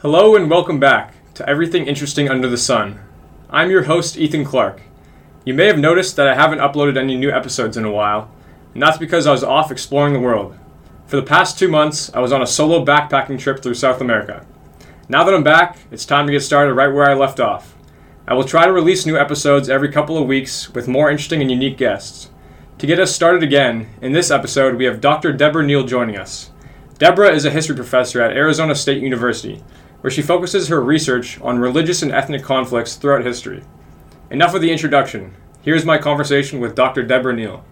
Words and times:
Hello 0.00 0.36
and 0.36 0.50
welcome 0.50 0.78
back 0.78 1.14
to 1.32 1.48
Everything 1.48 1.86
Interesting 1.86 2.28
Under 2.28 2.50
the 2.50 2.58
Sun. 2.58 3.00
I'm 3.48 3.70
your 3.70 3.84
host, 3.84 4.18
Ethan 4.18 4.44
Clark. 4.44 4.82
You 5.46 5.54
may 5.54 5.64
have 5.68 5.78
noticed 5.78 6.16
that 6.16 6.28
I 6.28 6.34
haven't 6.34 6.58
uploaded 6.58 6.98
any 6.98 7.16
new 7.16 7.30
episodes 7.30 7.78
in 7.78 7.86
a 7.86 7.90
while, 7.90 8.30
and 8.74 8.82
that's 8.82 8.98
because 8.98 9.26
I 9.26 9.32
was 9.32 9.42
off 9.42 9.72
exploring 9.72 10.12
the 10.12 10.20
world. 10.20 10.54
For 11.06 11.16
the 11.16 11.22
past 11.22 11.58
two 11.58 11.68
months, 11.68 12.12
I 12.12 12.20
was 12.20 12.30
on 12.30 12.42
a 12.42 12.46
solo 12.46 12.84
backpacking 12.84 13.38
trip 13.38 13.62
through 13.62 13.72
South 13.72 14.02
America. 14.02 14.44
Now 15.08 15.24
that 15.24 15.32
I'm 15.32 15.42
back, 15.42 15.78
it's 15.90 16.04
time 16.04 16.26
to 16.26 16.32
get 16.32 16.42
started 16.42 16.74
right 16.74 16.92
where 16.92 17.08
I 17.08 17.14
left 17.14 17.40
off. 17.40 17.74
I 18.28 18.34
will 18.34 18.44
try 18.44 18.66
to 18.66 18.72
release 18.72 19.06
new 19.06 19.16
episodes 19.16 19.70
every 19.70 19.90
couple 19.90 20.18
of 20.18 20.28
weeks 20.28 20.74
with 20.74 20.88
more 20.88 21.10
interesting 21.10 21.40
and 21.40 21.50
unique 21.50 21.78
guests. 21.78 22.28
To 22.80 22.86
get 22.86 23.00
us 23.00 23.14
started 23.14 23.42
again, 23.42 23.88
in 24.02 24.12
this 24.12 24.30
episode, 24.30 24.74
we 24.74 24.84
have 24.84 25.00
Dr. 25.00 25.32
Debra 25.32 25.64
Neill 25.64 25.84
joining 25.86 26.18
us. 26.18 26.50
Debra 26.98 27.32
is 27.32 27.46
a 27.46 27.50
history 27.50 27.76
professor 27.76 28.20
at 28.20 28.36
Arizona 28.36 28.74
State 28.74 29.02
University, 29.02 29.62
where 30.06 30.12
she 30.12 30.22
focuses 30.22 30.68
her 30.68 30.80
research 30.80 31.40
on 31.40 31.58
religious 31.58 32.00
and 32.00 32.12
ethnic 32.12 32.40
conflicts 32.40 32.94
throughout 32.94 33.24
history. 33.24 33.64
Enough 34.30 34.54
of 34.54 34.60
the 34.60 34.70
introduction. 34.70 35.34
Here's 35.62 35.84
my 35.84 35.98
conversation 35.98 36.60
with 36.60 36.76
Dr. 36.76 37.02
Debra 37.02 37.34
Neill. 37.34 37.64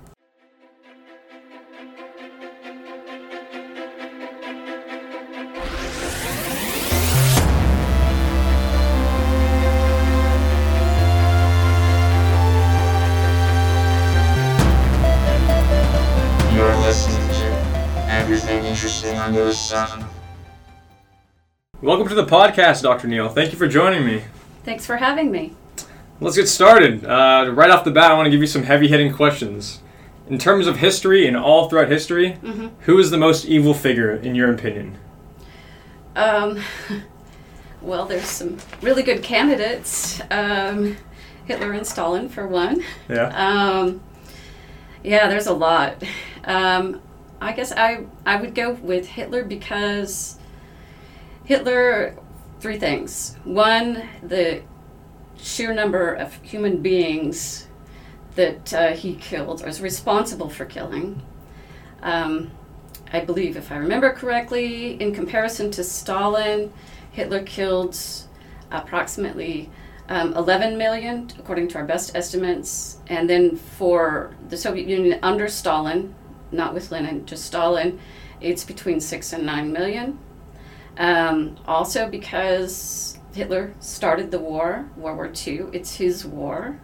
You're 16.53 16.77
listening 16.79 17.29
to 17.29 18.07
Everything 18.09 18.65
Interesting 18.65 19.17
Under 19.19 19.45
the 19.45 19.53
Sun. 19.53 20.05
Welcome 21.85 22.09
to 22.09 22.15
the 22.15 22.25
podcast, 22.25 22.83
Dr. 22.83 23.09
Neill. 23.09 23.29
Thank 23.29 23.53
you 23.53 23.59
for 23.59 23.69
joining 23.69 24.07
me. 24.07 24.25
Thanks 24.65 24.87
for 24.87 24.97
having 24.97 25.31
me. 25.31 25.53
Let's 26.19 26.35
get 26.35 26.49
started. 26.49 27.05
Uh, 27.05 27.51
right 27.53 27.69
off 27.69 27.85
the 27.85 27.91
bat, 27.91 28.11
I 28.11 28.15
want 28.15 28.25
to 28.25 28.31
give 28.31 28.41
you 28.41 28.47
some 28.47 28.63
heavy 28.63 28.89
hitting 28.89 29.13
questions. 29.13 29.83
In 30.27 30.39
terms 30.39 30.67
of 30.67 30.79
history 30.79 31.27
and 31.27 31.37
all 31.37 31.69
throughout 31.69 31.89
history, 31.91 32.39
Mhm. 32.43 32.71
who 32.81 32.99
is 32.99 33.11
the 33.11 33.19
most 33.19 33.45
evil 33.45 33.75
figure 33.75 34.15
in 34.15 34.35
your 34.35 34.51
opinion? 34.51 34.97
Um, 36.17 36.61
well, 37.83 38.07
there's 38.07 38.25
some 38.31 38.57
really 38.81 39.03
good 39.03 39.23
candidates. 39.23 40.23
Um, 40.31 40.97
Hitler 41.45 41.73
and 41.73 41.87
Stalin, 41.87 42.31
for 42.31 42.47
one. 42.49 42.83
Yeah. 43.11 43.27
Um, 43.37 44.01
yeah, 45.03 45.29
there's 45.29 45.47
a 45.49 45.53
lot. 45.53 46.03
Um, 46.47 47.03
I 47.43 47.53
guess 47.53 47.73
I 47.73 48.05
I 48.25 48.37
would 48.37 48.55
go 48.55 48.73
with 48.73 49.07
Hitler 49.07 49.45
because 49.45 50.39
Hitler. 51.45 52.17
Three 52.61 52.79
things. 52.79 53.37
One, 53.45 54.09
the 54.23 54.63
sheer 55.37 55.75
number 55.75 56.15
of 56.15 56.35
human 56.43 56.81
beings 56.81 57.69
that 58.37 58.73
uh, 58.73 58.93
he 58.93 59.15
killed, 59.17 59.63
or 59.63 59.69
is 59.69 59.81
responsible 59.81 60.49
for 60.49 60.65
killing. 60.65 61.23
Um, 62.03 62.51
I 63.13 63.21
believe, 63.21 63.57
if 63.57 63.71
I 63.71 63.77
remember 63.77 64.13
correctly, 64.13 65.01
in 65.01 65.15
comparison 65.15 65.71
to 65.73 65.85
Stalin, 65.85 66.73
Hitler 67.13 67.43
killed 67.43 67.97
approximately 68.71 69.71
um, 70.09 70.35
11 70.35 70.77
million, 70.77 71.31
according 71.39 71.69
to 71.69 71.79
our 71.79 71.85
best 71.85 72.17
estimates. 72.17 72.99
And 73.09 73.29
then 73.29 73.57
for 73.57 74.35
the 74.49 74.57
Soviet 74.57 74.89
Union 74.89 75.19
under 75.23 75.49
Stalin, 75.49 76.15
not 76.51 76.75
with 76.75 76.91
Lenin, 76.91 77.27
just 77.27 77.45
Stalin, 77.45 78.01
it's 78.41 78.65
between 78.65 79.01
6 79.01 79.33
and 79.33 79.47
9 79.47 79.73
million. 79.73 80.19
Um, 80.97 81.57
also, 81.67 82.09
because 82.09 83.19
Hitler 83.35 83.75
started 83.81 84.31
the 84.31 84.39
war, 84.39 84.89
World 84.97 85.17
War 85.17 85.33
II, 85.47 85.67
it's 85.73 85.97
his 85.97 86.25
war. 86.25 86.79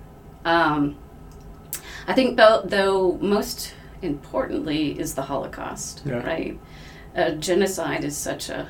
Um, 0.44 0.96
I 2.06 2.14
think, 2.14 2.36
though, 2.36 2.62
though, 2.64 3.18
most 3.20 3.74
importantly, 4.02 4.98
is 4.98 5.14
the 5.14 5.22
Holocaust, 5.22 6.02
Yeah. 6.04 6.26
right? 6.26 6.58
Uh, 7.14 7.30
genocide 7.32 8.04
is 8.04 8.16
such 8.16 8.48
a 8.48 8.68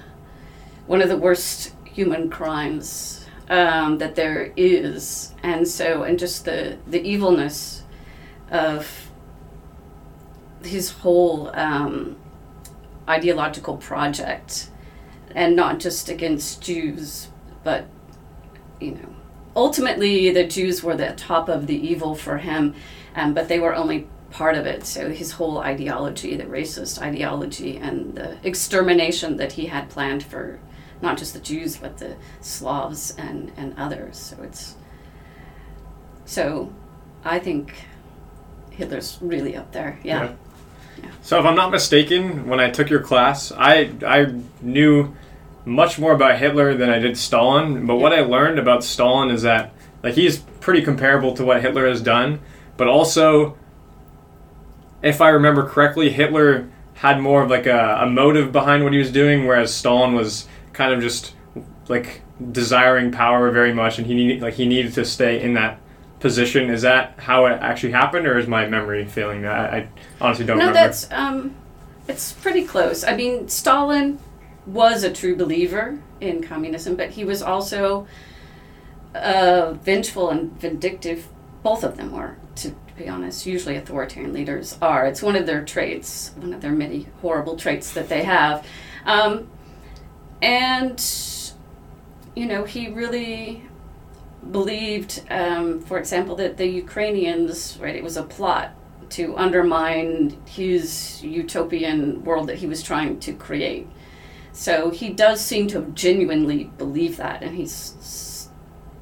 one 0.86 1.02
of 1.02 1.08
the 1.08 1.16
worst 1.16 1.72
human 1.84 2.28
crimes 2.30 3.24
um, 3.48 3.98
that 3.98 4.14
there 4.16 4.52
is, 4.56 5.34
and 5.42 5.68
so 5.68 6.02
and 6.04 6.18
just 6.18 6.44
the 6.46 6.78
the 6.86 7.00
evilness 7.02 7.84
of 8.50 9.10
his 10.64 10.90
whole 10.90 11.50
um, 11.54 12.16
ideological 13.08 13.76
project, 13.76 14.70
and 15.34 15.56
not 15.56 15.80
just 15.80 16.08
against 16.08 16.62
Jews, 16.62 17.28
but 17.64 17.86
you 18.80 18.92
know, 18.92 19.14
ultimately 19.54 20.30
the 20.30 20.46
Jews 20.46 20.82
were 20.82 20.96
the 20.96 21.12
top 21.12 21.48
of 21.48 21.66
the 21.66 21.76
evil 21.76 22.14
for 22.14 22.38
him, 22.38 22.74
um, 23.14 23.34
but 23.34 23.48
they 23.48 23.58
were 23.58 23.74
only 23.74 24.08
part 24.30 24.56
of 24.56 24.66
it. 24.66 24.84
So 24.84 25.10
his 25.10 25.32
whole 25.32 25.58
ideology, 25.58 26.36
the 26.36 26.44
racist 26.44 27.00
ideology, 27.00 27.76
and 27.76 28.14
the 28.14 28.36
extermination 28.46 29.36
that 29.36 29.52
he 29.52 29.66
had 29.66 29.90
planned 29.90 30.22
for 30.22 30.60
not 31.02 31.16
just 31.16 31.32
the 31.32 31.40
Jews 31.40 31.76
but 31.76 31.98
the 31.98 32.16
Slavs 32.40 33.14
and 33.16 33.52
and 33.56 33.74
others. 33.76 34.16
So 34.18 34.42
it's 34.42 34.74
so 36.24 36.72
I 37.24 37.38
think 37.38 37.74
Hitler's 38.70 39.18
really 39.20 39.56
up 39.56 39.72
there. 39.72 39.98
Yeah. 40.02 40.32
So, 41.22 41.38
if 41.38 41.44
I'm 41.44 41.54
not 41.54 41.70
mistaken, 41.70 42.48
when 42.48 42.60
I 42.60 42.70
took 42.70 42.90
your 42.90 43.00
class, 43.00 43.52
I 43.52 43.92
I 44.06 44.34
knew 44.60 45.14
much 45.70 46.00
more 46.00 46.12
about 46.12 46.38
Hitler 46.38 46.74
than 46.74 46.90
I 46.90 46.98
did 46.98 47.16
Stalin. 47.16 47.86
But 47.86 47.96
what 47.96 48.12
I 48.12 48.20
learned 48.20 48.58
about 48.58 48.82
Stalin 48.82 49.30
is 49.30 49.42
that 49.42 49.72
like 50.02 50.14
he's 50.14 50.38
pretty 50.38 50.82
comparable 50.82 51.32
to 51.34 51.44
what 51.44 51.62
Hitler 51.62 51.86
has 51.86 52.02
done, 52.02 52.40
but 52.76 52.88
also, 52.88 53.56
if 55.02 55.20
I 55.20 55.28
remember 55.28 55.68
correctly, 55.68 56.10
Hitler 56.10 56.68
had 56.94 57.20
more 57.20 57.42
of 57.42 57.50
like 57.50 57.66
a, 57.66 57.98
a 58.02 58.06
motive 58.06 58.52
behind 58.52 58.82
what 58.84 58.92
he 58.92 58.98
was 58.98 59.12
doing, 59.12 59.46
whereas 59.46 59.72
Stalin 59.72 60.14
was 60.14 60.48
kind 60.72 60.92
of 60.92 61.00
just 61.00 61.34
like 61.88 62.22
desiring 62.52 63.12
power 63.12 63.50
very 63.50 63.72
much, 63.72 63.98
and 63.98 64.06
he 64.06 64.14
needed 64.14 64.42
like 64.42 64.54
he 64.54 64.66
needed 64.66 64.92
to 64.94 65.04
stay 65.04 65.40
in 65.40 65.54
that 65.54 65.78
position. 66.18 66.68
Is 66.68 66.82
that 66.82 67.14
how 67.18 67.46
it 67.46 67.52
actually 67.62 67.92
happened, 67.92 68.26
or 68.26 68.38
is 68.38 68.48
my 68.48 68.66
memory 68.66 69.06
failing? 69.06 69.42
That 69.42 69.72
I, 69.72 69.76
I 69.76 69.88
honestly 70.20 70.44
don't 70.46 70.58
no, 70.58 70.68
remember. 70.68 70.86
that's 70.86 71.10
um, 71.12 71.54
it's 72.08 72.32
pretty 72.32 72.64
close. 72.64 73.04
I 73.04 73.14
mean, 73.14 73.48
Stalin 73.48 74.18
was 74.66 75.02
a 75.02 75.12
true 75.12 75.36
believer 75.36 76.00
in 76.20 76.42
communism, 76.42 76.96
but 76.96 77.10
he 77.10 77.24
was 77.24 77.42
also 77.42 78.06
uh, 79.14 79.72
vengeful 79.82 80.30
and 80.30 80.52
vindictive. 80.60 81.28
Both 81.62 81.84
of 81.84 81.96
them 81.96 82.12
were, 82.12 82.36
to, 82.56 82.74
be 82.96 83.08
honest. 83.08 83.46
Usually, 83.46 83.76
authoritarian 83.76 84.32
leaders 84.32 84.76
are. 84.82 85.06
It's 85.06 85.22
one 85.22 85.36
of 85.36 85.46
their 85.46 85.64
traits, 85.64 86.32
one 86.36 86.52
of 86.52 86.60
their 86.60 86.72
many 86.72 87.06
horrible 87.22 87.56
traits 87.56 87.92
that 87.94 88.08
they 88.08 88.24
have, 88.24 88.66
um, 89.06 89.48
and 90.42 91.00
you 92.34 92.46
know, 92.46 92.64
he 92.64 92.88
really 92.88 93.62
believed, 94.50 95.22
um, 95.30 95.80
for 95.80 95.98
example, 95.98 96.36
that 96.36 96.56
the 96.56 96.66
Ukrainians, 96.66 97.78
right, 97.80 97.94
it 97.94 98.02
was 98.02 98.16
a 98.16 98.22
plot 98.22 98.74
to 99.10 99.36
undermine 99.36 100.40
his 100.46 101.22
utopian 101.22 102.24
world 102.24 102.48
that 102.48 102.56
he 102.56 102.66
was 102.66 102.82
trying 102.82 103.18
to 103.20 103.32
create. 103.32 103.88
So 104.52 104.90
he 104.90 105.10
does 105.10 105.40
seem 105.40 105.68
to 105.68 105.82
genuinely 105.94 106.64
believed 106.76 107.18
that, 107.18 107.42
and 107.42 107.56
he's 107.56 107.94
s- 108.00 108.48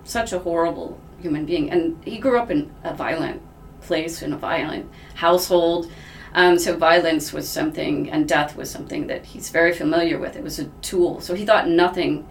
such 0.04 0.32
a 0.32 0.40
horrible 0.40 1.00
human 1.20 1.46
being. 1.46 1.70
And 1.70 2.02
he 2.04 2.18
grew 2.18 2.38
up 2.38 2.50
in 2.50 2.72
a 2.84 2.94
violent 2.94 3.42
place, 3.80 4.22
in 4.22 4.32
a 4.32 4.38
violent 4.38 4.90
household. 5.14 5.90
Um, 6.34 6.58
so 6.58 6.76
violence 6.76 7.32
was 7.32 7.48
something, 7.48 8.10
and 8.10 8.28
death 8.28 8.56
was 8.56 8.70
something 8.70 9.06
that 9.06 9.24
he's 9.24 9.48
very 9.48 9.72
familiar 9.72 10.18
with. 10.18 10.36
It 10.36 10.42
was 10.42 10.58
a 10.58 10.66
tool. 10.82 11.20
So 11.20 11.34
he 11.34 11.46
thought 11.46 11.68
nothing 11.68 12.28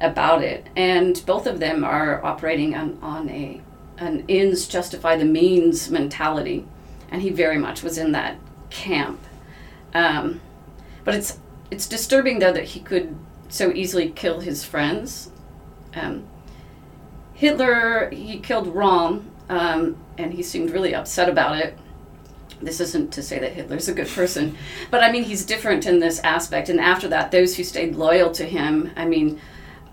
about 0.00 0.42
it. 0.42 0.68
And 0.76 1.22
both 1.26 1.46
of 1.46 1.60
them 1.60 1.84
are 1.84 2.24
operating 2.24 2.74
on, 2.74 2.98
on 3.02 3.28
a 3.28 3.60
an 3.98 4.24
ends 4.28 4.66
justify 4.66 5.16
the 5.16 5.24
means 5.24 5.90
mentality, 5.90 6.66
and 7.10 7.22
he 7.22 7.30
very 7.30 7.58
much 7.58 7.82
was 7.82 7.98
in 7.98 8.12
that 8.12 8.36
camp. 8.70 9.20
Um, 9.94 10.40
but 11.04 11.14
it's 11.14 11.38
it's 11.72 11.86
disturbing 11.86 12.38
though 12.38 12.52
that 12.52 12.64
he 12.64 12.80
could 12.80 13.16
so 13.48 13.72
easily 13.72 14.10
kill 14.10 14.40
his 14.40 14.62
friends. 14.62 15.30
Um, 15.94 16.24
Hitler 17.32 18.10
he 18.10 18.38
killed 18.40 18.74
Röhm, 18.74 19.24
um, 19.48 19.96
and 20.18 20.34
he 20.34 20.42
seemed 20.42 20.70
really 20.70 20.94
upset 20.94 21.30
about 21.30 21.56
it. 21.56 21.78
This 22.60 22.78
isn't 22.78 23.10
to 23.14 23.22
say 23.22 23.38
that 23.38 23.54
Hitler's 23.54 23.88
a 23.88 23.94
good 23.94 24.06
person, 24.06 24.54
but 24.90 25.02
I 25.02 25.10
mean 25.10 25.24
he's 25.24 25.46
different 25.46 25.86
in 25.86 25.98
this 25.98 26.20
aspect. 26.20 26.68
And 26.68 26.78
after 26.78 27.08
that, 27.08 27.30
those 27.30 27.56
who 27.56 27.64
stayed 27.64 27.96
loyal 27.96 28.30
to 28.32 28.44
him, 28.44 28.90
I 28.94 29.06
mean, 29.06 29.40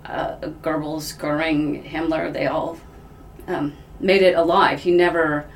uh, 0.04 0.36
Goebbels, 0.62 1.18
Goering, 1.18 1.82
Himmler, 1.86 2.32
they 2.34 2.48
all 2.48 2.78
um, 3.48 3.74
made 4.02 4.22
it 4.22 4.36
alive. 4.36 4.82
He 4.82 4.92
never, 4.92 5.50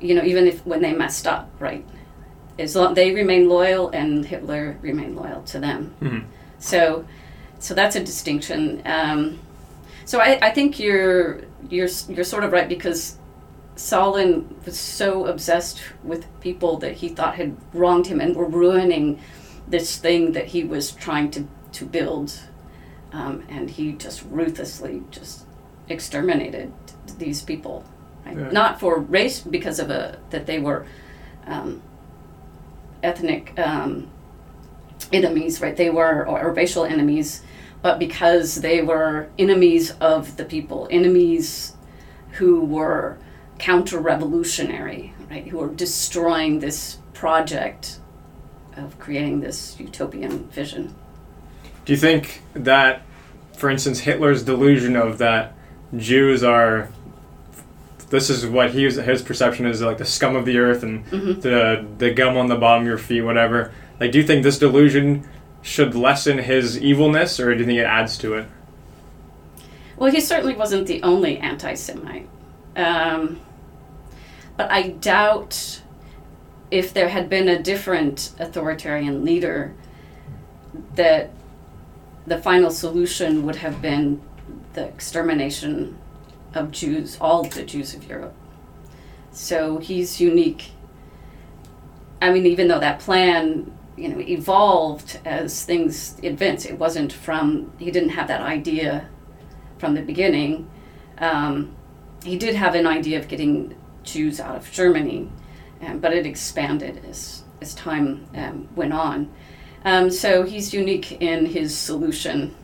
you 0.00 0.16
know, 0.16 0.24
even 0.24 0.48
if 0.48 0.66
when 0.66 0.82
they 0.82 0.92
messed 0.92 1.28
up, 1.28 1.48
right? 1.60 1.86
As 2.58 2.76
long 2.76 2.94
they 2.94 3.12
remain 3.12 3.48
loyal, 3.48 3.90
and 3.90 4.24
Hitler 4.24 4.76
remained 4.80 5.16
loyal 5.16 5.42
to 5.42 5.58
them. 5.58 5.94
Mhm. 6.00 6.24
So 6.58 7.04
so 7.58 7.74
that's 7.74 7.96
a 7.96 8.00
distinction. 8.00 8.82
Um, 8.84 9.38
so 10.04 10.20
I, 10.20 10.38
I 10.42 10.50
think 10.50 10.78
you're 10.78 11.40
you're 11.68 11.88
you're 12.08 12.24
sort 12.24 12.44
of 12.44 12.52
right 12.52 12.68
because 12.68 13.16
Stalin 13.76 14.54
was 14.64 14.78
so 14.78 15.26
obsessed 15.26 15.80
with 16.04 16.26
people 16.40 16.76
that 16.78 16.92
he 16.92 17.08
thought 17.08 17.34
had 17.34 17.56
wronged 17.72 18.06
him 18.06 18.20
and 18.20 18.36
were 18.36 18.46
ruining 18.46 19.18
this 19.66 19.96
thing 19.96 20.32
that 20.32 20.46
he 20.46 20.62
was 20.62 20.92
trying 20.92 21.30
to 21.32 21.48
to 21.72 21.84
build, 21.84 22.38
um, 23.12 23.42
and 23.48 23.70
he 23.70 23.92
just 23.92 24.22
ruthlessly 24.30 25.02
just 25.10 25.44
exterminated 25.88 26.72
these 27.18 27.42
people, 27.42 27.84
right? 28.24 28.36
Yeah. 28.36 28.50
not 28.50 28.78
for 28.80 28.98
race 29.00 29.40
because 29.40 29.78
of 29.80 29.90
a 29.90 30.18
that 30.30 30.46
they 30.46 30.58
were 30.60 30.86
um, 31.46 31.82
ethnic 33.04 33.52
um, 33.58 34.08
enemies, 35.12 35.60
right? 35.60 35.76
They 35.76 35.90
were 35.90 36.26
or, 36.26 36.40
or 36.40 36.52
racial 36.52 36.84
enemies, 36.84 37.42
but 37.82 37.98
because 37.98 38.56
they 38.56 38.82
were 38.82 39.28
enemies 39.38 39.92
of 40.00 40.36
the 40.36 40.44
people, 40.44 40.88
enemies 40.90 41.76
who 42.32 42.64
were 42.64 43.18
counter-revolutionary, 43.58 45.14
right? 45.30 45.46
Who 45.46 45.58
were 45.58 45.68
destroying 45.68 46.58
this 46.60 46.98
project 47.12 48.00
of 48.76 48.98
creating 48.98 49.40
this 49.40 49.78
utopian 49.78 50.48
vision. 50.48 50.94
Do 51.84 51.92
you 51.92 51.98
think 51.98 52.42
that, 52.54 53.02
for 53.56 53.70
instance, 53.70 54.00
Hitler's 54.00 54.42
delusion 54.42 54.96
of 54.96 55.18
that 55.18 55.54
Jews 55.96 56.42
are 56.42 56.88
this 58.14 58.30
is 58.30 58.46
what 58.46 58.70
he 58.70 58.84
was, 58.84 58.94
his 58.96 59.22
perception 59.22 59.66
is 59.66 59.82
like 59.82 59.98
the 59.98 60.04
scum 60.04 60.36
of 60.36 60.44
the 60.44 60.56
earth 60.58 60.82
and 60.82 61.04
Mhm. 61.10 61.42
the 61.42 61.84
the 61.98 62.10
gum 62.12 62.36
on 62.36 62.46
the 62.48 62.54
bottom 62.56 62.82
of 62.84 62.88
your 62.88 62.98
feet, 62.98 63.22
whatever. 63.22 63.72
Like, 64.00 64.12
do 64.12 64.18
you 64.18 64.24
think 64.24 64.42
this 64.44 64.58
delusion 64.58 65.24
should 65.62 65.94
lessen 65.94 66.38
his 66.38 66.78
evilness, 66.80 67.40
or 67.40 67.52
do 67.54 67.60
you 67.60 67.66
think 67.66 67.78
it 67.78 67.84
adds 67.84 68.16
to 68.18 68.34
it? 68.34 68.46
Well, 69.96 70.10
he 70.10 70.20
certainly 70.20 70.54
wasn't 70.54 70.86
the 70.86 71.02
only 71.02 71.38
anti 71.38 71.74
Semite. 71.74 72.28
Um, 72.76 73.40
but 74.56 74.70
I 74.70 74.88
doubt 74.88 75.80
if 76.70 76.92
there 76.92 77.08
had 77.08 77.28
been 77.28 77.48
a 77.48 77.58
different 77.62 78.30
authoritarian 78.38 79.24
leader 79.24 79.72
that 80.96 81.30
the 82.26 82.38
final 82.38 82.70
solution 82.70 83.44
would 83.46 83.56
have 83.56 83.80
been 83.82 84.20
the 84.74 84.84
extermination 84.84 85.96
of 86.54 86.70
Jews, 86.70 87.18
all 87.20 87.44
the 87.44 87.62
Jews 87.62 87.94
of 87.94 88.08
Europe. 88.08 88.34
So 89.32 89.78
he's 89.78 90.20
unique. 90.20 90.70
I 92.22 92.32
mean, 92.32 92.46
even 92.46 92.68
though 92.68 92.80
that 92.80 93.00
plan, 93.00 93.76
you 93.96 94.08
know, 94.08 94.20
evolved 94.20 95.20
as 95.24 95.64
things 95.64 96.16
advanced, 96.22 96.66
it 96.66 96.78
wasn't 96.78 97.12
from, 97.12 97.72
he 97.78 97.90
didn't 97.90 98.10
have 98.10 98.28
that 98.28 98.40
idea 98.40 99.08
from 99.78 99.94
the 99.94 100.02
beginning. 100.02 100.70
Um, 101.18 101.74
he 102.24 102.38
did 102.38 102.54
have 102.54 102.74
an 102.74 102.86
idea 102.86 103.18
of 103.18 103.28
getting 103.28 103.74
Jews 104.02 104.40
out 104.40 104.56
of 104.56 104.70
Germany, 104.70 105.30
um, 105.82 105.98
but 105.98 106.12
it 106.12 106.26
expanded 106.26 107.04
as, 107.08 107.44
as 107.60 107.74
time 107.74 108.26
um, 108.34 108.68
went 108.74 108.92
on. 108.92 109.32
Um, 109.84 110.10
so 110.10 110.44
he's 110.44 110.72
unique 110.72 111.20
in 111.20 111.46
his 111.46 111.76
solution, 111.76 112.54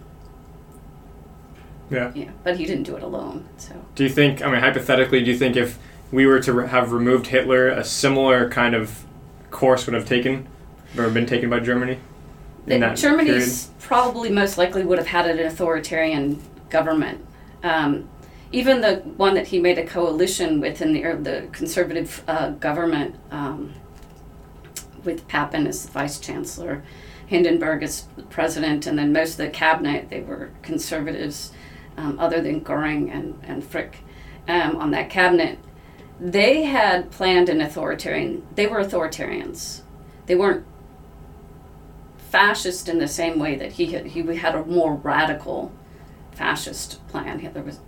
Yeah. 1.91 2.13
yeah, 2.15 2.31
but 2.45 2.57
he 2.57 2.67
didn't 2.67 2.85
do 2.85 2.97
it 2.97 3.03
alone. 3.03 3.49
So 3.57 3.75
Do 3.95 4.05
you 4.05 4.11
think? 4.11 4.43
I 4.43 4.51
mean, 4.51 4.61
hypothetically, 4.61 5.25
do 5.25 5.31
you 5.31 5.37
think 5.37 5.57
if 5.57 5.79
we 6.13 6.27
were 6.27 6.41
to 6.41 6.59
have 6.67 6.93
removed 6.93 7.27
Hitler, 7.29 7.69
a 7.69 7.85
similar 7.85 8.49
kind 8.49 8.75
of 8.75 9.05
course 9.51 9.87
would 9.87 9.95
have 9.95 10.07
taken 10.07 10.47
or 10.97 11.11
been 11.11 11.27
taken 11.27 11.51
by 11.51 11.61
Germany? 11.61 11.99
That 12.67 12.97
probably 13.81 14.31
most 14.31 14.59
likely 14.59 14.85
would 14.85 14.99
have 14.99 15.09
had 15.09 15.27
an 15.27 15.39
authoritarian 15.41 16.41
government. 16.69 17.25
Um, 17.63 18.09
even 18.53 18.81
the 18.81 18.97
one 19.17 19.35
that 19.35 19.49
he 19.49 19.61
made 19.61 19.79
a 19.79 19.87
coalition 19.87 20.61
with 20.61 20.83
in 20.83 20.93
the, 20.93 21.05
er, 21.05 21.17
the 21.17 21.49
conservative 21.53 22.23
uh, 22.27 22.51
government 22.51 23.15
um, 23.31 23.73
with 25.05 25.27
Papen 25.29 25.67
as 25.67 25.87
the 25.87 25.93
vice 25.93 26.19
chancellor, 26.19 26.83
Hindenburg 27.27 27.83
as 27.83 28.07
the 28.17 28.23
president, 28.25 28.87
and 28.87 28.99
then 28.99 29.13
most 29.13 29.33
of 29.33 29.37
the 29.39 29.51
cabinet, 29.51 30.11
they 30.11 30.21
were 30.21 30.51
conservatives, 30.63 31.53
um, 32.01 32.19
other 32.19 32.41
than 32.41 32.61
Goering 32.61 33.11
and, 33.11 33.39
and 33.43 33.63
Frick 33.63 33.99
um, 34.49 34.77
on 34.77 34.91
that 34.93 35.11
cabinet. 35.11 35.59
They 36.19 36.65
had 36.65 37.11
planned 37.11 37.49
an 37.49 37.61
authoritarian, 37.61 38.47
they 38.55 38.67
were 38.67 38.83
authoritarians. 38.83 39.83
They 40.27 40.35
weren't 40.35 40.65
fascist 42.19 42.89
in 42.89 42.99
the 42.99 43.09
same 43.09 43.39
way 43.39 43.57
that 43.57 43.73
he 43.73 43.87
had, 43.87 44.07
he 44.07 44.21
had 44.37 44.55
a 44.55 44.65
more 44.65 44.95
radical 44.95 45.73
fascist 46.33 47.07
plan. 47.09 47.41
Hitler 47.41 47.63
was, 47.63 47.81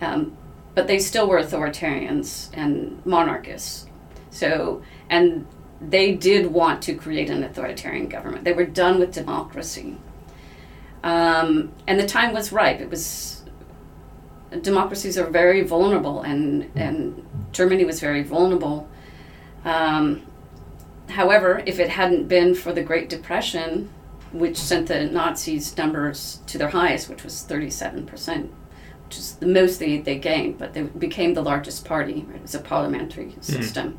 um, 0.00 0.36
but 0.74 0.86
they 0.86 0.98
still 0.98 1.28
were 1.28 1.40
authoritarians 1.40 2.50
and 2.54 3.04
monarchists. 3.04 3.86
So, 4.30 4.82
and 5.10 5.46
they 5.80 6.14
did 6.14 6.46
want 6.46 6.82
to 6.82 6.94
create 6.94 7.28
an 7.28 7.42
authoritarian 7.42 8.08
government. 8.08 8.44
They 8.44 8.52
were 8.52 8.64
done 8.64 8.98
with 8.98 9.12
democracy, 9.12 9.98
um, 11.02 11.72
and 11.86 12.00
the 12.00 12.06
time 12.06 12.32
was 12.32 12.52
ripe. 12.52 12.80
It 12.80 12.88
was 12.88 13.31
democracies 14.60 15.16
are 15.18 15.26
very 15.26 15.62
vulnerable, 15.62 16.22
and 16.22 16.70
and 16.74 17.26
Germany 17.52 17.84
was 17.84 18.00
very 18.00 18.22
vulnerable. 18.22 18.88
Um, 19.64 20.22
However, 21.12 21.62
if 21.66 21.78
it 21.78 21.90
hadn't 21.90 22.28
been 22.28 22.54
for 22.54 22.72
the 22.72 22.82
Great 22.82 23.08
Depression, 23.08 23.90
which 24.32 24.56
sent 24.56 24.88
the 24.88 25.04
Nazis' 25.04 25.76
numbers 25.76 26.40
to 26.46 26.58
their 26.58 26.70
highest, 26.70 27.08
which 27.08 27.22
was 27.22 27.44
37%, 27.48 28.48
which 29.04 29.18
is 29.18 29.34
the 29.34 29.46
most 29.46 29.78
they, 29.78 29.98
they 29.98 30.18
gained, 30.18 30.58
but 30.58 30.72
they 30.72 30.82
became 30.82 31.34
the 31.34 31.42
largest 31.42 31.84
party. 31.84 32.24
Right? 32.26 32.36
It 32.36 32.42
was 32.42 32.54
a 32.54 32.60
parliamentary 32.60 33.36
system, 33.40 33.98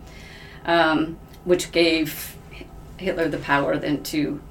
um, 0.65 1.19
which 1.43 1.71
gave 1.71 2.35
Hitler 2.97 3.29
the 3.29 3.37
power 3.37 3.77
then 3.77 4.01
to 4.03 4.41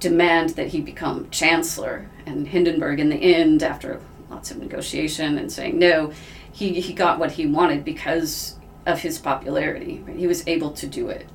demand 0.00 0.50
that 0.50 0.68
he 0.68 0.80
become 0.82 1.30
chancellor. 1.30 2.10
And 2.26 2.48
Hindenburg, 2.48 3.00
in 3.00 3.08
the 3.08 3.16
end, 3.16 3.62
after 3.62 4.00
lots 4.30 4.50
of 4.50 4.58
negotiation 4.58 5.38
and 5.38 5.50
saying 5.50 5.78
no, 5.78 6.12
he, 6.52 6.80
he 6.80 6.92
got 6.92 7.18
what 7.18 7.32
he 7.32 7.46
wanted 7.46 7.84
because 7.84 8.56
of 8.86 9.00
his 9.00 9.18
popularity. 9.18 10.04
He 10.16 10.26
was 10.26 10.46
able 10.46 10.70
to 10.72 10.86
do 10.86 11.08
it. 11.08 11.26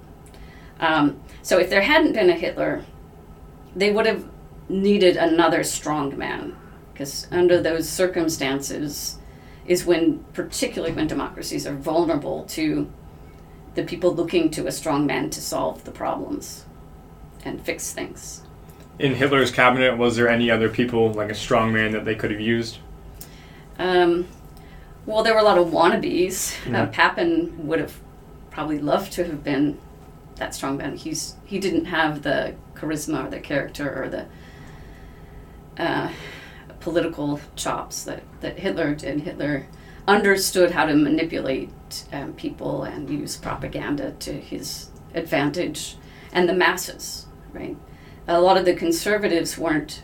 Um, 0.79 1.21
so 1.41 1.59
if 1.59 1.69
there 1.69 1.81
hadn't 1.81 2.13
been 2.13 2.29
a 2.29 2.33
Hitler, 2.33 2.83
they 3.75 3.91
would 3.91 4.05
have 4.05 4.25
needed 4.69 5.17
another 5.17 5.63
strong 5.63 6.17
man 6.17 6.55
because 6.91 7.27
under 7.31 7.61
those 7.61 7.87
circumstances 7.89 9.17
is 9.65 9.85
when 9.85 10.23
particularly 10.33 10.93
when 10.93 11.07
democracies 11.07 11.65
are 11.65 11.75
vulnerable 11.75 12.43
to 12.45 12.91
the 13.75 13.83
people 13.83 14.13
looking 14.13 14.51
to 14.51 14.67
a 14.67 14.71
strong 14.71 15.05
man 15.05 15.29
to 15.31 15.41
solve 15.41 15.83
the 15.83 15.91
problems 15.91 16.65
and 17.43 17.61
fix 17.61 17.91
things. 17.91 18.42
In 18.99 19.15
Hitler's 19.15 19.51
cabinet, 19.51 19.97
was 19.97 20.15
there 20.15 20.29
any 20.29 20.51
other 20.51 20.69
people 20.69 21.11
like 21.11 21.29
a 21.29 21.35
strong 21.35 21.73
man 21.73 21.91
that 21.91 22.05
they 22.05 22.15
could 22.15 22.31
have 22.31 22.39
used? 22.39 22.77
Um, 23.79 24.27
well, 25.05 25.23
there 25.23 25.33
were 25.33 25.39
a 25.39 25.43
lot 25.43 25.57
of 25.57 25.69
wannabes. 25.69 26.55
Yeah. 26.69 26.83
Uh, 26.83 26.85
Papen 26.87 27.67
would 27.67 27.79
have 27.79 27.99
probably 28.51 28.79
loved 28.79 29.11
to 29.13 29.25
have 29.25 29.43
been 29.43 29.79
that 30.35 30.53
strong 30.53 30.77
man. 30.77 30.95
He's 30.95 31.35
he 31.45 31.59
didn't 31.59 31.85
have 31.85 32.21
the 32.21 32.55
charisma 32.75 33.25
or 33.25 33.29
the 33.29 33.39
character 33.39 34.03
or 34.03 34.09
the 34.09 34.27
uh, 35.77 36.11
political 36.79 37.39
chops 37.55 38.03
that, 38.03 38.23
that 38.41 38.59
Hitler 38.59 38.93
did. 38.93 39.21
Hitler 39.21 39.67
understood 40.07 40.71
how 40.71 40.85
to 40.85 40.95
manipulate 40.95 41.71
um, 42.11 42.33
people 42.33 42.83
and 42.83 43.09
use 43.09 43.37
propaganda 43.37 44.11
to 44.19 44.33
his 44.33 44.89
advantage 45.13 45.95
and 46.31 46.49
the 46.49 46.53
masses, 46.53 47.25
right? 47.53 47.77
A 48.27 48.39
lot 48.39 48.57
of 48.57 48.65
the 48.65 48.73
conservatives 48.73 49.57
weren't 49.57 50.01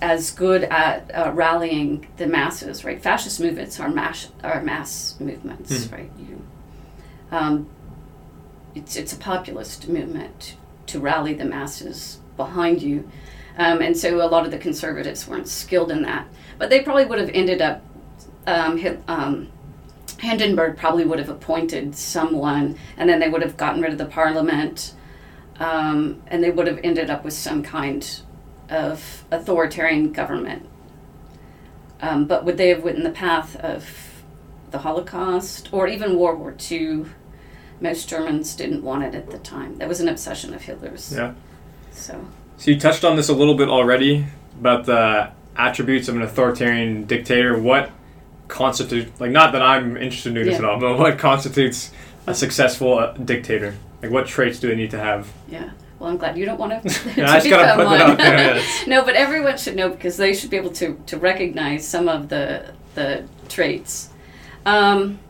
as 0.00 0.30
good 0.30 0.64
at 0.64 1.10
uh, 1.14 1.32
rallying 1.32 2.06
the 2.18 2.26
masses, 2.26 2.84
right? 2.84 3.02
Fascist 3.02 3.40
movements 3.40 3.80
are 3.80 3.88
mass 3.88 4.30
are 4.42 4.62
mass 4.62 5.16
movements, 5.18 5.86
right? 5.90 6.10
You, 6.18 6.44
um, 7.30 7.68
it's 8.74 8.96
it's 8.96 9.12
a 9.12 9.16
populist 9.16 9.88
movement 9.88 10.56
to 10.86 11.00
rally 11.00 11.34
the 11.34 11.44
masses 11.44 12.18
behind 12.36 12.82
you, 12.82 13.08
um, 13.56 13.80
and 13.80 13.96
so 13.96 14.16
a 14.24 14.28
lot 14.28 14.44
of 14.44 14.50
the 14.50 14.58
conservatives 14.58 15.26
weren't 15.26 15.48
skilled 15.48 15.90
in 15.90 16.02
that. 16.02 16.26
But 16.58 16.70
they 16.70 16.82
probably 16.82 17.06
would 17.06 17.18
have 17.18 17.30
ended 17.32 17.62
up. 17.62 17.82
Um, 18.46 18.76
Hit, 18.76 19.02
um, 19.08 19.48
Hindenburg 20.20 20.76
probably 20.76 21.04
would 21.04 21.18
have 21.18 21.30
appointed 21.30 21.96
someone, 21.96 22.78
and 22.96 23.08
then 23.08 23.20
they 23.20 23.28
would 23.28 23.42
have 23.42 23.56
gotten 23.56 23.80
rid 23.80 23.92
of 23.92 23.98
the 23.98 24.04
parliament, 24.04 24.92
um, 25.58 26.22
and 26.26 26.42
they 26.42 26.50
would 26.50 26.66
have 26.66 26.80
ended 26.82 27.10
up 27.10 27.24
with 27.24 27.34
some 27.34 27.62
kind 27.62 28.20
of 28.68 29.24
authoritarian 29.30 30.12
government. 30.12 30.68
Um, 32.00 32.26
but 32.26 32.44
would 32.44 32.56
they 32.56 32.68
have 32.68 32.82
went 32.82 32.96
in 32.98 33.04
the 33.04 33.10
path 33.10 33.56
of 33.56 33.88
the 34.70 34.78
Holocaust 34.78 35.68
or 35.72 35.86
even 35.86 36.18
World 36.18 36.38
War 36.40 36.54
II? 36.70 37.06
Most 37.80 38.08
Germans 38.08 38.54
didn't 38.54 38.82
want 38.82 39.04
it 39.04 39.14
at 39.14 39.30
the 39.30 39.38
time. 39.38 39.78
That 39.78 39.88
was 39.88 40.00
an 40.00 40.08
obsession 40.08 40.54
of 40.54 40.62
Hitler's. 40.62 41.12
Yeah. 41.12 41.34
So 41.92 42.26
So 42.56 42.70
you 42.70 42.78
touched 42.80 43.04
on 43.04 43.16
this 43.16 43.28
a 43.28 43.34
little 43.34 43.54
bit 43.54 43.68
already 43.68 44.26
about 44.58 44.86
the 44.86 45.30
attributes 45.56 46.08
of 46.08 46.16
an 46.16 46.22
authoritarian 46.22 47.04
dictator. 47.04 47.58
What 47.58 47.90
constitutes 48.48 49.20
like 49.20 49.30
not 49.30 49.52
that 49.52 49.62
I'm 49.62 49.96
interested 49.96 50.36
in 50.36 50.46
this 50.46 50.52
Yeah. 50.52 50.58
at 50.58 50.64
all, 50.64 50.80
but 50.80 50.98
what 50.98 51.18
constitutes 51.18 51.90
a 52.26 52.34
successful 52.34 52.98
uh, 52.98 53.12
dictator? 53.12 53.74
Like 54.04 54.12
what 54.12 54.26
traits 54.26 54.60
do 54.60 54.68
they 54.68 54.76
need 54.76 54.90
to 54.90 54.98
have? 54.98 55.32
Yeah. 55.48 55.70
Well, 55.98 56.10
I'm 56.10 56.18
glad 56.18 56.36
you 56.36 56.44
don't 56.44 56.58
want 56.58 56.72
to, 56.88 57.24
I 57.24 57.40
just 57.40 57.48
gotta 57.48 57.82
put 57.82 57.88
that 57.88 58.00
out 58.02 58.18
there, 58.18 58.62
no, 58.86 59.02
but 59.02 59.14
everyone 59.14 59.56
should 59.56 59.76
know 59.76 59.88
because 59.88 60.18
they 60.18 60.34
should 60.34 60.50
be 60.50 60.58
able 60.58 60.72
to, 60.72 61.00
to 61.06 61.16
recognize 61.16 61.88
some 61.88 62.06
of 62.06 62.28
the 62.28 62.74
the 62.94 63.26
traits. 63.48 64.10
Um, 64.66 65.20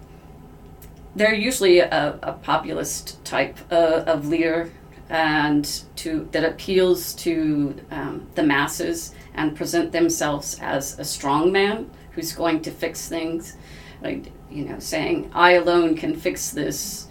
they're 1.14 1.34
usually 1.34 1.78
a, 1.78 2.18
a 2.20 2.32
populist 2.32 3.24
type 3.24 3.56
uh, 3.70 4.02
of 4.08 4.26
leader, 4.26 4.72
and 5.08 5.64
to 5.94 6.28
that 6.32 6.44
appeals 6.44 7.14
to 7.14 7.76
um, 7.92 8.26
the 8.34 8.42
masses 8.42 9.14
and 9.34 9.54
present 9.54 9.92
themselves 9.92 10.58
as 10.60 10.98
a 10.98 11.04
strong 11.04 11.52
man 11.52 11.88
who's 12.10 12.32
going 12.32 12.60
to 12.62 12.72
fix 12.72 13.08
things. 13.08 13.56
Like 14.02 14.32
you 14.50 14.64
know, 14.64 14.80
saying 14.80 15.30
"I 15.32 15.52
alone 15.52 15.94
can 15.94 16.16
fix 16.16 16.50
this" 16.50 17.06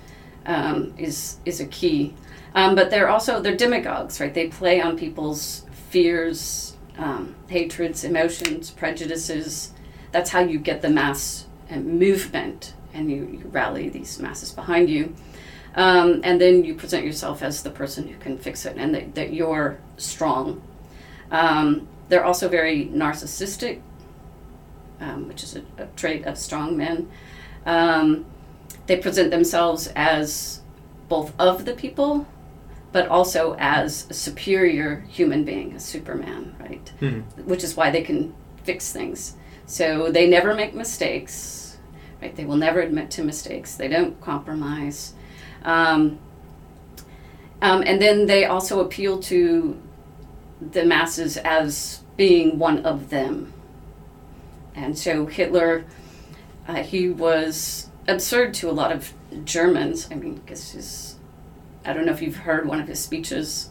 um, 0.45 0.93
is 0.97 1.37
is 1.45 1.59
a 1.59 1.65
key. 1.65 2.13
Um, 2.55 2.75
but 2.75 2.91
they're 2.91 3.09
also 3.09 3.41
they're 3.41 3.55
demagogues, 3.55 4.19
right? 4.19 4.33
They 4.33 4.47
play 4.47 4.79
on 4.81 4.97
people's 4.97 5.65
fears, 5.89 6.77
um, 6.97 7.35
hatreds, 7.47 8.03
emotions, 8.03 8.69
prejudices. 8.71 9.71
That's 10.11 10.29
how 10.29 10.41
you 10.41 10.59
get 10.59 10.81
the 10.81 10.89
mass 10.89 11.45
uh, 11.71 11.77
movement, 11.77 12.73
and 12.93 13.09
you, 13.09 13.39
you 13.39 13.49
rally 13.51 13.89
these 13.89 14.19
masses 14.19 14.51
behind 14.51 14.89
you. 14.89 15.15
Um, 15.75 16.21
and 16.23 16.39
then 16.39 16.63
you 16.63 16.75
present 16.75 17.03
yourself 17.03 17.41
as 17.41 17.63
the 17.63 17.71
person 17.71 18.07
who 18.07 18.17
can 18.19 18.37
fix 18.37 18.65
it, 18.65 18.77
and 18.77 18.93
that, 18.93 19.15
that 19.15 19.33
you're 19.33 19.79
strong. 19.97 20.61
Um, 21.31 21.87
they're 22.09 22.23
also 22.23 22.47
very 22.47 22.85
narcissistic, 22.87 23.81
um, 24.99 25.27
which 25.27 25.41
is 25.41 25.55
a, 25.55 25.63
a 25.79 25.87
trait 25.95 26.25
of 26.25 26.37
strong 26.37 26.77
men. 26.77 27.09
Um, 27.65 28.25
they 28.87 28.97
present 28.97 29.31
themselves 29.31 29.87
as 29.95 30.61
both 31.09 31.33
of 31.39 31.65
the 31.65 31.73
people, 31.73 32.27
but 32.91 33.07
also 33.07 33.55
as 33.59 34.07
a 34.09 34.13
superior 34.13 35.05
human 35.09 35.43
being, 35.43 35.73
a 35.73 35.79
Superman, 35.79 36.55
right? 36.59 36.91
Mhm. 37.01 37.23
Which 37.45 37.63
is 37.63 37.75
why 37.75 37.91
they 37.91 38.01
can 38.01 38.33
fix 38.63 38.91
things. 38.91 39.35
So 39.65 40.11
they 40.11 40.27
never 40.27 40.53
make 40.53 40.73
mistakes, 40.73 41.77
right? 42.21 42.35
They 42.35 42.45
will 42.45 42.57
never 42.57 42.79
admit 42.81 43.09
to 43.11 43.23
mistakes. 43.23 43.75
They 43.75 43.87
don't 43.87 44.19
compromise. 44.21 45.13
Um, 45.63 46.19
um, 47.61 47.81
and 47.85 48.01
then 48.01 48.25
they 48.25 48.45
also 48.45 48.81
appeal 48.81 49.19
to 49.19 49.77
the 50.71 50.85
masses 50.85 51.37
as 51.37 52.01
being 52.17 52.59
one 52.59 52.85
of 52.85 53.09
them. 53.09 53.53
And 54.75 54.97
so 54.97 55.25
Hitler, 55.25 55.85
uh, 56.67 56.83
he 56.83 57.09
was 57.09 57.89
absurd 58.07 58.53
to 58.55 58.69
a 58.69 58.71
lot 58.71 58.91
of 58.91 59.13
Germans. 59.45 60.07
I 60.11 60.15
mean, 60.15 60.35
because 60.35 60.71
he's, 60.71 61.15
I 61.85 61.93
don't 61.93 62.05
know 62.05 62.11
if 62.11 62.21
you've 62.21 62.37
heard 62.37 62.67
one 62.67 62.79
of 62.79 62.87
his 62.87 62.99
speeches. 63.03 63.69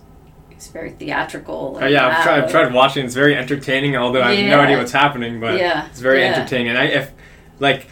He's 0.50 0.68
very 0.68 0.90
theatrical. 0.90 1.78
Oh, 1.80 1.86
yeah, 1.86 2.06
I've 2.08 2.22
tried, 2.24 2.44
I've 2.44 2.50
tried 2.50 2.72
watching. 2.74 3.04
It's 3.04 3.14
very 3.14 3.36
entertaining, 3.36 3.96
although 3.96 4.22
I 4.22 4.34
have 4.34 4.50
no 4.50 4.60
idea 4.60 4.78
what's 4.78 4.92
happening. 4.92 5.40
But 5.40 5.58
Yeah, 5.58 5.86
it's 5.86 6.00
very 6.00 6.20
yeah. 6.20 6.34
entertaining. 6.34 6.68
And 6.68 6.78
I, 6.78 6.84
if 6.84 7.12
like, 7.58 7.88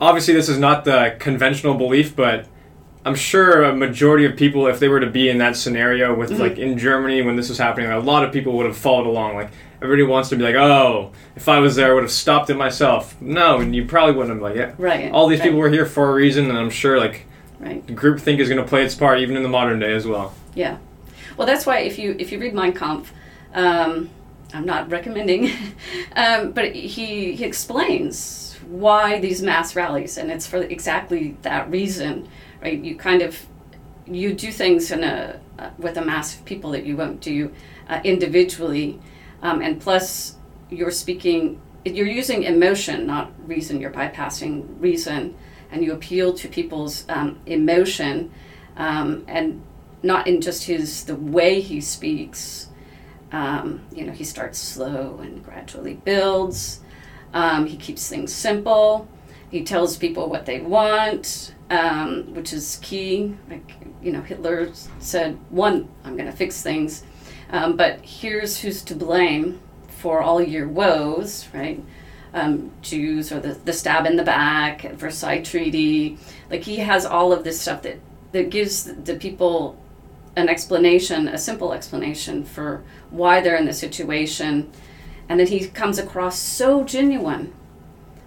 obviously 0.00 0.34
this 0.34 0.48
is 0.48 0.58
not 0.58 0.84
the 0.84 1.16
conventional 1.18 1.74
belief, 1.74 2.14
but 2.14 2.46
I'm 3.04 3.14
sure 3.14 3.62
a 3.62 3.74
majority 3.74 4.24
of 4.24 4.36
people, 4.36 4.66
if 4.66 4.80
they 4.80 4.88
were 4.88 5.00
to 5.00 5.06
be 5.10 5.28
in 5.28 5.38
that 5.38 5.56
scenario 5.56 6.14
with 6.14 6.30
Mhm. 6.32 6.38
like 6.40 6.58
in 6.58 6.76
Germany 6.76 7.22
when 7.22 7.36
this 7.36 7.48
was 7.48 7.56
happening, 7.58 7.88
a 7.90 8.00
lot 8.00 8.24
of 8.24 8.32
people 8.32 8.52
would 8.54 8.66
have 8.66 8.76
followed 8.76 9.06
along. 9.06 9.36
Like 9.36 9.50
everybody 9.86 10.02
wants 10.02 10.28
to 10.30 10.36
be 10.36 10.42
like, 10.42 10.56
oh, 10.56 11.12
if 11.36 11.48
I 11.48 11.60
was 11.60 11.76
there, 11.76 11.92
I 11.92 11.94
would 11.94 12.02
have 12.02 12.10
stopped 12.12 12.50
it 12.50 12.56
myself. 12.56 13.20
No, 13.20 13.60
and 13.60 13.74
you 13.74 13.84
probably 13.86 14.14
wouldn't 14.16 14.34
have. 14.34 14.42
Like, 14.42 14.56
yeah, 14.56 14.72
Right. 14.78 15.12
all 15.12 15.28
these 15.28 15.38
right, 15.38 15.46
people 15.46 15.60
were 15.60 15.70
here 15.70 15.86
for 15.86 16.10
a 16.10 16.14
reason, 16.14 16.48
and 16.50 16.58
I'm 16.58 16.70
sure 16.70 16.98
like 16.98 17.24
Right. 17.60 17.86
groupthink 17.86 18.38
is 18.40 18.48
going 18.48 18.60
to 18.60 18.68
play 18.68 18.84
its 18.84 18.94
part 18.94 19.20
even 19.20 19.36
in 19.36 19.42
the 19.42 19.48
modern 19.48 19.78
day 19.78 19.94
as 19.94 20.06
well. 20.06 20.34
Yeah. 20.54 20.76
Well, 21.36 21.46
that's 21.46 21.64
why 21.66 21.78
if 21.80 21.98
you 21.98 22.16
if 22.18 22.32
you 22.32 22.38
read 22.38 22.54
Mein 22.54 22.72
Kampf, 22.72 23.12
um, 23.54 24.10
I'm 24.52 24.66
not 24.66 24.90
recommending, 24.90 25.50
um, 26.16 26.52
but 26.52 26.74
he 26.74 27.32
he 27.32 27.44
explains 27.44 28.56
why 28.68 29.20
these 29.20 29.40
mass 29.42 29.76
rallies, 29.76 30.18
and 30.18 30.30
it's 30.30 30.46
for 30.46 30.58
exactly 30.62 31.36
that 31.42 31.70
reason, 31.70 32.28
right? 32.62 32.78
You 32.78 32.96
kind 32.96 33.22
of 33.22 33.38
you 34.06 34.32
do 34.34 34.50
things 34.52 34.90
in 34.90 35.04
a 35.04 35.38
uh, 35.58 35.70
with 35.78 35.96
a 35.96 36.04
mass 36.04 36.34
of 36.34 36.44
people 36.44 36.70
that 36.72 36.84
you 36.84 36.96
won't 36.96 37.20
do 37.20 37.50
uh, 37.88 38.00
individually, 38.04 38.98
um, 39.46 39.62
and 39.62 39.80
plus 39.80 40.34
you're 40.70 40.90
speaking. 40.90 41.60
You're 41.84 42.08
using 42.08 42.42
emotion, 42.42 43.06
not 43.06 43.30
reason. 43.48 43.80
You're 43.80 43.92
bypassing 43.92 44.66
reason, 44.80 45.36
and 45.70 45.84
you 45.84 45.92
appeal 45.92 46.34
to 46.34 46.48
people's 46.48 47.04
um, 47.08 47.38
emotion, 47.46 48.32
um, 48.76 49.24
and 49.28 49.62
not 50.02 50.26
in 50.26 50.40
just 50.40 50.64
his 50.64 51.04
the 51.04 51.14
way 51.14 51.60
he 51.60 51.80
speaks. 51.80 52.70
Um, 53.30 53.82
you 53.92 54.04
know, 54.04 54.12
he 54.12 54.24
starts 54.24 54.58
slow 54.58 55.20
and 55.22 55.44
gradually 55.44 55.94
builds. 55.94 56.80
Um, 57.32 57.66
he 57.66 57.76
keeps 57.76 58.08
things 58.08 58.32
simple. 58.32 59.06
He 59.48 59.62
tells 59.62 59.96
people 59.96 60.28
what 60.28 60.44
they 60.44 60.60
want, 60.60 61.54
um, 61.70 62.34
which 62.34 62.52
is 62.52 62.80
key. 62.82 63.36
Like 63.48 63.74
you 64.02 64.10
know, 64.10 64.22
Hitler 64.22 64.72
said, 64.98 65.38
"One, 65.50 65.88
I'm 66.02 66.16
going 66.16 66.30
to 66.30 66.36
fix 66.36 66.62
things," 66.62 67.04
um, 67.50 67.76
but 67.76 68.00
here's 68.00 68.60
who's 68.60 68.82
to 68.82 68.94
blame 68.94 69.60
for 69.88 70.20
all 70.20 70.42
your 70.42 70.68
woes, 70.68 71.48
right? 71.52 71.82
Um, 72.34 72.70
Jews 72.82 73.32
or 73.32 73.40
the, 73.40 73.54
the 73.54 73.72
stab 73.72 74.06
in 74.06 74.16
the 74.16 74.24
back, 74.24 74.82
Versailles 74.92 75.42
Treaty. 75.42 76.18
Like 76.50 76.62
he 76.62 76.76
has 76.76 77.06
all 77.06 77.32
of 77.32 77.44
this 77.44 77.60
stuff 77.60 77.82
that 77.82 77.98
that 78.32 78.50
gives 78.50 78.84
the 78.84 79.14
people 79.14 79.78
an 80.36 80.48
explanation, 80.48 81.28
a 81.28 81.38
simple 81.38 81.72
explanation 81.72 82.44
for 82.44 82.82
why 83.10 83.40
they're 83.40 83.56
in 83.56 83.64
the 83.64 83.72
situation, 83.72 84.70
and 85.28 85.40
that 85.40 85.48
he 85.48 85.66
comes 85.68 85.98
across 85.98 86.38
so 86.38 86.84
genuine, 86.84 87.54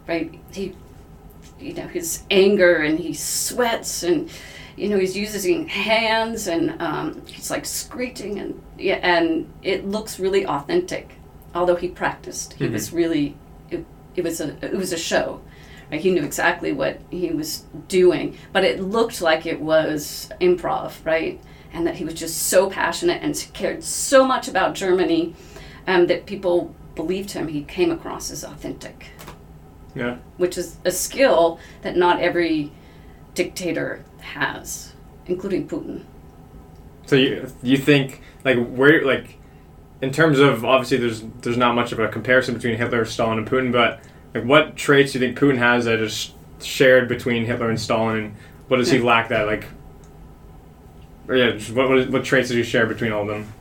right? 0.07 0.39
He, 0.51 0.75
you 1.59 1.73
know, 1.73 1.87
his 1.87 2.23
anger 2.31 2.77
and 2.77 2.99
he 2.99 3.13
sweats 3.13 4.01
and, 4.01 4.31
you 4.79 4.87
know, 4.89 4.97
he's 4.97 5.15
using 5.17 5.67
hands 5.67 6.47
and 6.47 6.81
um, 6.81 7.21
he's 7.25 7.51
like 7.51 7.65
screeching 7.65 8.39
and 8.39 8.61
yeah, 8.77 8.99
and 9.01 9.51
it 9.61 9.85
looks 9.85 10.19
really 10.19 10.45
authentic. 10.45 11.15
Although 11.53 11.75
he 11.75 11.89
practiced, 11.89 12.53
he 12.53 12.65
Mhm. 12.67 12.71
was 12.73 12.93
really, 12.93 13.35
it, 13.69 13.85
it 14.15 14.23
was 14.23 14.39
a 14.39 14.55
it 14.63 14.73
was 14.77 14.93
a 14.93 14.97
show. 14.97 15.41
Right? 15.91 15.99
He 15.99 16.11
knew 16.11 16.23
exactly 16.23 16.71
what 16.71 17.01
he 17.09 17.29
was 17.31 17.63
doing, 17.87 18.37
but 18.53 18.63
it 18.63 18.79
looked 18.79 19.21
like 19.21 19.45
it 19.45 19.59
was 19.59 20.29
improv, 20.39 20.93
right? 21.03 21.41
And 21.73 21.85
that 21.85 21.95
he 21.95 22.05
was 22.05 22.13
just 22.13 22.37
so 22.47 22.69
passionate 22.69 23.21
and 23.21 23.35
cared 23.53 23.83
so 23.83 24.23
much 24.25 24.47
about 24.47 24.75
Germany 24.75 25.35
um, 25.87 26.07
that 26.07 26.25
people 26.25 26.73
believed 26.95 27.31
him. 27.31 27.47
He 27.47 27.63
came 27.63 27.91
across 27.91 28.31
as 28.31 28.43
authentic, 28.43 29.07
Yeah. 29.95 30.17
which 30.37 30.57
is 30.57 30.77
a 30.85 30.91
skill 30.91 31.59
that 31.81 31.97
not 31.97 32.21
every 32.21 32.71
dictator 33.39 34.03
has, 34.19 34.93
including 35.25 35.65
Putin. 35.65 36.03
So 37.05 37.15
you 37.15 37.49
you 37.63 37.77
think 37.77 38.21
like 38.43 38.57
where 38.67 39.05
like 39.05 39.37
in 40.01 40.11
terms 40.11 40.39
of 40.39 40.65
obviously 40.65 40.97
there's 40.97 41.23
there's 41.41 41.55
not 41.55 41.73
much 41.73 41.93
of 41.93 41.99
a 41.99 42.09
comparison 42.09 42.53
between 42.53 42.75
Hitler, 42.75 43.05
Stalin, 43.05 43.37
and 43.37 43.47
Putin, 43.47 43.71
but 43.71 44.01
like 44.33 44.43
what 44.43 44.75
traits 44.75 45.13
do 45.13 45.19
you 45.19 45.25
think 45.25 45.39
Putin 45.39 45.57
has 45.57 45.85
that 45.85 46.01
is 46.01 46.33
shared 46.61 47.07
between 47.07 47.45
Hitler 47.45 47.69
and 47.69 47.79
Stalin, 47.79 48.17
and 48.17 48.35
what 48.67 48.75
does 48.75 48.91
he 48.91 48.97
hmm. 48.97 49.05
lack 49.05 49.29
that 49.29 49.47
like? 49.47 49.67
Or 51.29 51.35
yeah, 51.37 51.51
just 51.51 51.71
what, 51.71 51.87
what 51.87 52.09
what 52.09 52.25
traits 52.25 52.49
does 52.49 52.57
he 52.57 52.63
share 52.63 52.87
between 52.87 53.13
all 53.13 53.21
of 53.21 53.29
them? 53.29 53.53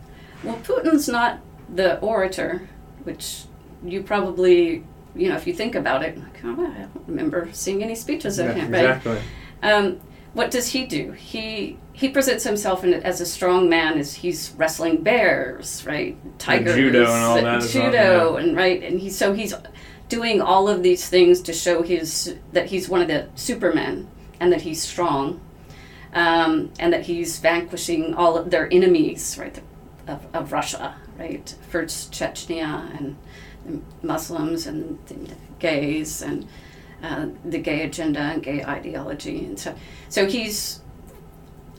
Well, 0.43 0.57
Putin's 0.57 1.09
not 1.09 1.39
the 1.73 2.01
orator, 2.01 2.69
which 3.05 3.45
you 3.85 4.03
probably, 4.03 4.85
you 5.15 5.29
know, 5.29 5.37
if 5.37 5.47
you 5.47 5.55
think 5.55 5.77
about 5.77 6.03
it, 6.03 6.19
like, 6.19 6.41
oh, 6.43 6.67
I 6.67 6.81
don't 6.81 7.05
remember 7.07 7.49
seeing 7.53 7.85
any 7.85 7.95
speeches 7.95 8.41
of 8.41 8.47
Yeah, 8.47 8.55
him, 8.55 8.73
right? 8.73 8.85
exactly. 8.85 9.21
Um, 9.63 10.01
what 10.35 10.51
does 10.51 10.69
he 10.69 10.87
do? 10.87 11.13
He 11.13 11.79
he 11.93 12.09
presents 12.09 12.45
himself 12.45 12.85
in, 12.85 12.95
as 12.95 13.21
a 13.21 13.27
strong 13.27 13.69
man. 13.69 13.99
As 13.99 14.15
he's 14.15 14.53
wrestling 14.57 15.03
bears, 15.03 15.85
right? 15.87 16.17
Tigers, 16.39 16.77
judo 16.77 17.13
and 17.13 17.25
all 17.25 17.43
that 17.43 17.63
judo, 17.63 18.37
and 18.37 18.57
right, 18.57 18.83
and 18.83 19.01
he 19.01 19.11
so 19.11 19.33
he's 19.33 19.55
doing 20.09 20.41
all 20.41 20.69
of 20.69 20.83
these 20.83 21.09
things 21.09 21.41
to 21.43 21.53
show 21.53 21.83
his 21.83 22.37
that 22.53 22.67
he's 22.67 22.89
one 22.89 23.01
of 23.03 23.09
the 23.09 23.29
supermen 23.35 24.09
and 24.41 24.53
that 24.53 24.63
he's 24.63 24.83
strong, 24.83 25.41
um, 26.15 26.71
and 26.79 26.93
that 26.93 27.07
he's 27.07 27.39
vanquishing 27.39 28.15
all 28.15 28.37
of 28.37 28.51
their 28.51 28.73
enemies, 28.73 29.37
right? 29.39 29.61
Of, 30.07 30.27
of 30.33 30.53
Russia, 30.53 30.95
right? 31.19 31.55
First 31.69 32.13
Chechnya 32.13 32.97
and 32.97 33.17
the 33.67 33.83
Muslims 34.07 34.67
and 34.67 34.99
the 35.07 35.35
gays 35.59 36.23
and 36.23 36.47
uh, 37.03 37.27
the 37.45 37.59
gay 37.59 37.83
agenda 37.83 38.19
and 38.21 38.43
gay 38.43 38.65
ideology 38.65 39.45
and 39.45 39.59
so 39.59 39.75
so 40.09 40.27
he's 40.27 40.81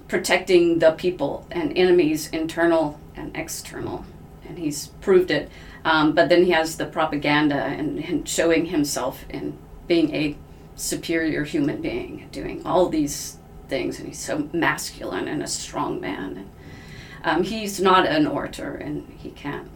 protecting 0.08 0.80
the 0.80 0.92
people 0.94 1.46
and 1.52 1.78
enemies, 1.78 2.30
internal 2.32 3.00
and 3.16 3.36
external, 3.38 4.06
and 4.48 4.58
he's 4.58 4.88
proved 5.02 5.30
it. 5.30 5.52
Um, 5.86 6.14
but 6.14 6.30
then 6.30 6.46
he 6.46 6.52
has 6.52 6.78
the 6.78 6.86
propaganda 6.88 7.56
and, 7.56 8.04
and 8.04 8.28
showing 8.28 8.66
himself 8.66 9.24
in 9.30 9.56
being 9.88 10.14
a 10.16 10.36
superior 10.76 11.44
human 11.44 11.80
being, 11.82 12.28
doing 12.32 12.66
all 12.66 12.90
these 12.90 13.38
things, 13.68 14.00
and 14.00 14.08
he's 14.08 14.20
so 14.20 14.50
masculine 14.52 15.28
and 15.28 15.44
a 15.44 15.48
strong 15.48 16.02
man. 16.02 16.38
And, 16.38 16.50
um, 17.24 17.44
he's 17.44 17.80
not 17.80 18.08
an 18.08 18.26
orator, 18.26 18.74
and 18.74 19.08
he 19.16 19.30
can't. 19.30 19.70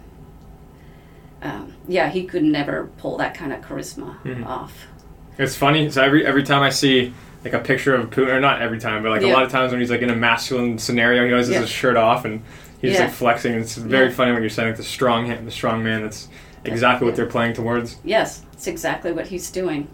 Um, 1.44 1.74
yeah, 1.88 2.10
he 2.10 2.24
could 2.24 2.44
never 2.44 2.88
pull 2.98 3.18
that 3.18 3.36
kind 3.36 3.54
of 3.54 3.62
charisma 3.62 4.20
Mhm. 4.24 4.46
off. 4.48 4.88
It's 5.38 5.56
funny. 5.56 5.90
So 5.90 6.02
every 6.04 6.26
every 6.26 6.44
time 6.44 6.62
I 6.62 6.70
see 6.70 7.14
like 7.44 7.54
a 7.54 7.60
picture 7.60 7.94
of 7.96 8.10
Putin, 8.10 8.30
or 8.30 8.40
not 8.40 8.62
every 8.62 8.80
time, 8.80 9.04
but 9.04 9.10
like 9.10 9.22
a 9.22 9.28
lot 9.28 9.44
of 9.44 9.52
times 9.52 9.72
when 9.72 9.82
he's 9.82 9.92
like 9.92 10.02
in 10.02 10.10
a 10.10 10.16
masculine 10.16 10.78
scenario, 10.78 11.26
he 11.26 11.32
always 11.32 11.48
has 11.48 11.56
Yeah. 11.56 11.62
his 11.62 11.70
shirt 11.70 11.98
off 11.98 12.24
and 12.26 12.42
he's 12.82 12.94
Yeah. 12.94 13.06
like 13.06 13.12
flexing. 13.14 13.54
It's 13.54 13.76
very 13.76 14.08
Yeah. 14.08 14.14
funny 14.14 14.32
when 14.32 14.42
you're 14.42 14.50
saying 14.50 14.70
like 14.70 14.78
the 14.78 14.84
strong 14.84 15.26
hand, 15.26 15.46
the 15.48 15.52
strong 15.52 15.84
man. 15.84 16.04
That's 16.04 16.28
exactly 16.64 17.06
what 17.06 17.16
they're 17.16 17.26
playing 17.26 17.54
towards. 17.54 17.98
Yes, 18.04 18.44
it's 18.54 18.68
exactly 18.68 19.12
what 19.12 19.28
he's 19.28 19.50
doing, 19.52 19.88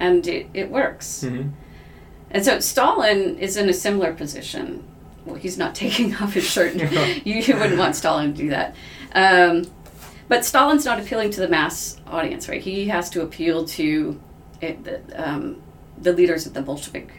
and 0.00 0.26
it, 0.26 0.46
it 0.54 0.70
works. 0.70 1.22
Mm-hmm. 1.24 1.50
And 2.32 2.44
so 2.44 2.58
Stalin 2.60 3.36
is 3.38 3.56
in 3.56 3.68
a 3.68 3.72
similar 3.74 4.12
position. 4.14 4.82
Well, 5.24 5.36
he's 5.36 5.56
not 5.58 5.74
taking 5.84 6.16
off 6.16 6.32
his 6.34 6.44
shirt. 6.50 6.74
you, 7.24 7.34
you 7.36 7.54
wouldn't 7.56 7.78
want 7.78 7.94
Stalin 7.94 8.32
to 8.34 8.42
do 8.42 8.48
that. 8.50 8.74
Um, 9.14 9.66
but 10.28 10.44
Stalin's 10.44 10.84
not 10.84 10.98
appealing 10.98 11.30
to 11.30 11.40
the 11.40 11.48
mass 11.48 12.00
audience, 12.08 12.48
right? 12.48 12.60
He 12.60 12.86
has 12.88 13.08
to 13.10 13.20
appeal 13.22 13.64
to 13.66 14.18
it, 14.62 14.84
the, 14.84 15.00
um, 15.22 15.60
the 15.98 16.12
leaders 16.12 16.46
of 16.46 16.54
the 16.54 16.62
Bolshevik 16.62 17.12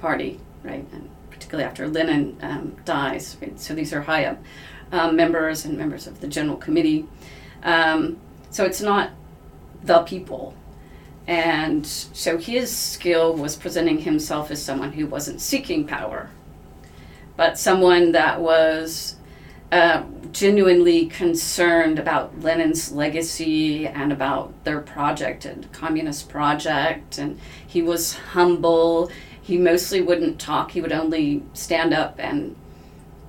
party, 0.00 0.40
right? 0.62 0.86
And 0.92 1.10
particularly 1.30 1.68
after 1.68 1.88
Lenin 1.88 2.36
um, 2.42 2.76
dies. 2.84 3.36
Right? 3.40 3.58
So 3.58 3.74
these 3.74 3.92
are 3.92 4.02
high 4.02 4.26
up 4.26 4.42
um, 4.90 5.16
members 5.16 5.64
and 5.64 5.78
members 5.78 6.06
of 6.06 6.20
the 6.20 6.28
General 6.28 6.56
Committee. 6.56 7.06
Um, 7.62 8.18
so 8.50 8.64
it's 8.64 8.82
not 8.82 9.10
the 9.82 10.00
people. 10.00 10.54
And 11.26 11.86
so 11.86 12.36
his 12.36 12.76
skill 12.76 13.34
was 13.34 13.56
presenting 13.56 13.98
himself 13.98 14.50
as 14.50 14.62
someone 14.62 14.92
who 14.92 15.06
wasn't 15.06 15.40
seeking 15.40 15.86
power, 15.86 16.30
but 17.36 17.58
someone 17.58 18.12
that 18.12 18.40
was 18.40 19.16
uh, 19.72 20.04
genuinely 20.32 21.06
concerned 21.06 21.98
about 21.98 22.38
Lenin's 22.40 22.92
legacy 22.92 23.86
and 23.86 24.12
about 24.12 24.52
their 24.64 24.80
project 24.80 25.46
and 25.46 25.72
communist 25.72 26.28
project. 26.28 27.16
And 27.16 27.40
he 27.66 27.80
was 27.80 28.14
humble. 28.14 29.10
He 29.40 29.56
mostly 29.56 30.02
wouldn't 30.02 30.38
talk. 30.38 30.72
He 30.72 30.82
would 30.82 30.92
only 30.92 31.42
stand 31.54 31.94
up 31.94 32.16
and 32.18 32.54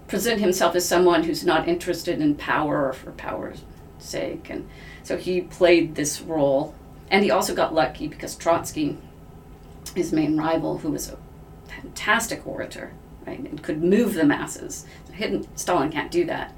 present 0.10 0.42
himself 0.42 0.76
as 0.76 0.88
someone 0.88 1.24
who's 1.24 1.46
not 1.46 1.68
interested 1.68 2.20
in 2.20 2.36
power 2.36 2.90
or 2.90 2.94
for 2.94 3.12
power's 3.12 3.64
sake. 3.98 4.50
And 4.50 4.70
so 5.02 5.18
he 5.18 5.40
played 5.40 5.96
this 5.96 6.22
role. 6.22 6.76
And 7.10 7.24
he 7.24 7.32
also 7.32 7.56
got 7.56 7.74
lucky 7.74 8.10
because 8.10 8.36
Trotsky, 8.36 8.98
his 9.96 10.12
main 10.12 10.38
rival, 10.38 10.80
who 10.80 10.92
was 10.92 11.10
a 11.10 11.18
fantastic 11.68 12.46
orator, 12.46 12.92
right, 13.26 13.40
and 13.40 13.62
could 13.62 13.84
move 13.84 14.14
the 14.14 14.24
masses. 14.26 14.86
Hidden, 15.12 15.48
Stalin 15.56 15.92
can't 15.92 16.12
do 16.12 16.26
that. 16.26 16.54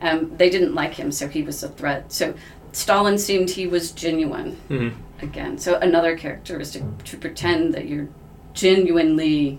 Um, 0.00 0.36
they 0.36 0.50
didn't 0.50 0.74
like 0.74 0.94
him, 0.94 1.10
so 1.10 1.26
he 1.28 1.42
was 1.42 1.62
a 1.62 1.68
threat. 1.68 2.12
So 2.12 2.34
Stalin 2.72 3.16
seemed 3.18 3.50
he 3.50 3.66
was 3.66 3.92
genuine 3.92 4.56
Mm-hmm. 4.68 5.24
again. 5.24 5.58
So 5.58 5.76
another 5.78 6.16
characteristic 6.16 6.82
to 7.04 7.16
pretend 7.16 7.72
that 7.74 7.86
you're 7.86 8.08
genuinely 8.52 9.58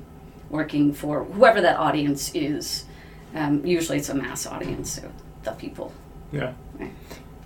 working 0.50 0.94
for 0.94 1.24
whoever 1.24 1.62
that 1.62 1.78
audience 1.78 2.32
is. 2.36 2.86
Um, 3.36 3.66
usually 3.66 3.98
it's 3.98 4.10
a 4.10 4.16
mass 4.16 4.46
audience, 4.46 4.92
so 4.92 5.12
the 5.44 5.52
people. 5.52 5.92
Yeah. 6.32 6.54
Right. 6.80 6.92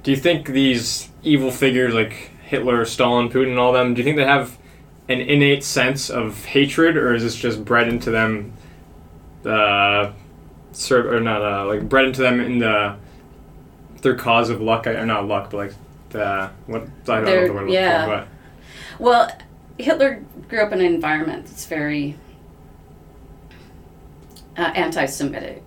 Do 0.04 0.12
you 0.12 0.18
think 0.18 0.48
these 0.48 1.10
evil 1.24 1.52
figures 1.52 1.94
like 1.94 2.32
Hitler, 2.44 2.84
Stalin, 2.86 3.30
Putin, 3.30 3.50
and 3.52 3.60
all 3.60 3.72
them, 3.72 3.94
do 3.94 4.00
you 4.00 4.04
think 4.04 4.18
they 4.18 4.26
have 4.26 4.58
an 5.08 5.22
innate 5.22 5.64
sense 5.64 6.10
of 6.10 6.46
hatred, 6.46 6.98
or 6.98 7.14
is 7.14 7.24
this 7.24 7.36
just 7.36 7.64
bred 7.64 7.88
into 7.88 8.12
them? 8.12 8.54
Uh, 9.46 10.14
ser- 10.72 11.16
or 11.16 11.20
not 11.20 11.42
uh, 11.42 11.66
like 11.66 11.88
bred 11.88 12.06
into 12.06 12.22
them 12.22 12.40
in 12.40 12.60
the 12.60 12.96
their 14.02 14.16
cause 14.16 14.50
of 14.50 14.62
luck, 14.62 14.88
or 14.88 15.06
not 15.06 15.28
luck, 15.28 15.52
but 15.52 15.58
like 15.58 15.74
the 16.10 16.50
what 16.68 16.84
I 17.08 17.22
don't 17.22 17.26
know 17.26 17.48
the 17.48 17.54
word 17.54 17.70
yeah. 17.70 18.06
for, 18.06 18.28
Well, 19.00 19.32
Hitler 19.78 20.24
grew 20.48 20.62
up 20.62 20.72
in 20.72 20.80
an 20.80 20.86
environment 20.86 21.46
that's 21.46 21.66
very 21.66 22.18
uh, 24.58 24.72
anti-Semitic. 24.76 25.64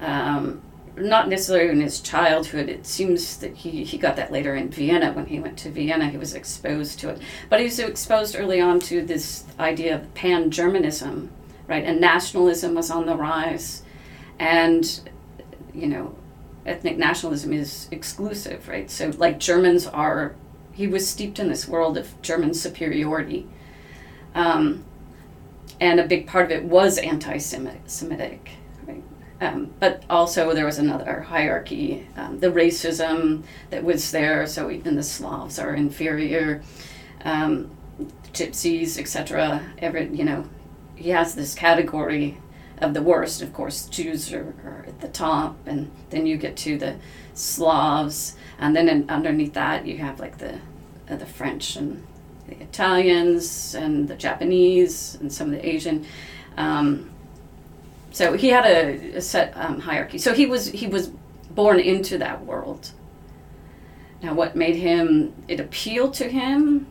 Um, 0.00 0.62
not 0.96 1.28
necessarily 1.28 1.70
in 1.70 1.80
his 1.80 2.00
childhood. 2.00 2.68
It 2.68 2.86
seems 2.86 3.38
that 3.38 3.56
he, 3.56 3.84
he 3.84 3.96
got 3.96 4.16
that 4.16 4.32
later 4.32 4.54
in 4.54 4.70
Vienna. 4.70 5.12
When 5.12 5.26
he 5.26 5.40
went 5.40 5.56
to 5.58 5.70
Vienna, 5.70 6.08
he 6.08 6.16
was 6.16 6.34
exposed 6.34 6.98
to 7.00 7.10
it. 7.10 7.20
But 7.48 7.60
he 7.60 7.66
was 7.66 7.78
exposed 7.78 8.36
early 8.36 8.60
on 8.60 8.80
to 8.80 9.02
this 9.04 9.44
idea 9.58 9.94
of 9.94 10.12
pan-Germanism, 10.14 11.30
right? 11.70 11.84
And 11.84 12.00
nationalism 12.00 12.74
was 12.74 12.90
on 12.90 13.06
the 13.06 13.14
rise. 13.14 13.82
And, 14.40 15.00
you 15.72 15.86
know, 15.86 16.16
ethnic 16.66 16.98
nationalism 16.98 17.52
is 17.52 17.88
exclusive, 17.92 18.68
right? 18.68 18.90
So, 18.90 19.12
like, 19.16 19.38
Germans 19.38 19.86
are, 19.86 20.34
he 20.72 20.88
was 20.88 21.08
steeped 21.08 21.38
in 21.38 21.48
this 21.48 21.68
world 21.68 21.96
of 21.96 22.20
German 22.22 22.54
superiority. 22.54 23.46
Um, 24.34 24.84
and 25.80 26.00
a 26.00 26.06
big 26.06 26.26
part 26.26 26.46
of 26.46 26.50
it 26.50 26.64
was 26.64 26.98
anti 26.98 27.38
Semitic, 27.38 28.50
right? 28.86 29.02
Um, 29.40 29.72
but 29.78 30.02
also 30.10 30.52
there 30.52 30.66
was 30.66 30.78
another 30.78 31.22
hierarchy, 31.22 32.06
um, 32.16 32.40
the 32.40 32.48
racism 32.48 33.44
that 33.70 33.84
was 33.84 34.10
there. 34.10 34.46
So 34.46 34.70
even 34.70 34.96
the 34.96 35.02
Slavs 35.02 35.58
are 35.58 35.74
inferior, 35.74 36.62
um, 37.24 37.70
Gypsies, 38.32 38.98
etc. 38.98 39.62
Every 39.78 40.08
you 40.14 40.24
know, 40.24 40.44
he 41.00 41.10
has 41.10 41.34
this 41.34 41.54
category 41.54 42.36
of 42.78 42.94
the 42.94 43.02
worst. 43.02 43.40
Of 43.42 43.52
course, 43.52 43.86
Jews 43.86 44.32
are, 44.32 44.54
are 44.64 44.84
at 44.86 45.00
the 45.00 45.08
top, 45.08 45.56
and 45.66 45.90
then 46.10 46.26
you 46.26 46.36
get 46.36 46.56
to 46.58 46.76
the 46.76 46.96
Slavs, 47.34 48.36
and 48.58 48.76
then 48.76 48.88
in, 48.88 49.08
underneath 49.08 49.54
that 49.54 49.86
you 49.86 49.96
have 49.98 50.20
like 50.20 50.38
the 50.38 50.60
uh, 51.08 51.16
the 51.16 51.26
French 51.26 51.76
and 51.76 52.06
the 52.46 52.60
Italians 52.60 53.74
and 53.74 54.08
the 54.08 54.14
Japanese 54.14 55.16
and 55.20 55.32
some 55.32 55.48
of 55.48 55.52
the 55.54 55.66
Asian. 55.66 56.06
Um, 56.56 57.10
so 58.12 58.34
he 58.34 58.48
had 58.48 58.66
a, 58.66 59.16
a 59.16 59.20
set 59.22 59.56
um, 59.56 59.80
hierarchy. 59.80 60.18
So 60.18 60.34
he 60.34 60.46
was 60.46 60.68
he 60.70 60.86
was 60.86 61.08
born 61.50 61.80
into 61.80 62.18
that 62.18 62.44
world. 62.44 62.92
Now, 64.22 64.34
what 64.34 64.54
made 64.54 64.76
him 64.76 65.32
it 65.48 65.60
appealed 65.60 66.12
to 66.14 66.28
him? 66.28 66.86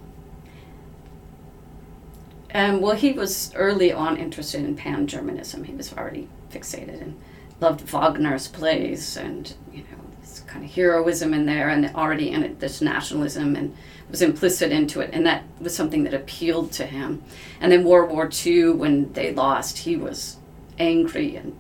Um, 2.54 2.82
well, 2.82 2.96
he 2.96 3.14
was 3.14 3.54
early 3.56 3.92
on 3.92 4.18
interested 4.18 4.64
in 4.64 4.76
pan 4.76 5.08
Germanism. 5.08 5.64
He 5.66 5.74
was 5.74 5.94
already 5.94 6.28
fixated 6.52 7.02
and 7.02 7.20
loved 7.62 7.82
Wagner's 7.82 8.48
plays 8.48 9.18
and 9.18 9.54
you 9.72 9.80
know 9.82 9.98
this 10.22 10.40
kind 10.48 10.66
of 10.66 10.72
heroism 10.72 11.34
in 11.34 11.46
there 11.46 11.70
and 11.70 11.94
already 11.96 12.32
in 12.32 12.44
it 12.44 12.60
this 12.60 12.82
nationalism 12.82 13.56
and 13.56 13.76
was 14.10 14.22
implicit 14.22 14.72
into 14.72 15.02
it 15.02 15.10
and 15.14 15.26
that 15.26 15.44
was 15.60 15.76
something 15.76 16.04
that 16.06 16.14
appealed 16.14 16.72
to 16.74 16.86
him. 16.86 17.22
And 17.62 17.72
then 17.72 17.84
World 17.84 18.10
War 18.10 18.30
II, 18.46 18.72
when 18.72 19.14
they 19.14 19.34
lost, 19.34 19.80
he 19.80 19.96
was 19.96 20.38
angry 20.80 21.36
and 21.36 21.56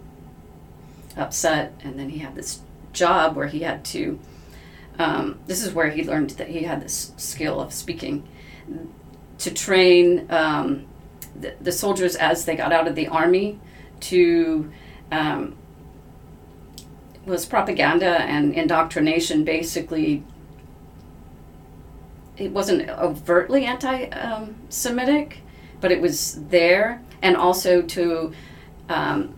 upset. 1.16 1.74
And 1.84 2.00
then 2.00 2.10
he 2.10 2.20
had 2.20 2.36
this 2.36 2.62
job 2.94 3.36
where 3.36 3.48
he 3.48 3.60
had 3.60 3.86
to. 3.86 4.20
Um, 4.98 5.40
this 5.46 5.64
is 5.64 5.74
where 5.74 5.92
he 5.92 6.04
learned 6.04 6.32
that 6.32 6.50
he 6.50 6.64
had 6.64 6.82
this 6.82 7.14
skill 7.18 7.62
of 7.62 7.74
speaking 7.74 8.28
to 9.40 9.52
train 9.52 10.26
um, 10.30 10.86
the, 11.40 11.54
the 11.62 11.72
soldiers 11.72 12.16
as 12.16 12.46
they 12.46 12.56
got 12.56 12.72
out 12.72 12.88
of 12.88 12.96
the 12.96 13.08
army 13.08 13.60
to 14.02 14.72
um, 15.12 15.56
was 17.26 17.46
propaganda 17.46 18.22
and 18.22 18.54
indoctrination 18.54 19.44
basically 19.44 20.24
it 22.40 22.52
wasn't 22.52 22.90
overtly 22.90 23.66
anti-Semitic, 23.66 25.42
but 25.82 25.92
it 25.92 26.02
was 26.02 26.40
there, 26.50 27.02
and 27.22 27.36
also 27.36 27.82
to 27.82 28.34
um, 28.88 29.36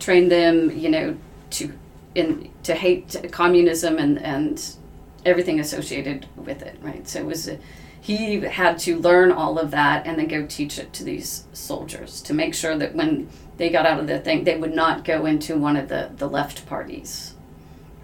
train 0.00 0.28
them, 0.28 0.76
you 0.76 0.90
know, 0.90 1.16
to 1.50 1.72
in 2.14 2.50
to 2.64 2.74
hate 2.74 3.16
communism 3.32 3.98
and 3.98 4.20
and 4.22 4.76
everything 5.24 5.60
associated 5.60 6.26
with 6.36 6.62
it, 6.62 6.76
right? 6.82 7.08
So 7.08 7.20
it 7.20 7.26
was 7.26 7.48
a, 7.48 7.58
he 8.04 8.38
had 8.40 8.78
to 8.78 8.98
learn 8.98 9.32
all 9.32 9.58
of 9.58 9.70
that 9.70 10.06
and 10.06 10.18
then 10.18 10.28
go 10.28 10.44
teach 10.44 10.78
it 10.78 10.92
to 10.92 11.02
these 11.02 11.46
soldiers 11.54 12.20
to 12.20 12.34
make 12.34 12.54
sure 12.54 12.76
that 12.76 12.94
when 12.94 13.30
they 13.56 13.70
got 13.70 13.86
out 13.86 13.98
of 13.98 14.06
the 14.06 14.18
thing, 14.18 14.44
they 14.44 14.58
would 14.58 14.74
not 14.74 15.06
go 15.06 15.24
into 15.24 15.56
one 15.56 15.74
of 15.74 15.88
the 15.88 16.10
the 16.14 16.28
left 16.28 16.66
parties, 16.66 17.32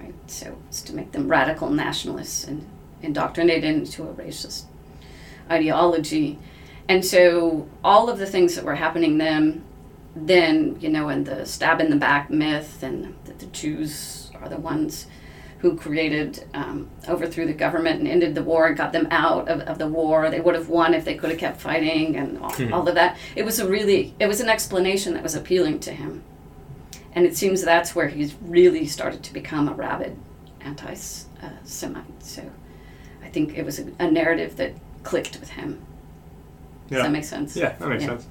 right? 0.01 0.15
So 0.27 0.57
it's 0.69 0.81
to 0.83 0.95
make 0.95 1.13
them 1.13 1.29
radical 1.29 1.69
nationalists 1.69 2.45
and 2.45 2.67
indoctrinated 3.03 3.65
into 3.65 4.05
a 4.05 4.15
racist 4.15 4.65
ideology. 5.51 6.39
And 6.89 7.05
so 7.05 7.69
all 7.85 8.09
of 8.09 8.19
the 8.19 8.27
things 8.27 8.55
that 8.55 8.65
were 8.65 8.77
happening 8.77 9.19
then 9.19 9.67
then, 10.17 10.79
you 10.81 10.89
know, 10.89 11.11
and 11.11 11.27
the 11.27 11.45
stab 11.45 11.79
in 11.79 11.91
the 11.91 11.97
back 11.97 12.31
myth, 12.31 12.83
and 12.83 13.15
that 13.27 13.39
the 13.39 13.47
Jews 13.47 14.31
are 14.41 14.49
the 14.49 14.57
ones 14.57 15.07
who 15.61 15.77
created, 15.77 16.47
um, 16.55 16.89
overthrew 17.09 17.45
the 17.47 17.53
government 17.53 17.99
and 18.01 18.09
ended 18.09 18.35
the 18.35 18.43
war 18.43 18.67
and 18.67 18.77
got 18.77 18.93
them 18.93 19.07
out 19.11 19.49
of, 19.49 19.61
of 19.61 19.79
the 19.79 19.87
war. 19.87 20.31
They 20.31 20.41
would 20.41 20.55
have 20.55 20.69
won 20.71 20.95
if 20.95 21.05
they 21.05 21.15
could 21.15 21.31
have 21.31 21.39
kept 21.39 21.61
fighting 21.61 22.17
and 22.17 22.39
all, 22.39 22.51
Hmm. 22.53 22.73
all 22.73 22.89
of 22.89 22.95
that. 22.95 23.19
It 23.37 23.45
was 23.45 23.59
a 23.61 23.69
really, 23.69 24.15
it 24.19 24.27
was 24.27 24.41
an 24.41 24.49
explanation 24.49 25.13
that 25.15 25.23
was 25.23 25.35
appealing 25.35 25.81
to 25.81 25.93
him. 25.93 26.23
And 27.15 27.27
it 27.27 27.37
seems 27.37 27.61
that's 27.63 27.95
where 27.95 28.09
he's 28.09 28.35
really 28.43 28.87
started 28.87 29.23
to 29.25 29.33
become 29.33 29.69
a 29.69 29.75
rabid 29.75 30.17
anti 30.61 30.95
Semite. 31.65 32.05
So 32.23 32.43
I 33.23 33.29
think 33.29 33.57
it 33.59 33.65
was 33.65 33.79
a, 33.81 33.87
a 33.99 34.11
narrative 34.11 34.57
that 34.57 34.73
clicked 35.03 35.39
with 35.41 35.51
him. 35.51 35.81
Does 36.89 36.97
Yeah. 36.99 37.03
that 37.05 37.13
make 37.13 37.25
sense? 37.25 37.57
Yeah, 37.57 37.73
that 37.79 37.89
makes 37.89 38.03
Yeah. 38.03 38.11
sense. 38.11 38.27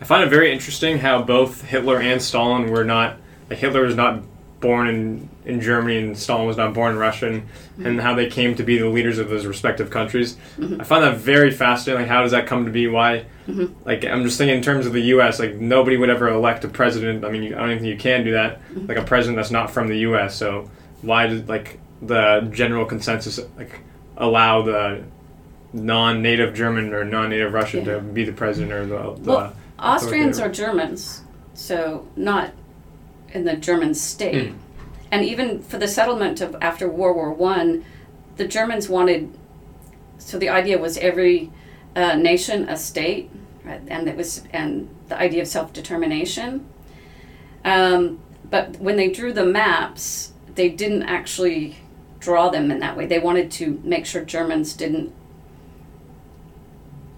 I 0.00 0.04
find 0.04 0.22
it 0.24 0.28
very 0.28 0.52
interesting 0.52 0.98
how 0.98 1.22
both 1.22 1.62
Hitler 1.62 1.98
and 2.00 2.20
Stalin 2.20 2.70
were 2.70 2.84
not 2.84 3.16
like 3.48 3.58
Hitler 3.58 3.82
was 3.82 3.94
not 3.96 4.22
born 4.60 4.88
in, 4.88 5.28
in 5.44 5.60
Germany 5.60 5.98
and 5.98 6.16
Stalin 6.18 6.46
was 6.46 6.56
not 6.56 6.72
born 6.74 6.96
Russian, 6.96 7.34
and, 7.34 7.42
Mm-hmm. 7.74 7.86
and 7.86 8.00
how 8.00 8.14
they 8.14 8.26
came 8.28 8.54
to 8.54 8.62
be 8.62 8.78
the 8.78 8.88
leaders 8.88 9.18
of 9.18 9.28
those 9.28 9.44
respective 9.46 9.90
countries. 9.90 10.36
I 10.78 10.84
find 10.84 11.02
that 11.04 11.16
very 11.18 11.50
fascinating. 11.50 12.02
Like 12.02 12.08
how 12.10 12.22
does 12.22 12.30
that 12.30 12.46
come 12.46 12.64
to 12.66 12.70
be? 12.70 12.86
Why 12.86 13.24
Mhm. 13.48 13.72
like 13.84 14.04
I'm 14.06 14.22
just 14.24 14.38
thinking 14.38 14.56
in 14.56 14.62
terms 14.62 14.86
of 14.86 14.92
the 14.92 15.02
US, 15.14 15.38
like 15.40 15.56
nobody 15.56 15.96
would 15.96 16.08
ever 16.08 16.28
elect 16.28 16.64
a 16.64 16.68
president. 16.68 17.24
I 17.24 17.30
mean 17.30 17.42
you, 17.42 17.54
I 17.56 17.58
don't 17.58 17.70
even 17.72 17.82
think 17.82 17.92
you 17.92 17.98
can 17.98 18.24
do 18.24 18.32
that. 18.32 18.60
Mm-hmm. 18.72 18.86
Like 18.86 18.96
a 18.96 19.02
president 19.02 19.36
that's 19.36 19.50
not 19.50 19.70
from 19.70 19.88
the 19.88 19.98
US. 20.08 20.34
So 20.36 20.70
why 21.02 21.26
did 21.26 21.48
like 21.48 21.78
the 22.00 22.48
general 22.52 22.84
consensus 22.86 23.38
like 23.58 23.80
allow 24.16 24.62
the 24.62 25.02
non-native 25.72 26.54
German 26.54 26.94
or 26.94 27.04
non-native 27.04 27.52
Russian 27.52 27.84
Yeah. 27.84 27.94
to 27.94 28.00
be 28.00 28.24
the 28.24 28.32
president 28.32 28.72
or 28.72 28.86
the, 28.86 29.20
the 29.22 29.30
Well, 29.30 29.52
Austrians 29.78 30.38
are 30.38 30.48
Germans, 30.48 31.22
so 31.54 32.06
not 32.16 32.52
in 33.32 33.44
the 33.44 33.56
German 33.56 33.94
state. 33.94 34.50
Hmm. 34.50 34.56
And 35.14 35.24
even 35.24 35.62
for 35.62 35.78
the 35.78 35.86
settlement 35.86 36.40
of 36.40 36.56
after 36.60 36.88
World 36.88 37.14
War 37.14 37.32
One, 37.32 37.84
the 38.34 38.48
Germans 38.48 38.88
wanted. 38.88 39.32
So 40.18 40.40
the 40.40 40.48
idea 40.48 40.76
was 40.76 40.98
every 40.98 41.52
uh, 41.94 42.16
nation 42.16 42.68
a 42.68 42.76
state, 42.76 43.30
right? 43.62 43.80
and 43.86 44.08
it 44.08 44.16
was 44.16 44.42
and 44.52 44.88
the 45.06 45.16
idea 45.16 45.42
of 45.42 45.46
self 45.46 45.72
determination. 45.72 46.66
Um, 47.64 48.18
but 48.50 48.80
when 48.80 48.96
they 48.96 49.08
drew 49.08 49.32
the 49.32 49.46
maps, 49.46 50.32
they 50.56 50.68
didn't 50.68 51.04
actually 51.04 51.76
draw 52.18 52.48
them 52.48 52.72
in 52.72 52.80
that 52.80 52.96
way. 52.96 53.06
They 53.06 53.20
wanted 53.20 53.52
to 53.52 53.80
make 53.84 54.06
sure 54.06 54.24
Germans 54.24 54.74
didn't 54.74 55.14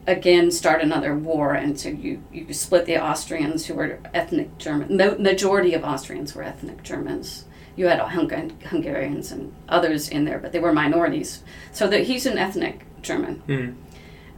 again 0.07 0.51
start 0.51 0.83
another 0.83 1.17
war 1.17 1.55
and 1.55 1.81
so 1.81 1.89
you, 1.89 2.23
you 2.31 2.53
split 2.53 2.85
the 2.85 2.97
austrians 2.97 3.67
who 3.67 3.75
were 3.75 3.99
ethnic 4.15 4.57
german 4.57 4.99
the 4.99 5.19
majority 5.19 5.75
of 5.75 5.83
austrians 5.83 6.33
were 6.33 6.45
ethnic 6.45 6.81
germans 6.85 7.45
you 7.77 7.87
had 7.87 8.01
Hung- 8.01 8.59
hungarians 8.65 9.31
and 9.33 9.53
others 9.69 10.09
in 10.09 10.25
there 10.25 10.39
but 10.39 10.53
they 10.53 10.59
were 10.61 10.73
minorities. 10.73 11.43
So 11.73 11.87
that 11.89 12.05
he's 12.05 12.27
an 12.27 12.39
ethnic 12.39 12.85
german. 13.03 13.43
Mhm. 13.47 13.75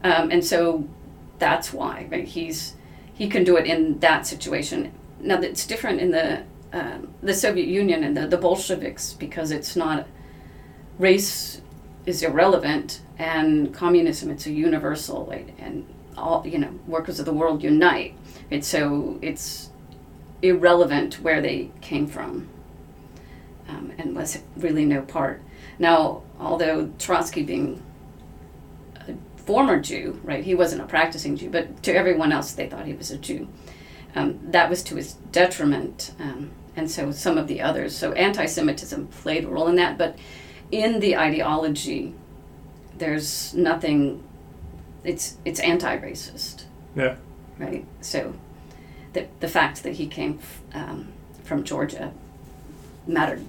um, 0.05 0.31
and 0.31 0.44
so 0.44 0.85
that's 1.38 1.72
why 1.72 2.07
right 2.11 2.27
he's 2.27 2.74
he 3.14 3.29
can 3.29 3.42
do 3.44 3.57
it 3.57 3.66
in 3.66 3.98
that 4.01 4.27
situation. 4.27 4.92
Now 5.20 5.40
it's 5.40 5.66
different 5.66 6.01
in 6.01 6.11
the 6.11 6.42
um, 6.72 7.09
the 7.22 7.35
soviet 7.35 7.66
union 7.66 8.05
and 8.05 8.16
the, 8.16 8.27
the 8.27 8.37
bolsheviks 8.37 9.14
because 9.14 9.51
it's 9.51 9.74
not 9.74 10.07
race 10.98 11.61
is 12.07 12.22
irrelevant 12.22 13.01
and 13.18 13.72
communism 13.74 14.31
it's 14.31 14.46
a 14.46 14.51
universal 14.53 15.24
like, 15.27 15.48
and 15.59 15.87
all 16.16 16.46
you 16.46 16.59
know 16.59 16.70
workers 16.87 17.18
of 17.20 17.27
the 17.27 17.33
world 17.33 17.62
unite. 17.62 18.14
And 18.51 18.64
so 18.64 19.18
it's 19.22 19.70
irrelevant 20.42 21.14
where 21.20 21.40
they 21.40 21.70
came 21.81 22.07
from 22.07 22.48
um, 23.68 23.92
and 23.98 24.16
was 24.16 24.38
really 24.57 24.85
no 24.85 25.02
part. 25.02 25.42
Now 25.78 26.22
although 26.40 26.90
trotsky 26.98 27.42
being 27.42 27.83
a 28.96 29.14
former 29.37 29.78
jew 29.81 30.20
right 30.24 30.44
he 30.44 30.54
wasn't 30.54 30.83
a 30.83 30.87
practicing 30.87 31.37
jew 31.37 31.50
but 31.50 31.83
to 31.83 31.94
everyone 31.94 32.33
else 32.33 32.52
they 32.52 32.68
thought 32.68 32.87
he 32.87 32.94
was 32.94 33.11
a 33.11 33.18
jew. 33.18 33.48
Um, 34.14 34.40
that 34.50 34.70
was 34.70 34.83
to 34.85 34.96
his 34.96 35.14
detriment 35.33 36.12
um, 36.18 36.50
and 36.76 36.90
so 36.90 37.11
some 37.12 37.37
of 37.38 37.46
the 37.48 37.61
others. 37.61 37.96
So 37.96 38.12
anti-semitism 38.12 39.09
played 39.09 39.44
a 39.44 39.48
role 39.48 39.68
in 39.68 39.76
that 39.76 39.98
but 39.98 40.18
in 40.70 41.00
the 41.00 41.16
ideology 41.16 42.14
there's 42.96 43.54
nothing 43.54 44.22
it's 45.04 45.37
it's 45.44 45.61
anti-racist. 45.61 46.64
Yeah. 46.96 47.16
right? 47.59 47.85
So 48.00 48.35
the, 49.12 49.26
the 49.40 49.48
fact 49.48 49.83
that 49.85 49.94
he 49.94 50.07
came 50.07 50.38
f- 50.40 50.61
um, 50.74 51.09
from 51.44 51.64
georgia 51.64 52.12
mattered 53.07 53.44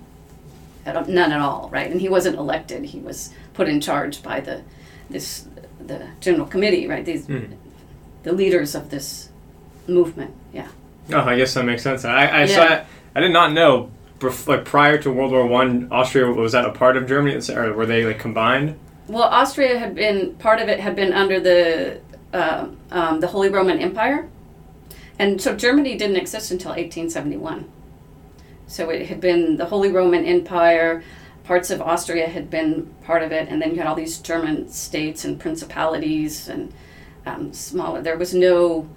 at, 0.95 1.07
none 1.09 1.31
at 1.31 1.39
all 1.41 1.69
right 1.71 1.89
and 1.91 1.99
he 2.01 2.09
wasn't 2.09 2.35
elected 2.37 2.83
he 2.85 2.99
was 2.99 3.31
put 3.53 3.67
in 3.67 3.79
charge 3.81 4.21
by 4.23 4.39
the 4.39 4.61
this 5.09 5.47
the 5.85 6.07
general 6.21 6.45
committee 6.45 6.87
right 6.87 7.05
these 7.05 7.27
Mhm. 7.27 7.53
the 8.23 8.31
leaders 8.33 8.75
of 8.75 8.89
this 8.89 9.29
movement 9.87 10.33
yeah 10.53 10.67
Oh, 11.11 11.21
I 11.21 11.35
guess 11.37 11.55
that 11.55 11.65
makes 11.65 11.81
sense. 11.81 12.05
I, 12.05 12.27
I 12.27 12.43
Yeah. 12.43 12.45
saw. 12.55 12.85
I 13.15 13.19
did 13.19 13.33
not 13.33 13.51
know. 13.51 13.89
Like 14.45 14.63
prior 14.63 14.99
to 14.99 15.09
World 15.09 15.31
War 15.31 15.47
One, 15.47 15.87
Austria 15.89 16.27
was 16.27 16.51
that 16.51 16.65
a 16.65 16.71
part 16.71 16.95
of 16.97 17.07
Germany, 17.07 17.35
or 17.51 17.73
were 17.73 17.87
they 17.87 18.05
like 18.05 18.19
combined? 18.19 18.75
Well, 19.07 19.23
Austria 19.23 19.79
had 19.79 19.95
been 19.95 20.35
part 20.35 20.59
of 20.61 20.69
it 20.69 20.79
had 20.79 20.95
been 20.95 21.11
under 21.11 21.39
the 21.39 21.99
uh, 22.31 22.67
um, 22.91 23.21
the 23.21 23.27
Holy 23.27 23.49
Roman 23.49 23.79
Empire, 23.79 24.27
and 25.17 25.41
so 25.41 25.55
Germany 25.55 25.97
didn't 25.97 26.17
exist 26.17 26.51
until 26.51 26.73
1871. 26.73 27.65
So 28.69 28.91
it 28.91 29.07
had 29.07 29.19
been 29.19 29.57
the 29.57 29.65
Holy 29.65 29.91
Roman 29.91 30.25
Empire. 30.25 31.03
Parts 31.43 31.71
of 31.71 31.81
Austria 31.81 32.27
had 32.27 32.51
been 32.51 32.93
part 33.03 33.23
of 33.23 33.31
it, 33.31 33.49
and 33.49 33.59
then 33.59 33.71
you 33.71 33.77
had 33.77 33.87
all 33.87 33.95
these 33.95 34.19
German 34.19 34.69
states 34.69 35.25
and 35.25 35.39
principalities 35.39 36.47
and 36.47 36.71
um, 37.25 37.51
smaller. 37.51 38.03
There 38.03 38.17
was 38.17 38.31
no 38.31 38.87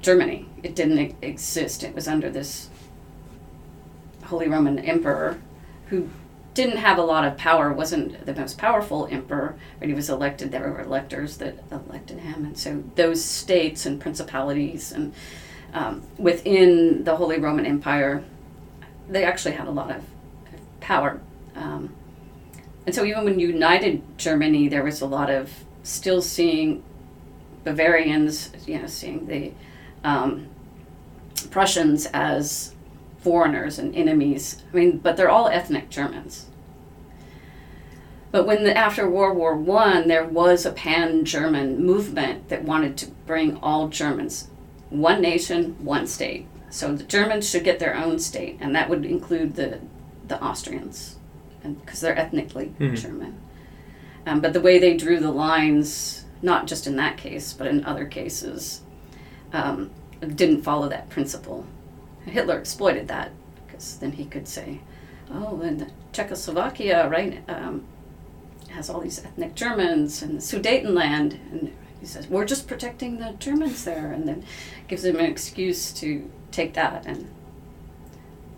Germany. 0.00 0.48
It 0.62 0.74
didn't 0.74 1.14
exist. 1.20 1.84
It 1.84 1.94
was 1.94 2.08
under 2.08 2.30
this 2.30 2.70
Holy 4.24 4.48
Roman 4.48 4.78
Emperor, 4.78 5.38
who 5.88 6.08
didn't 6.54 6.78
have 6.78 6.96
a 6.96 7.02
lot 7.02 7.26
of 7.26 7.36
power, 7.36 7.70
wasn't 7.70 8.24
the 8.24 8.34
most 8.34 8.56
powerful 8.56 9.06
emperor, 9.10 9.56
but 9.78 9.88
he 9.88 9.94
was 9.94 10.08
elected. 10.08 10.50
There 10.50 10.62
were 10.62 10.80
electors 10.80 11.36
that 11.36 11.62
elected 11.70 12.20
him. 12.20 12.46
And 12.46 12.56
so 12.56 12.82
those 12.94 13.22
states 13.22 13.84
and 13.84 14.00
principalities 14.00 14.90
and 14.90 15.12
um, 15.74 16.02
within 16.16 17.04
the 17.04 17.16
Holy 17.16 17.38
Roman 17.38 17.66
Empire, 17.66 18.24
they 19.10 19.24
actually 19.24 19.54
had 19.54 19.66
a 19.66 19.70
lot 19.70 19.90
of 19.90 20.02
power. 20.80 21.20
Um, 21.54 21.94
and 22.86 22.94
so 22.94 23.04
even 23.04 23.24
when 23.24 23.38
united 23.38 24.02
Germany, 24.16 24.68
there 24.68 24.82
was 24.82 25.00
a 25.00 25.06
lot 25.06 25.30
of 25.30 25.52
still 25.82 26.22
seeing 26.22 26.82
Bavarians, 27.64 28.52
you 28.66 28.78
know, 28.78 28.86
seeing 28.86 29.26
the 29.26 29.52
um, 30.02 30.48
Prussians 31.50 32.06
as 32.06 32.74
foreigners 33.18 33.78
and 33.78 33.94
enemies. 33.94 34.62
I 34.72 34.76
mean, 34.76 34.98
but 34.98 35.16
they're 35.16 35.28
all 35.28 35.48
ethnic 35.48 35.90
Germans. 35.90 36.46
But 38.30 38.46
when 38.46 38.64
the, 38.64 38.76
after 38.76 39.10
World 39.10 39.36
War 39.36 39.56
One, 39.56 40.08
there 40.08 40.24
was 40.24 40.64
a 40.64 40.72
pan-German 40.72 41.84
movement 41.84 42.48
that 42.48 42.62
wanted 42.64 42.96
to 42.98 43.10
bring 43.26 43.56
all 43.56 43.88
Germans, 43.88 44.48
one 44.88 45.20
nation, 45.20 45.76
one 45.84 46.06
state. 46.06 46.46
So 46.70 46.94
the 46.94 47.04
Germans 47.04 47.48
should 47.48 47.64
get 47.64 47.78
their 47.80 47.96
own 47.96 48.18
state, 48.20 48.56
and 48.60 48.74
that 48.74 48.88
would 48.88 49.04
include 49.04 49.56
the 49.56 49.80
the 50.28 50.40
Austrians, 50.42 51.16
because 51.64 52.00
they're 52.00 52.16
ethnically 52.16 52.72
Mhm. 52.78 52.96
German. 52.96 53.34
Um, 54.24 54.40
but 54.40 54.52
the 54.52 54.60
way 54.60 54.78
they 54.78 54.96
drew 54.96 55.18
the 55.18 55.32
lines, 55.32 56.24
not 56.40 56.68
just 56.68 56.86
in 56.86 56.94
that 56.96 57.16
case, 57.16 57.52
but 57.52 57.66
in 57.66 57.84
other 57.84 58.04
cases, 58.04 58.82
um, 59.52 59.90
didn't 60.20 60.62
follow 60.62 60.88
that 60.88 61.08
principle. 61.08 61.66
Hitler 62.26 62.58
exploited 62.58 63.08
that 63.08 63.32
because 63.66 63.96
then 63.98 64.12
he 64.12 64.24
could 64.24 64.46
say, 64.46 64.80
"Oh, 65.32 65.60
and 65.62 65.90
Czechoslovakia, 66.12 67.08
right, 67.08 67.40
um, 67.48 67.82
has 68.68 68.88
all 68.88 69.00
these 69.00 69.18
ethnic 69.24 69.56
Germans 69.56 70.22
and 70.22 70.36
the 70.36 70.42
Sudetenland," 70.42 71.38
and 71.50 71.72
he 71.98 72.06
says, 72.06 72.28
"We're 72.28 72.44
just 72.44 72.68
protecting 72.68 73.18
the 73.18 73.34
Germans 73.40 73.84
there," 73.84 74.12
and 74.12 74.28
then 74.28 74.44
gives 74.86 75.04
him 75.04 75.16
an 75.16 75.24
excuse 75.24 75.90
to 75.94 76.30
take 76.52 76.74
that, 76.74 77.04
and 77.06 77.28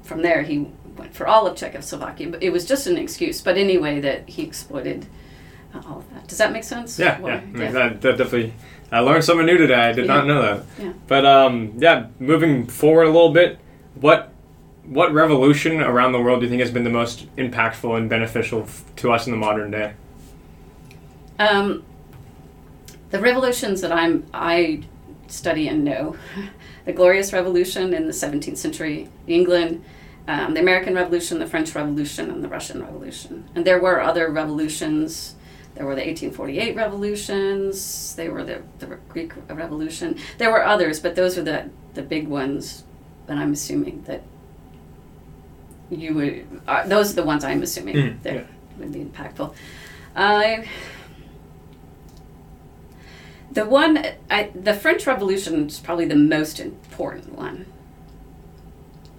from 0.03 0.23
there 0.23 0.43
he 0.43 0.69
went 0.97 1.15
for 1.15 1.27
all 1.27 1.47
of 1.47 1.57
Czechoslovakia. 1.57 2.29
But 2.31 2.43
it 2.43 2.51
was 2.51 2.65
just 2.65 2.87
an 2.87 2.97
excuse. 2.97 3.41
But 3.41 3.57
anyway, 3.57 4.01
that 4.01 4.29
he 4.29 4.43
exploited 4.43 5.07
uh, 5.75 5.81
all 5.89 5.99
of 5.99 6.11
that. 6.15 6.29
Does 6.29 6.39
that 6.39 6.53
make 6.53 6.65
sense? 6.65 6.99
Yeah, 6.99 7.19
Why- 7.21 7.31
yeah. 7.31 7.37
I 7.37 7.41
mean, 7.89 7.99
definitely. 8.01 8.55
I 8.91 8.99
learned 9.01 9.25
something 9.25 9.47
new 9.47 9.57
today. 9.57 9.75
I 9.89 9.93
did 9.93 10.05
Yeah. 10.07 10.17
not 10.17 10.27
know 10.27 10.43
that. 10.43 10.65
Yeah. 10.79 10.93
But 11.07 11.25
um, 11.25 11.73
yeah, 11.79 12.09
moving 12.19 12.67
forward 12.67 13.05
a 13.05 13.11
little 13.11 13.33
bit, 13.33 13.59
what 13.95 14.31
what 14.85 15.13
revolution 15.15 15.81
around 15.81 16.13
the 16.13 16.21
world 16.21 16.41
do 16.41 16.47
you 16.47 16.51
think 16.51 16.61
has 16.61 16.71
been 16.71 16.85
the 16.85 16.91
most 16.91 17.35
impactful 17.37 17.97
and 17.97 18.11
beneficial 18.11 18.63
f- 18.65 18.85
to 18.97 19.13
us 19.13 19.27
in 19.27 19.31
the 19.31 19.39
modern 19.39 19.71
day? 19.71 19.95
Um, 21.39 21.85
the 23.11 23.21
revolutions 23.21 23.81
that 23.81 23.93
I'm 23.93 24.27
I 24.35 24.83
study 25.33 25.68
and 25.68 25.85
know. 25.85 26.16
the 26.85 26.92
Glorious 26.92 27.33
Revolution 27.33 27.95
in 27.95 28.07
the 28.07 28.12
17th 28.12 28.57
century 28.57 29.09
England, 29.27 29.85
um, 30.29 30.55
the 30.55 30.61
American 30.61 30.95
Revolution, 30.95 31.38
the 31.38 31.47
French 31.47 31.75
Revolution, 31.75 32.31
and 32.31 32.45
the 32.45 32.49
Russian 32.49 32.83
Revolution. 32.83 33.49
And 33.55 33.64
there 33.64 33.81
were 33.81 34.01
other 34.01 34.31
revolutions. 34.31 35.35
There 35.75 35.87
were 35.87 35.95
the 35.95 36.03
1848 36.03 36.77
revolutions. 36.77 38.14
There 38.14 38.31
were 38.31 38.45
the, 38.45 38.62
the 38.79 38.87
Greek 39.09 39.33
Revolution. 39.49 40.18
There 40.38 40.51
were 40.51 40.64
others, 40.64 41.01
but 41.01 41.16
those 41.16 41.38
are 41.38 41.42
the, 41.42 41.71
the 41.95 42.03
big 42.03 42.29
ones. 42.29 42.85
And 43.27 43.40
I'm 43.40 43.53
assuming 43.53 44.03
that 44.03 44.23
you 45.90 46.14
would. 46.14 46.61
Uh, 46.66 46.87
those 46.87 47.12
are 47.12 47.14
the 47.16 47.23
ones 47.23 47.45
I'm 47.45 47.62
assuming 47.62 47.95
Mm, 47.97 48.23
that 48.23 48.35
yeah. 48.35 48.42
would 48.79 48.92
be 48.92 49.01
impactful. 49.01 49.55
I. 50.14 50.68
the 53.53 53.65
one, 53.65 54.05
I, 54.31 54.51
the 54.55 54.75
French 54.75 55.07
Revolution 55.07 55.67
is 55.67 55.79
probably 55.79 56.07
the 56.07 56.15
most 56.17 56.61
important 56.61 57.35
one. 57.35 57.67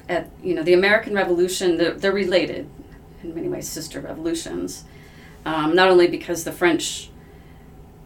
At, 0.09 0.29
you 0.43 0.53
know, 0.53 0.63
the 0.63 0.73
American 0.73 1.13
Revolution, 1.13 1.77
they're, 1.77 1.93
they're 1.93 2.11
related 2.11 2.69
in 3.23 3.33
many 3.33 3.47
ways, 3.47 3.67
sister 3.67 4.01
revolutions. 4.01 4.83
Um, 5.45 5.75
not 5.75 5.89
only 5.89 6.07
because 6.07 6.43
the 6.43 6.51
French 6.51 7.09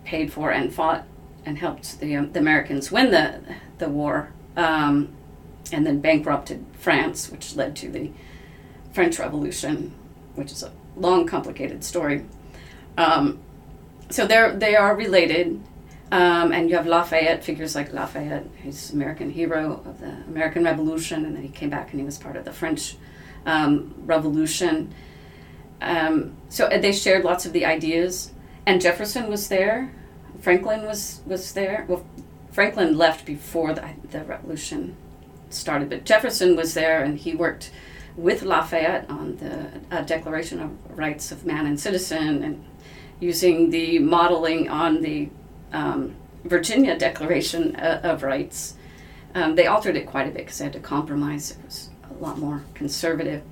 paid 0.04 0.32
for 0.32 0.52
and 0.52 0.74
fought 0.74 1.06
and 1.46 1.58
helped 1.58 2.00
the, 2.00 2.16
um, 2.16 2.32
the 2.32 2.40
Americans 2.40 2.92
win 2.92 3.12
the, 3.12 3.42
the 3.78 3.90
war, 3.90 4.32
um, 4.56 5.10
and 5.72 5.86
then 5.86 6.00
bankrupted 6.00 6.66
France, 6.74 7.30
which 7.30 7.56
led 7.56 7.76
to 7.78 7.90
the 7.90 8.12
French 8.94 9.20
Revolution, 9.20 9.94
which 10.36 10.52
is 10.52 10.64
a 10.64 10.72
long, 10.96 11.28
complicated 11.28 11.84
story. 11.84 12.26
Um, 12.98 13.40
so 14.10 14.26
they're 14.26 14.56
they 14.56 14.76
are 14.76 14.96
related, 14.96 15.62
um, 16.12 16.52
and 16.52 16.70
you 16.70 16.76
have 16.76 16.88
Lafayette 16.88 17.44
figures 17.44 17.76
like 17.76 17.92
Lafayette, 17.94 18.46
who's 18.64 18.92
American 18.92 19.30
hero 19.30 19.82
of 19.86 20.00
the 20.00 20.12
American 20.28 20.64
Revolution, 20.64 21.26
and 21.26 21.36
then 21.36 21.44
he 21.44 21.50
came 21.50 21.70
back 21.70 21.92
and 21.92 22.00
he 22.00 22.06
was 22.06 22.18
part 22.18 22.36
of 22.36 22.46
the 22.46 22.54
French 22.54 22.96
um, 23.46 23.94
Revolution. 24.06 24.94
Um, 25.82 26.38
so 26.50 26.68
they 26.70 26.92
shared 26.92 27.24
lots 27.24 27.46
of 27.46 27.54
the 27.54 27.66
ideas, 27.66 28.32
and 28.66 28.82
Jefferson 28.82 29.30
was 29.30 29.48
there, 29.48 29.92
Franklin 30.42 30.86
was 30.86 31.22
was 31.26 31.54
there. 31.54 31.86
Well, 31.88 32.06
Franklin 32.52 32.98
left 32.98 33.26
before 33.26 33.74
the, 33.74 33.90
the 34.10 34.24
Revolution 34.24 34.96
started, 35.50 35.90
but 35.90 36.06
Jefferson 36.06 36.56
was 36.56 36.74
there, 36.74 37.04
and 37.04 37.18
he 37.18 37.36
worked 37.36 37.72
with 38.16 38.42
Lafayette 38.42 39.10
on 39.10 39.38
the 39.38 39.96
uh, 39.96 40.02
Declaration 40.02 40.60
of 40.60 40.98
Rights 40.98 41.32
of 41.32 41.46
Man 41.46 41.66
and 41.66 41.80
Citizen, 41.80 42.44
and 42.44 42.66
using 43.20 43.70
the 43.70 44.00
modeling 44.00 44.70
on 44.70 45.02
the 45.02 45.30
um, 45.74 46.16
Virginia 46.44 46.98
Declaration 46.98 47.76
uh, 47.76 48.02
of 48.04 48.24
Rights. 48.24 48.76
Um, 49.36 49.56
they 49.56 49.68
altered 49.68 49.96
it 49.96 50.06
quite 50.08 50.28
a 50.28 50.32
bit 50.32 50.38
because 50.46 50.58
they 50.58 50.66
had 50.66 50.74
to 50.74 50.80
compromise. 50.80 51.52
It 51.52 51.58
was 51.66 51.90
a 52.10 52.14
lot 52.24 52.38
more 52.40 52.64
conservative. 52.74 53.44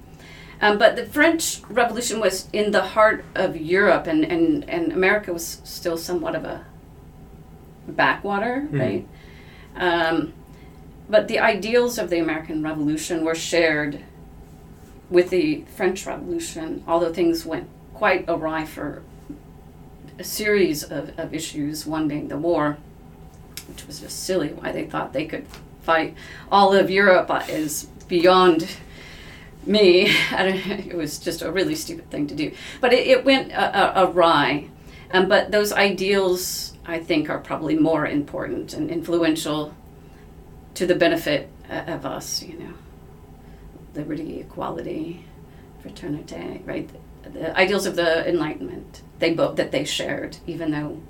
Um, 0.62 0.78
but 0.78 0.96
the 0.96 1.06
French 1.06 1.62
Revolution 1.70 2.20
was 2.20 2.48
in 2.54 2.72
the 2.72 2.82
heart 2.82 3.26
of 3.36 3.58
Europe, 3.58 4.08
and, 4.08 4.24
and, 4.24 4.68
and 4.70 4.94
America 4.94 5.34
was 5.34 5.62
still 5.66 5.98
somewhat 5.98 6.34
of 6.34 6.46
a 6.46 6.66
backwater, 7.88 8.68
Mhm. 8.72 8.80
right? 8.80 9.08
Um, 9.76 10.34
but 11.10 11.28
the 11.28 11.40
ideals 11.40 11.98
of 11.98 12.10
the 12.10 12.20
American 12.20 12.64
Revolution 12.64 13.24
were 13.26 13.36
shared 13.36 14.00
with 15.10 15.30
the 15.30 15.66
French 15.76 16.06
Revolution, 16.08 16.84
although 16.88 17.14
things 17.14 17.46
went 17.46 17.68
quite 17.94 18.26
awry 18.28 18.66
for 18.66 19.04
a 20.18 20.24
series 20.24 20.84
of, 20.84 21.18
of 21.20 21.34
issues, 21.34 21.86
one 21.86 22.08
being 22.08 22.28
the 22.28 22.38
war, 22.38 22.78
which 23.68 23.86
was 23.88 24.00
just 24.00 24.24
silly 24.24 24.50
why 24.50 24.72
they 24.72 24.86
thought 24.86 25.14
they 25.14 25.26
could 25.26 25.46
fight 25.82 26.16
all 26.52 26.74
of 26.74 26.90
Europe 26.90 27.30
is 27.48 27.86
beyond 28.08 28.68
me. 29.66 30.14
It 30.32 30.96
was 30.96 31.20
just 31.20 31.42
a 31.42 31.52
really 31.52 31.76
stupid 31.76 32.10
thing 32.10 32.28
to 32.28 32.36
do. 32.36 32.52
But 32.82 32.94
it, 32.94 33.08
it 33.08 33.26
went 33.26 33.52
awry. 33.54 34.70
Um, 35.12 35.30
but 35.30 35.52
those 35.52 35.72
ideals, 35.72 36.74
I 36.86 37.00
think, 37.00 37.30
are 37.30 37.40
probably 37.40 37.78
more 37.78 38.06
important 38.06 38.74
and 38.74 38.90
influential 38.90 39.74
to 40.74 40.86
the 40.86 40.96
benefit 40.96 41.50
uh, 41.70 41.84
of 41.88 42.06
us, 42.06 42.44
you 42.44 42.58
know. 42.60 42.74
Liberty, 43.94 44.42
equality, 44.42 45.26
fraternity, 45.82 46.62
right? 46.66 46.90
The 47.24 47.58
ideals 47.58 47.86
of 47.86 47.96
the 47.96 48.28
Enlightenment, 48.28 49.02
they 49.20 49.34
both 49.34 49.56
that 49.56 49.72
they 49.72 49.84
shared, 49.86 50.38
even 50.46 50.72
though 50.72 51.02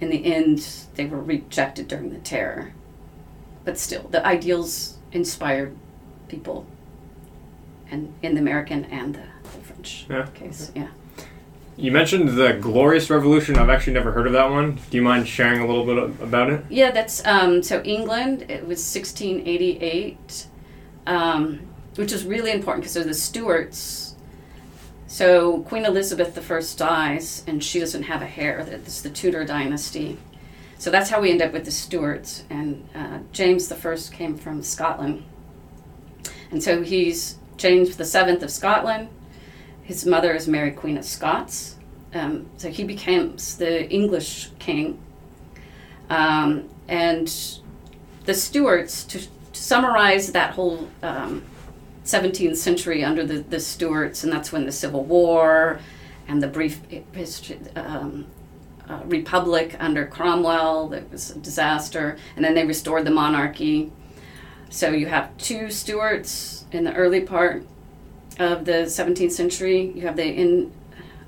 in 0.00 0.10
the 0.10 0.24
end 0.32 0.66
they 0.94 1.06
were 1.06 1.20
rejected 1.22 1.88
during 1.88 2.10
the 2.10 2.18
terror. 2.18 2.72
But 3.64 3.78
still, 3.78 4.08
the 4.10 4.24
ideals 4.26 4.98
inspired 5.12 5.76
people, 6.28 6.66
and 7.90 8.12
in 8.22 8.34
the 8.34 8.40
American 8.40 8.84
and 8.86 9.14
the, 9.14 9.22
French 9.62 10.06
Yeah. 10.10 10.26
case, 10.34 10.70
yeah. 10.74 10.88
You 11.76 11.90
mentioned 11.90 12.28
the 12.36 12.52
Glorious 12.60 13.10
Revolution. 13.10 13.56
I've 13.56 13.68
actually 13.70 13.94
never 13.94 14.12
heard 14.12 14.26
of 14.28 14.32
that 14.34 14.48
one. 14.50 14.78
Do 14.90 14.96
you 14.96 15.02
mind 15.02 15.26
sharing 15.26 15.60
a 15.60 15.66
little 15.66 15.84
bit 15.84 15.98
about 16.22 16.50
it? 16.50 16.64
Yeah, 16.68 16.92
that's 16.92 17.24
um, 17.26 17.62
so 17.64 17.82
England. 17.82 18.42
It 18.42 18.60
was 18.66 18.78
1688, 18.94 20.46
um, 21.06 21.60
which 21.96 22.12
was 22.12 22.24
really 22.24 22.52
important 22.52 22.82
because 22.84 22.94
they're 22.94 23.02
the 23.04 23.14
Stuarts. 23.14 24.03
So 25.14 25.60
Queen 25.60 25.84
Elizabeth 25.84 26.36
I 26.36 26.60
dies, 26.76 27.44
and 27.46 27.62
she 27.62 27.78
doesn't 27.78 28.02
have 28.02 28.20
a 28.20 28.28
heir. 28.36 28.58
It's 28.58 29.00
the 29.00 29.10
Tudor 29.10 29.44
dynasty. 29.44 30.18
So 30.76 30.90
that's 30.90 31.08
how 31.08 31.20
we 31.20 31.30
end 31.30 31.40
up 31.40 31.52
with 31.52 31.66
the 31.66 31.70
Stuarts. 31.70 32.42
And 32.50 32.88
uh, 32.96 33.20
James 33.30 33.70
I 33.70 33.96
came 34.12 34.36
from 34.36 34.60
Scotland, 34.64 35.22
and 36.50 36.60
so 36.60 36.82
he's 36.82 37.36
James 37.56 37.94
Seventh 38.04 38.42
of 38.42 38.50
Scotland. 38.50 39.08
His 39.84 40.04
mother 40.04 40.34
is 40.34 40.48
Mary 40.48 40.72
Queen 40.72 40.98
of 40.98 41.04
Scots. 41.04 41.76
Um, 42.12 42.50
so 42.56 42.68
he 42.68 42.82
becomes 42.82 43.56
the 43.56 43.88
English 43.88 44.50
king. 44.58 44.98
Um, 46.10 46.68
and 46.88 47.32
the 48.24 48.34
Stuarts, 48.34 49.04
to, 49.04 49.20
to 49.20 49.62
summarize 49.62 50.32
that 50.32 50.54
whole 50.54 50.88
um, 51.04 51.44
17th 52.04 52.56
century 52.56 53.02
under 53.02 53.24
the, 53.24 53.38
the 53.38 53.60
Stuarts, 53.60 54.24
and 54.24 54.32
that's 54.32 54.52
when 54.52 54.66
the 54.66 54.72
Civil 54.72 55.04
War 55.04 55.80
and 56.28 56.42
the 56.42 56.48
brief 56.48 56.80
history, 57.12 57.58
um, 57.76 58.26
uh, 58.88 59.00
Republic 59.06 59.76
under 59.78 60.06
Cromwell, 60.06 60.88
that 60.88 61.10
was 61.10 61.30
a 61.30 61.38
disaster, 61.38 62.18
and 62.36 62.44
then 62.44 62.54
they 62.54 62.66
restored 62.66 63.06
the 63.06 63.10
monarchy. 63.10 63.90
So 64.68 64.90
you 64.90 65.06
have 65.06 65.36
two 65.38 65.70
Stuarts 65.70 66.66
in 66.72 66.84
the 66.84 66.92
early 66.94 67.20
part 67.20 67.66
of 68.38 68.64
the 68.64 68.84
17th 68.86 69.32
century. 69.32 69.92
You 69.94 70.02
have 70.02 70.16
the 70.16 70.26
in 70.26 70.72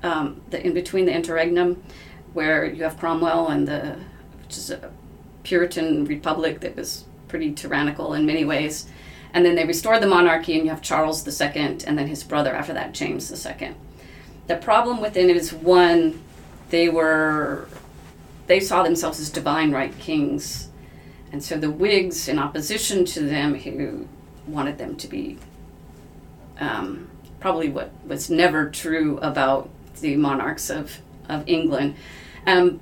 um, 0.03 0.41
the 0.51 0.63
in 0.65 0.73
between 0.73 1.05
the 1.05 1.13
interregnum, 1.13 1.81
where 2.33 2.65
you 2.65 2.83
have 2.83 2.99
Cromwell 2.99 3.47
and 3.47 3.67
the 3.67 3.97
which 4.43 4.57
is 4.57 4.69
a 4.69 4.91
Puritan 5.43 6.05
republic 6.05 6.59
that 6.59 6.75
was 6.75 7.05
pretty 7.27 7.53
tyrannical 7.53 8.13
in 8.13 8.25
many 8.25 8.45
ways. 8.45 8.87
And 9.37 9.45
then 9.45 9.53
they 9.53 9.65
restored 9.65 10.01
the 10.01 10.07
monarchy, 10.07 10.55
and 10.55 10.63
you 10.63 10.71
have 10.71 10.81
Charles 10.81 11.23
II, 11.27 11.77
and 11.85 11.95
then 11.95 12.07
his 12.07 12.23
brother 12.23 12.55
after 12.55 12.73
that, 12.73 12.91
James 12.91 13.31
II. 13.31 13.75
The 14.47 14.55
problem 14.55 14.99
within 14.99 15.29
it 15.29 15.37
is 15.37 15.53
one, 15.53 16.23
they 16.71 16.89
were, 16.89 17.69
they 18.47 18.59
saw 18.59 18.81
themselves 18.81 19.19
as 19.19 19.29
divine 19.29 19.71
right 19.71 19.95
kings, 19.99 20.69
and 21.31 21.43
so 21.43 21.55
the 21.55 21.69
Whigs, 21.69 22.27
in 22.27 22.39
opposition 22.39 23.05
to 23.05 23.19
them, 23.19 23.53
who 23.53 24.07
wanted 24.47 24.79
them 24.79 24.95
to 24.95 25.07
be 25.07 25.37
um, 26.59 27.07
probably 27.39 27.69
what 27.69 27.91
was 28.07 28.31
never 28.31 28.71
true 28.71 29.19
about 29.19 29.69
the 30.01 30.15
monarchs 30.15 30.71
of, 30.71 30.97
of 31.29 31.47
England. 31.47 31.93
Um, 32.47 32.79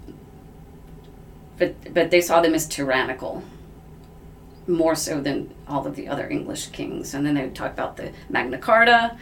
but, 1.57 1.93
but 1.93 2.11
they 2.11 2.21
saw 2.21 2.39
them 2.39 2.53
as 2.53 2.65
tyrannical, 2.65 3.43
more 4.67 4.95
so 4.95 5.21
than 5.21 5.53
all 5.67 5.85
of 5.85 5.95
the 5.95 6.07
other 6.07 6.27
English 6.27 6.67
kings. 6.67 7.13
And 7.13 7.25
then 7.25 7.35
they 7.35 7.43
would 7.43 7.55
talk 7.55 7.71
about 7.71 7.97
the 7.97 8.11
Magna 8.29 8.57
Carta 8.57 9.17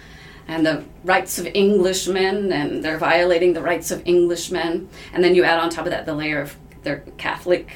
and 0.48 0.66
the 0.66 0.84
rights 1.04 1.40
of 1.40 1.48
Englishmen, 1.48 2.52
and 2.52 2.84
they're 2.84 2.98
violating 2.98 3.54
the 3.54 3.62
rights 3.62 3.92
of 3.92 4.06
Englishmen. 4.06 4.90
And 5.14 5.24
then 5.24 5.36
you 5.36 5.44
add 5.44 5.60
on 5.60 5.70
top 5.70 5.86
of 5.86 5.92
that 5.92 6.06
the 6.06 6.14
layer 6.14 6.42
of 6.42 6.56
their 6.84 7.00
Catholic. 7.18 7.70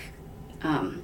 Um, 0.62 1.04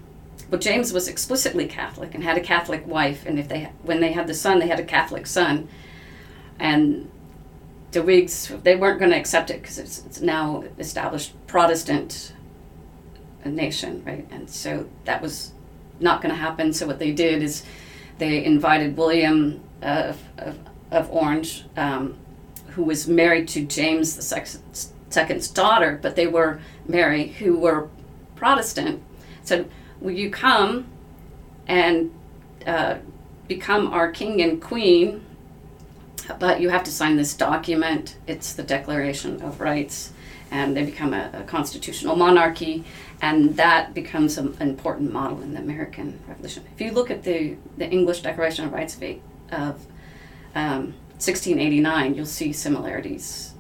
but 0.49 0.62
James 0.62 0.93
was 0.93 1.08
explicitly 1.08 1.67
Catholic 1.67 2.13
and 2.13 2.23
had 2.23 2.38
a 2.38 2.41
Catholic 2.41 2.86
wife, 2.86 3.26
and 3.26 3.39
if 3.39 3.47
they 3.47 3.71
when 3.82 4.02
they 4.02 4.12
had 4.12 4.28
the 4.28 4.34
son, 4.34 4.60
they 4.60 4.67
had 4.67 4.80
a 4.80 4.84
Catholic 4.84 5.26
son, 5.26 5.67
and 6.60 7.10
the 7.91 8.04
Whigs 8.04 8.52
they 8.63 8.76
weren't 8.76 8.99
going 8.99 9.12
to 9.12 9.17
accept 9.17 9.49
it 9.49 9.62
because 9.62 9.80
it's, 9.80 10.06
it's 10.06 10.21
now 10.21 10.63
established 10.78 11.34
Protestant 11.47 12.34
nation, 13.45 14.04
right? 14.06 14.28
And 14.32 14.49
so 14.49 14.88
that 15.06 15.21
was 15.21 15.53
not 16.04 16.22
going 16.22 16.34
to 16.34 16.39
happen. 16.39 16.74
So 16.74 16.86
what 16.86 17.00
they 17.00 17.12
did 17.12 17.42
is 17.42 17.63
they 18.18 18.44
invited 18.44 18.96
William 18.96 19.63
of, 19.82 20.22
of, 20.38 20.60
of 20.92 21.10
Orange, 21.10 21.66
um, 21.76 22.18
who 22.70 22.84
was 22.84 23.08
married 23.08 23.48
to 23.50 23.66
James 23.66 24.16
the 24.16 24.22
sex- 24.22 24.92
second's 25.10 25.48
daughter, 25.48 26.00
but 26.02 26.16
they 26.16 26.28
were 26.28 26.60
married, 26.88 27.32
who 27.34 27.58
were 27.58 27.89
Protestant. 28.36 29.02
said, 29.44 29.70
will 30.00 30.12
you 30.12 30.30
come 30.30 30.88
and 31.68 32.12
uh, 32.68 32.98
become 33.48 33.88
our 33.88 34.12
king 34.12 34.42
and 34.42 34.62
queen? 34.62 35.26
But 36.39 36.62
you 36.62 36.70
have 36.70 36.84
to 36.84 36.92
sign 36.92 37.18
this 37.18 37.34
document. 37.34 38.18
It's 38.28 38.54
the 38.54 38.63
Declaration 38.63 39.42
of 39.42 39.60
Rights, 39.60 40.13
and 40.52 40.76
they 40.76 40.84
become 40.84 41.13
a, 41.13 41.30
a 41.34 41.44
constitutional 41.44 42.16
monarchy, 42.16 42.86
and 43.23 43.55
that 43.55 43.93
becomes 43.93 44.38
an 44.38 44.53
important 44.59 45.13
model 45.13 45.41
in 45.41 45.53
the 45.53 45.59
American 45.62 46.19
Revolution. 46.27 46.65
If 46.75 46.81
you 46.81 46.91
look 46.91 47.09
at 47.09 47.23
the, 47.23 47.55
the 47.77 47.89
English 47.89 48.19
Declaration 48.21 48.65
of 48.65 48.73
Rights 48.73 48.95
of, 48.95 49.01
of 49.49 49.86
um, 50.53 50.93
1689, 51.23 52.15
you'll 52.15 52.25
see 52.25 52.51
similarities. 52.51 53.53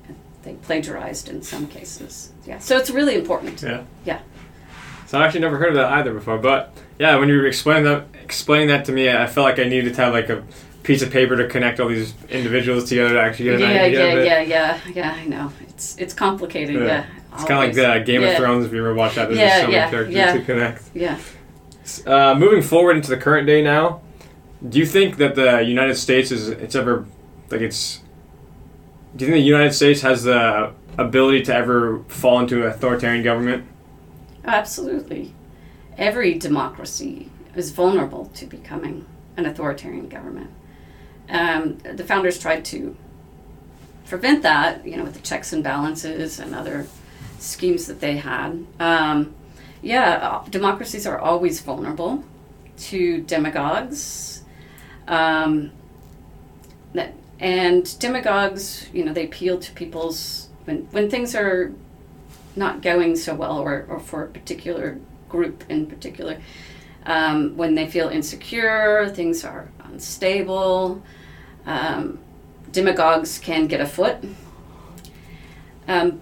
They 0.43 0.55
plagiarized 0.55 1.29
in 1.29 1.41
some 1.41 1.67
cases. 1.67 2.33
Yeah, 2.45 2.59
so 2.59 2.77
it's 2.77 2.89
really 2.89 3.15
important. 3.15 3.61
Yeah. 3.61 3.83
Yeah. 4.03 4.19
So 5.07 5.17
I 5.17 5.25
actually 5.25 5.39
never 5.39 5.57
heard 5.57 5.69
of 5.69 5.75
that 5.75 5.93
either 5.93 6.13
before. 6.13 6.37
But 6.37 6.75
yeah, 6.99 7.15
when 7.15 7.29
you 7.29 7.37
were 7.37 7.47
explaining 7.47 7.85
that 7.85 8.07
explaining 8.21 8.67
that 8.67 8.83
to 8.85 8.91
me, 8.91 9.09
I 9.09 9.27
felt 9.27 9.45
like 9.45 9.59
I 9.59 9.63
needed 9.63 9.95
to 9.95 10.01
have 10.01 10.11
like 10.11 10.27
a 10.27 10.43
piece 10.83 11.01
of 11.01 11.09
paper 11.11 11.37
to 11.37 11.47
connect 11.47 11.79
all 11.79 11.87
these 11.87 12.13
individuals 12.29 12.89
together 12.89 13.13
to 13.13 13.21
actually 13.21 13.45
get 13.45 13.53
an 13.55 13.61
Yeah, 13.61 13.67
idea 13.83 14.17
of 14.19 14.25
yeah, 14.25 14.41
it. 14.41 14.47
yeah, 14.49 14.79
yeah, 14.85 14.93
yeah. 14.93 15.11
I 15.13 15.25
know 15.25 15.53
it's 15.69 15.97
it's 15.97 16.13
complicated. 16.13 16.75
Yeah. 16.75 16.85
Yeah, 16.85 17.05
It's 17.33 17.43
kind 17.45 17.53
of 17.53 17.57
like 17.59 17.73
the 17.75 18.03
Game 18.05 18.21
Yeah. 18.21 18.29
of 18.29 18.37
Thrones. 18.37 18.65
If 18.65 18.71
you 18.73 18.79
ever 18.79 18.93
watch 18.93 19.15
that, 19.15 19.27
there's 19.27 19.39
Yeah, 19.39 19.47
just 19.49 19.65
so 19.65 19.71
yeah, 19.71 19.79
many 19.79 19.91
characters 19.91 20.15
yeah. 20.15 20.33
to 20.33 20.41
connect. 20.43 20.83
Yeah. 20.93 21.17
Uh, 22.05 22.35
moving 22.35 22.61
forward 22.61 22.95
into 22.95 23.09
the 23.09 23.17
current 23.17 23.45
day 23.47 23.61
now, 23.61 24.01
do 24.67 24.79
you 24.79 24.85
think 24.85 25.17
that 25.17 25.35
the 25.35 25.61
United 25.61 25.95
States 25.95 26.31
is 26.31 26.47
it's 26.49 26.75
ever 26.75 27.05
like 27.49 27.61
it's? 27.61 27.99
Do 29.15 29.25
you 29.25 29.31
think 29.31 29.41
the 29.41 29.47
United 29.47 29.73
States 29.73 30.01
has 30.01 30.23
the 30.23 30.71
ability 30.97 31.41
to 31.43 31.55
ever 31.55 31.99
fall 32.07 32.39
into 32.39 32.61
an 32.63 32.67
authoritarian 32.71 33.23
government? 33.23 33.65
Absolutely. 34.45 35.33
Every 35.97 36.35
democracy 36.35 37.29
is 37.55 37.71
vulnerable 37.71 38.31
to 38.35 38.45
becoming 38.45 39.05
an 39.37 39.45
authoritarian 39.45 40.07
government. 40.09 40.49
Um, 41.29 41.77
the 41.79 42.03
founders 42.03 42.39
tried 42.39 42.65
to 42.65 42.95
prevent 44.07 44.43
that, 44.43 44.85
you 44.85 44.97
know, 44.97 45.03
with 45.03 45.13
the 45.13 45.21
checks 45.21 45.53
and 45.53 45.63
balances 45.63 46.39
and 46.39 46.53
other 46.55 46.87
schemes 47.43 47.87
that 47.87 47.99
they 47.99 48.17
had. 48.17 48.65
Um, 48.79 49.35
yeah, 49.81 50.41
uh, 50.45 50.49
democracies 50.49 51.05
are 51.05 51.19
always 51.19 51.59
vulnerable 51.59 52.23
to 52.77 53.21
demagogues. 53.21 54.43
Um, 55.07 55.71
that, 56.93 57.13
and 57.39 57.99
demagogues, 57.99 58.87
you 58.93 59.03
know, 59.03 59.13
they 59.13 59.25
appeal 59.25 59.59
to 59.59 59.71
people's 59.73 60.47
when 60.65 60.87
when 60.91 61.09
things 61.09 61.35
are 61.35 61.73
not 62.55 62.81
going 62.81 63.15
so 63.15 63.35
well, 63.35 63.59
or, 63.59 63.85
or 63.89 63.99
for 63.99 64.23
a 64.23 64.27
particular 64.27 64.99
group 65.27 65.63
in 65.69 65.87
particular, 65.87 66.37
um, 67.05 67.57
when 67.57 67.75
they 67.75 67.87
feel 67.87 68.07
insecure, 68.07 69.09
things 69.09 69.43
are 69.43 69.67
unstable, 69.83 71.01
um, 71.65 72.19
demagogues 72.71 73.39
can 73.39 73.67
get 73.67 73.81
afoot. 73.81 74.17
Um, 75.87 76.21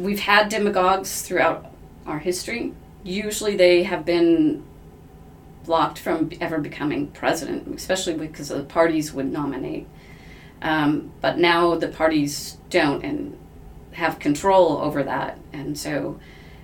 we've 0.00 0.20
had 0.20 0.48
demagogues 0.48 1.22
throughout 1.22 1.70
our 2.06 2.18
history. 2.18 2.72
Usually 3.04 3.56
they 3.56 3.82
have 3.84 4.04
been 4.04 4.64
blocked 5.64 5.98
from 5.98 6.30
ever 6.40 6.58
becoming 6.58 7.08
president, 7.08 7.68
especially 7.74 8.14
because 8.14 8.48
the 8.48 8.64
parties 8.64 9.12
would 9.12 9.30
nominate. 9.30 9.86
Um, 10.62 11.12
but 11.20 11.38
now 11.38 11.74
the 11.74 11.88
parties 11.88 12.56
don't 12.68 13.04
and 13.04 13.38
have 13.92 14.18
control 14.18 14.78
over 14.78 15.02
that, 15.02 15.38
and 15.52 15.76
so 15.76 16.20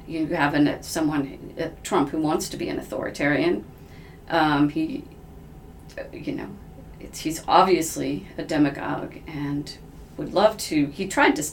you 0.07 0.27
have 0.29 0.55
an, 0.55 0.83
someone, 0.83 1.55
uh, 1.61 1.69
Trump, 1.83 2.11
who 2.11 2.19
wants 2.19 2.49
to 2.51 2.57
be 2.57 2.69
an 2.69 2.79
authoritarian. 2.79 3.65
Um, 4.29 4.69
he, 4.69 5.05
you 6.13 6.33
know, 6.33 6.49
he's 7.15 7.43
obviously 7.49 8.29
a 8.39 8.45
demagogue 8.45 9.17
and 9.27 9.77
would 10.17 10.33
love 10.33 10.57
to. 10.59 10.87
He 10.87 11.09
tried 11.09 11.37
to 11.37 11.45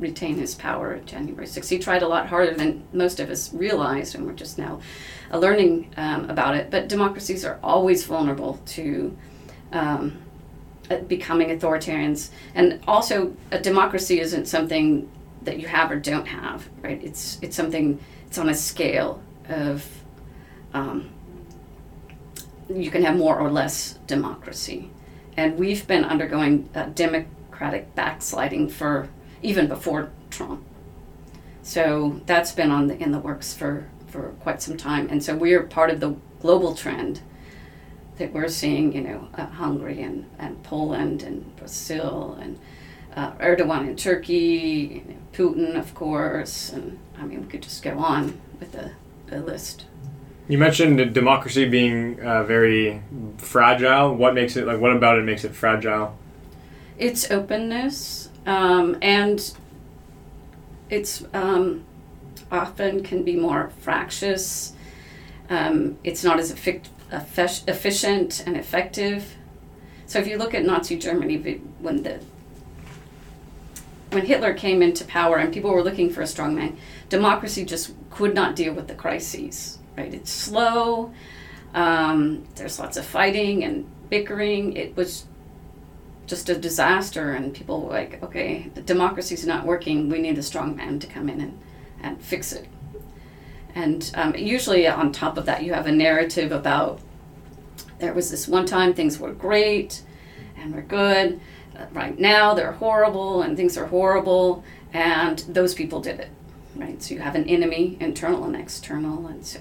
retain 0.00 0.36
his 0.36 0.54
power 0.54 0.98
January 1.04 1.46
6th. 1.46 1.68
He 1.68 1.78
tried 1.78 2.02
a 2.02 2.08
lot 2.08 2.26
harder 2.26 2.54
than 2.54 2.82
most 2.92 3.20
of 3.20 3.30
us 3.30 3.52
realized, 3.52 4.14
and 4.14 4.26
we're 4.26 4.32
just 4.32 4.58
now 4.58 4.80
uh, 5.32 5.38
learning 5.38 5.92
um, 5.96 6.28
about 6.28 6.56
it. 6.56 6.70
But 6.70 6.88
democracies 6.88 7.44
are 7.44 7.58
always 7.62 8.04
vulnerable 8.04 8.60
to 8.66 9.16
um, 9.72 10.18
uh, 10.90 10.96
becoming 10.98 11.48
authoritarians, 11.56 12.30
and 12.54 12.80
also 12.88 13.34
a 13.50 13.58
democracy 13.58 14.20
isn't 14.20 14.46
something 14.46 15.08
that 15.42 15.60
you 15.60 15.68
have 15.68 15.90
or 15.90 15.96
don't 15.96 16.26
have, 16.26 16.68
right? 16.82 17.02
It's 17.04 17.38
it's 17.42 17.56
something. 17.56 18.00
It's 18.26 18.38
on 18.38 18.48
a 18.48 18.54
scale 18.54 19.22
of. 19.48 19.86
Um, 20.72 21.10
you 22.68 22.90
can 22.90 23.02
have 23.02 23.16
more 23.16 23.36
or 23.36 23.50
less 23.50 23.98
democracy, 24.06 24.90
and 25.36 25.58
we've 25.58 25.86
been 25.86 26.04
undergoing 26.04 26.68
uh, 26.74 26.86
democratic 26.94 27.92
backsliding 27.96 28.68
for 28.68 29.08
even 29.42 29.66
before 29.66 30.10
Trump. 30.30 30.62
So 31.62 32.20
that's 32.26 32.52
been 32.52 32.70
on 32.70 32.86
the 32.86 32.98
in 32.98 33.12
the 33.12 33.18
works 33.18 33.54
for 33.54 33.88
for 34.08 34.30
quite 34.40 34.60
some 34.62 34.76
time, 34.76 35.08
and 35.10 35.22
so 35.22 35.36
we're 35.36 35.62
part 35.62 35.90
of 35.90 36.00
the 36.00 36.16
global 36.40 36.74
trend 36.74 37.20
that 38.18 38.32
we're 38.32 38.48
seeing. 38.48 38.92
You 38.92 39.02
know, 39.02 39.28
uh, 39.34 39.46
Hungary 39.46 40.02
and 40.02 40.28
and 40.38 40.62
Poland 40.62 41.22
and 41.22 41.54
Brazil 41.56 42.38
and 42.40 42.58
uh, 43.14 43.32
Erdogan 43.32 43.88
in 43.88 43.96
Turkey, 43.96 45.04
you 45.06 45.14
know, 45.14 45.20
Putin, 45.32 45.78
of 45.78 45.94
course, 45.94 46.72
and 46.72 46.98
I 47.18 47.24
mean 47.24 47.42
we 47.42 47.46
could 47.46 47.62
just 47.62 47.82
go 47.82 47.98
on 47.98 48.40
with 48.58 48.72
the, 48.72 48.92
the 49.26 49.40
list. 49.40 49.86
You 50.48 50.58
mentioned 50.58 51.14
democracy 51.14 51.68
being 51.68 52.20
uh, 52.20 52.42
very 52.42 53.02
fragile. 53.36 54.14
What 54.14 54.34
makes 54.34 54.56
it 54.56 54.66
like? 54.66 54.80
What 54.80 54.96
about 54.96 55.18
it 55.18 55.24
makes 55.24 55.44
it 55.44 55.54
fragile? 55.54 56.16
its 57.00 57.30
openness 57.30 58.19
um, 58.46 58.96
and 59.02 59.54
it's 60.88 61.24
um, 61.34 61.84
often 62.50 63.02
can 63.02 63.22
be 63.22 63.36
more 63.36 63.70
fractious. 63.80 64.74
Um, 65.48 65.98
it's 66.04 66.24
not 66.24 66.38
as 66.38 66.52
effic- 66.52 66.88
effic- 67.12 67.68
efficient 67.68 68.42
and 68.46 68.56
effective. 68.56 69.36
So 70.06 70.18
if 70.18 70.26
you 70.26 70.38
look 70.38 70.54
at 70.54 70.64
Nazi 70.64 70.98
Germany, 70.98 71.60
when 71.78 72.02
the 72.02 72.20
when 74.10 74.26
Hitler 74.26 74.54
came 74.54 74.82
into 74.82 75.04
power 75.04 75.36
and 75.36 75.54
people 75.54 75.72
were 75.72 75.84
looking 75.84 76.10
for 76.10 76.20
a 76.20 76.24
strongman, 76.24 76.76
democracy 77.08 77.64
just 77.64 77.92
could 78.10 78.34
not 78.34 78.56
deal 78.56 78.74
with 78.74 78.88
the 78.88 78.94
crises. 78.94 79.78
Right? 79.96 80.12
It's 80.12 80.32
slow. 80.32 81.12
Um, 81.74 82.44
there's 82.56 82.80
lots 82.80 82.96
of 82.96 83.04
fighting 83.04 83.62
and 83.62 83.88
bickering. 84.08 84.76
It 84.76 84.96
was 84.96 85.26
just 86.30 86.48
a 86.48 86.54
disaster 86.54 87.32
and 87.32 87.52
people 87.52 87.82
were 87.82 87.90
like 87.90 88.22
okay 88.22 88.70
the 88.74 88.80
democracy's 88.80 89.44
not 89.44 89.66
working. 89.66 90.08
We 90.08 90.20
need 90.20 90.38
a 90.38 90.42
strong 90.42 90.76
man 90.76 91.00
to 91.00 91.06
come 91.06 91.28
in 91.28 91.40
and, 91.40 91.58
and 92.00 92.22
fix 92.22 92.52
it. 92.52 92.66
And 93.74 94.10
um, 94.14 94.34
usually 94.36 94.86
on 94.86 95.12
top 95.12 95.36
of 95.36 95.44
that 95.46 95.64
you 95.64 95.74
have 95.74 95.86
a 95.86 95.92
narrative 95.92 96.52
about 96.52 97.00
there 97.98 98.14
was 98.14 98.30
this 98.30 98.48
one 98.48 98.64
time 98.64 98.94
things 98.94 99.18
were 99.18 99.32
great 99.32 100.02
and 100.56 100.74
we're 100.74 100.82
good. 100.82 101.40
Uh, 101.76 101.86
right 101.92 102.18
now 102.18 102.54
they're 102.54 102.72
horrible 102.72 103.42
and 103.42 103.56
things 103.56 103.76
are 103.76 103.86
horrible 103.86 104.64
and 104.92 105.40
those 105.48 105.74
people 105.74 106.00
did 106.00 106.20
it 106.20 106.30
right? 106.76 107.02
So 107.02 107.14
you 107.14 107.20
have 107.20 107.34
an 107.34 107.48
enemy 107.48 107.96
internal 108.00 108.44
and 108.44 108.54
external 108.54 109.26
and 109.26 109.44
so 109.44 109.60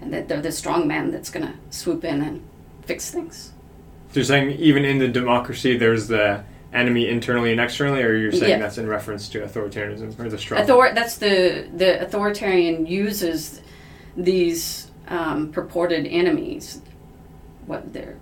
and 0.00 0.12
that 0.12 0.28
they're 0.28 0.42
the 0.42 0.52
strong 0.52 0.88
man 0.88 1.10
that's 1.12 1.30
going 1.30 1.46
to 1.46 1.54
swoop 1.70 2.04
in 2.04 2.22
and 2.22 2.42
fix 2.82 3.10
things 3.10 3.52
So 4.10 4.20
you're 4.20 4.24
saying 4.24 4.52
even 4.52 4.84
in 4.84 4.98
the 4.98 5.08
democracy, 5.08 5.76
there's 5.76 6.08
the 6.08 6.42
enemy 6.72 7.08
internally 7.08 7.52
and 7.52 7.60
externally, 7.60 8.02
or 8.02 8.14
you're 8.14 8.32
saying 8.32 8.50
Yeah. 8.50 8.58
that's 8.58 8.78
in 8.78 8.86
reference 8.86 9.28
to 9.30 9.40
authoritarianism 9.40 10.18
or 10.18 10.28
the 10.28 10.38
strong? 10.38 10.62
Author- 10.62 10.94
that's 10.94 11.18
the 11.18 11.68
the 11.76 12.00
authoritarian 12.02 12.86
uses 12.86 13.60
these 14.16 14.90
um, 15.08 15.50
purported 15.52 16.06
enemies. 16.06 16.80
What 17.66 17.92
they're 17.92 18.16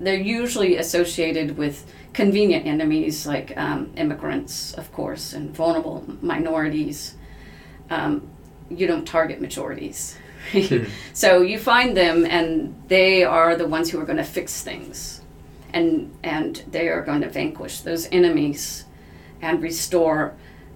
they're 0.00 0.14
usually 0.14 0.76
associated 0.76 1.58
with 1.58 1.84
convenient 2.12 2.66
enemies 2.66 3.26
like 3.26 3.52
um, 3.56 3.90
immigrants, 3.96 4.72
of 4.74 4.92
course, 4.92 5.32
and 5.32 5.54
vulnerable 5.54 6.04
minorities. 6.22 7.14
Um, 7.90 8.28
you 8.70 8.86
don't 8.86 9.06
target 9.06 9.40
majorities. 9.40 10.16
so 11.12 11.42
you 11.42 11.58
find 11.58 11.96
them, 11.96 12.24
and 12.24 12.74
they 12.88 13.24
are 13.24 13.56
the 13.56 13.66
ones 13.66 13.90
who 13.90 14.00
are 14.00 14.04
going 14.04 14.18
to 14.18 14.24
fix 14.24 14.62
things, 14.62 15.20
and 15.72 16.16
and 16.22 16.62
they 16.70 16.88
are 16.88 17.02
going 17.02 17.20
to 17.22 17.28
vanquish 17.28 17.80
those 17.80 18.08
enemies, 18.12 18.84
and 19.40 19.62
restore 19.62 20.34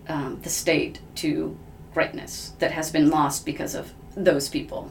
um, 0.08 0.40
the 0.42 0.50
state 0.50 1.00
to 1.16 1.56
greatness 1.94 2.52
that 2.58 2.72
has 2.72 2.90
been 2.90 3.10
lost 3.10 3.44
because 3.44 3.74
of 3.74 3.92
those 4.16 4.48
people. 4.48 4.90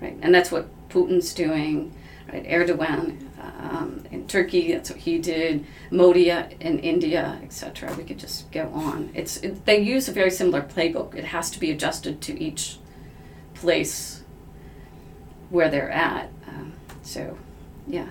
Right, 0.00 0.18
and 0.22 0.34
that's 0.34 0.50
what 0.50 0.68
Putin's 0.88 1.32
doing. 1.32 1.92
Right, 2.32 2.46
Erdogan 2.46 3.24
um, 3.60 4.04
in 4.10 4.26
Turkey, 4.26 4.72
that's 4.72 4.90
what 4.90 4.98
he 4.98 5.18
did. 5.18 5.64
Modi 5.90 6.30
in 6.30 6.78
India, 6.78 7.38
etc. 7.42 7.94
We 7.96 8.04
could 8.04 8.18
just 8.18 8.50
go 8.50 8.68
on. 8.72 9.10
It's 9.14 9.36
it, 9.38 9.64
they 9.64 9.80
use 9.80 10.08
a 10.08 10.12
very 10.12 10.30
similar 10.30 10.62
playbook. 10.62 11.14
It 11.14 11.24
has 11.24 11.50
to 11.50 11.60
be 11.60 11.70
adjusted 11.70 12.20
to 12.22 12.40
each 12.40 12.78
place 13.64 14.22
where 15.50 15.68
they're 15.70 15.90
at. 15.90 16.28
Um, 16.46 16.72
so, 17.02 17.36
yeah. 17.86 18.06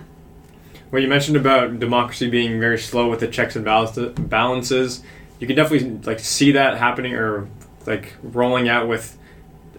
Well, 0.90 1.00
you 1.00 1.08
mentioned 1.08 1.36
about 1.36 1.78
democracy 1.78 2.28
being 2.28 2.58
very 2.60 2.78
slow 2.78 3.08
with 3.08 3.20
the 3.20 3.28
checks 3.28 3.56
and 3.56 3.64
balances, 3.64 5.02
you 5.40 5.46
can 5.46 5.56
definitely 5.56 5.90
like 6.04 6.18
see 6.20 6.52
that 6.52 6.76
happening 6.78 7.14
or 7.14 7.48
like 7.86 8.14
rolling 8.22 8.68
out 8.68 8.88
with 8.88 9.16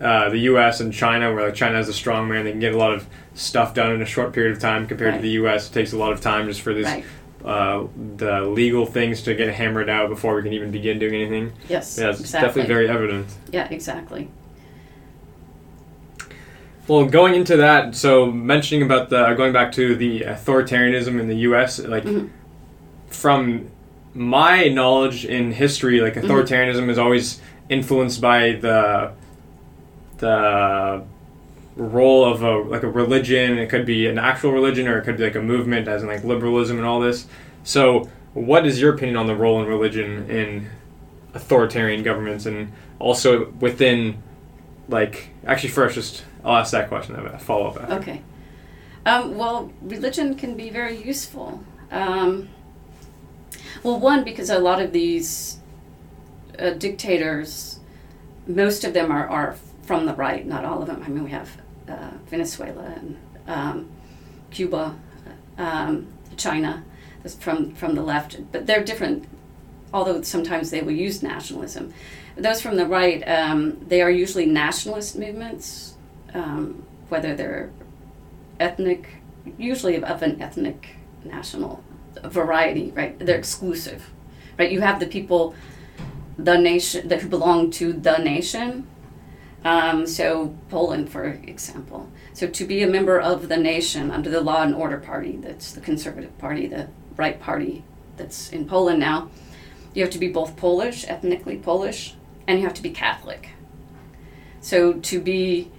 uh, 0.02 0.30
the 0.30 0.40
U.S. 0.52 0.80
and 0.82 0.94
China, 0.94 1.34
where 1.34 1.46
like 1.46 1.56
China 1.56 1.76
has 1.78 1.88
a 1.88 1.94
strong 1.94 2.28
man, 2.28 2.44
they 2.46 2.52
can 2.52 2.60
get 2.60 2.74
a 2.74 2.78
lot 2.78 2.94
of 2.94 3.08
stuff 3.34 3.74
done 3.74 3.92
in 3.94 4.02
a 4.02 4.06
short 4.06 4.34
period 4.34 4.54
of 4.56 4.62
time 4.62 4.88
compared 4.88 5.12
Right. 5.12 5.18
to 5.18 5.22
the 5.24 5.30
U.S. 5.32 5.70
It 5.70 5.74
takes 5.74 5.94
a 5.94 5.98
lot 5.98 6.12
of 6.12 6.20
time 6.22 6.48
just 6.48 6.62
for 6.62 6.74
this 6.74 6.86
Right. 6.86 7.06
uh, 7.46 7.88
the 8.18 8.42
legal 8.42 8.86
things 8.86 9.22
to 9.24 9.34
get 9.36 9.54
hammered 9.54 9.90
out 9.90 10.10
before 10.10 10.36
we 10.36 10.44
can 10.44 10.52
even 10.54 10.72
begin 10.72 11.00
doing 11.00 11.16
anything. 11.16 11.54
Yes. 11.70 11.98
Yeah, 11.98 12.10
it's 12.10 12.20
exactly. 12.20 12.48
definitely 12.48 12.74
very 12.74 12.90
evident. 12.90 13.28
Yeah, 13.52 13.68
exactly. 13.70 14.28
Well, 16.88 17.06
going 17.06 17.34
into 17.34 17.58
that, 17.58 17.96
so 17.96 18.32
mentioning 18.32 18.84
about 18.84 19.10
the 19.10 19.34
going 19.34 19.54
back 19.54 19.72
to 19.74 19.96
the 19.96 20.22
authoritarianism 20.22 21.20
in 21.20 21.28
the 21.28 21.38
U.S., 21.50 21.80
like 21.80 22.04
Mhm. 22.04 22.30
from 23.08 23.68
my 24.14 24.66
knowledge 24.68 25.26
in 25.26 25.52
history, 25.52 26.00
like 26.00 26.14
Mm-hmm. 26.14 26.28
authoritarianism 26.30 26.90
is 26.90 26.98
always 26.98 27.42
influenced 27.70 28.22
by 28.22 28.54
the 28.54 29.12
the 30.20 31.04
role 31.76 32.24
of 32.24 32.42
a 32.44 32.58
like 32.60 32.84
a 32.84 32.88
religion. 32.90 33.58
It 33.58 33.68
could 33.70 33.86
be 33.86 34.08
an 34.08 34.18
actual 34.18 34.52
religion, 34.52 34.88
or 34.88 34.98
it 35.00 35.04
could 35.04 35.18
be 35.18 35.24
like 35.24 35.36
a 35.36 35.42
movement, 35.42 35.88
as 35.88 36.04
in 36.04 36.08
like 36.08 36.24
liberalism 36.24 36.78
and 36.78 36.86
all 36.86 37.00
this. 37.02 37.26
So, 37.64 38.08
what 38.34 38.66
is 38.66 38.80
your 38.80 38.94
opinion 38.94 39.18
on 39.18 39.28
the 39.28 39.36
role 39.36 39.60
in 39.62 39.68
religion 39.68 40.30
in 40.30 40.68
authoritarian 41.34 42.04
governments, 42.04 42.46
and 42.46 42.72
also 43.00 43.50
within 43.60 44.22
like 44.88 45.30
actually 45.46 45.70
first 45.70 45.96
just 45.96 46.24
I'll 46.46 46.58
ask 46.58 46.72
that 46.72 46.88
question. 46.88 47.16
I 47.16 47.24
a 47.24 47.40
follow 47.40 47.68
up. 47.68 47.90
Okay. 47.90 48.22
Um, 49.06 49.36
well, 49.38 49.72
religion 49.82 50.36
can 50.36 50.56
be 50.56 50.70
very 50.70 50.96
useful. 50.96 51.64
Um, 51.92 52.50
well, 53.84 54.00
one, 54.00 54.24
because 54.24 54.50
a 54.50 54.60
lot 54.60 54.82
of 54.82 54.92
these 54.94 55.58
uh, 56.58 56.72
dictators, 56.72 57.80
most 58.48 58.84
of 58.84 58.94
them 58.94 59.12
are, 59.12 59.28
are 59.28 59.56
from 59.84 60.06
the 60.06 60.14
right, 60.14 60.46
not 60.46 60.66
all 60.66 60.82
of 60.82 60.88
them. 60.88 61.04
I 61.04 61.10
mean, 61.10 61.24
we 61.24 61.32
have 61.32 61.50
uh, 61.88 62.12
Venezuela 62.28 62.84
and 62.84 63.18
um, 63.48 63.90
Cuba, 64.52 64.96
um, 65.58 66.08
China, 66.38 66.84
from, 67.40 67.74
from 67.76 67.96
the 67.96 68.02
left, 68.02 68.40
but 68.52 68.66
they're 68.66 68.84
different, 68.84 69.28
although 69.94 70.22
sometimes 70.22 70.72
they 70.72 70.82
will 70.82 70.92
use 70.92 71.22
nationalism. 71.22 71.94
Those 72.38 72.62
from 72.62 72.76
the 72.76 72.86
right, 72.86 73.22
um, 73.28 73.78
they 73.88 74.02
are 74.02 74.12
usually 74.12 74.46
nationalist 74.46 75.18
movements, 75.18 75.95
um, 76.36 76.86
whether 77.10 77.36
they're 77.36 77.72
ethnic, 78.60 79.08
usually 79.58 79.96
of 79.96 80.22
an 80.22 80.42
ethnic 80.42 80.98
national 81.24 81.84
variety, 82.24 82.92
right? 82.92 83.18
They're 83.18 83.38
exclusive, 83.38 84.12
right? 84.60 84.72
You 84.72 84.82
have 84.82 85.00
the 85.00 85.08
people, 85.08 85.56
the 86.38 86.58
nation 86.58 87.08
that 87.08 87.22
who 87.22 87.30
belong 87.30 87.72
to 87.72 87.94
the 87.94 88.18
nation. 88.18 88.88
Um, 89.64 90.06
so 90.06 90.56
Poland, 90.70 91.10
for 91.10 91.24
example. 91.26 92.12
So 92.34 92.48
to 92.48 92.66
be 92.66 92.84
a 92.84 92.88
member 92.88 93.20
of 93.20 93.50
the 93.50 93.58
nation 93.58 94.12
under 94.12 94.30
the 94.30 94.42
Law 94.42 94.62
and 94.62 94.76
Order 94.76 94.98
Party, 94.98 95.38
that's 95.38 95.72
the 95.72 95.82
Conservative 95.82 96.38
Party, 96.38 96.68
the 96.68 96.90
right 97.16 97.40
party 97.40 97.84
that's 98.18 98.50
in 98.50 98.68
Poland 98.68 99.00
now, 99.00 99.30
you 99.94 100.04
have 100.04 100.12
to 100.12 100.20
be 100.20 100.28
both 100.28 100.56
Polish, 100.58 101.06
ethnically 101.08 101.58
Polish, 101.58 102.16
and 102.48 102.60
you 102.60 102.66
have 102.66 102.76
to 102.76 102.84
be 102.84 102.92
Catholic. 102.92 103.50
So 104.62 104.94
to 104.94 105.22
be 105.22 105.72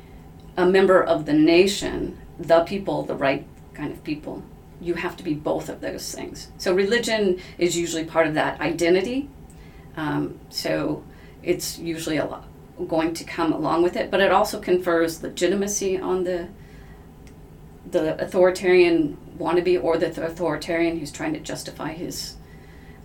a 0.56 0.66
member 0.66 1.02
of 1.02 1.26
the 1.26 1.32
nation, 1.32 2.18
the 2.38 2.60
people, 2.60 3.02
the 3.02 3.14
right 3.14 3.46
kind 3.74 3.92
of 3.92 4.02
people, 4.04 4.42
you 4.80 4.94
have 4.94 5.16
to 5.16 5.22
be 5.22 5.34
both 5.34 5.68
of 5.68 5.80
those 5.80 6.14
things. 6.14 6.48
So 6.58 6.74
religion 6.74 7.40
is 7.58 7.76
usually 7.76 8.04
part 8.04 8.26
of 8.26 8.34
that 8.34 8.60
identity. 8.60 9.28
Um, 9.96 10.38
so 10.50 11.04
it's 11.42 11.78
usually 11.78 12.18
a 12.18 12.24
lot 12.24 12.46
going 12.88 13.14
to 13.14 13.24
come 13.24 13.52
along 13.52 13.82
with 13.82 13.96
it, 13.96 14.10
but 14.10 14.20
it 14.20 14.30
also 14.30 14.60
confers 14.60 15.22
legitimacy 15.22 15.98
on 15.98 16.24
the 16.24 16.48
the 17.90 18.20
authoritarian 18.20 19.16
wannabe 19.38 19.82
or 19.82 19.96
the 19.96 20.08
authoritarian 20.24 20.98
who's 20.98 21.12
trying 21.12 21.32
to 21.32 21.38
justify 21.38 21.92
his 21.92 22.34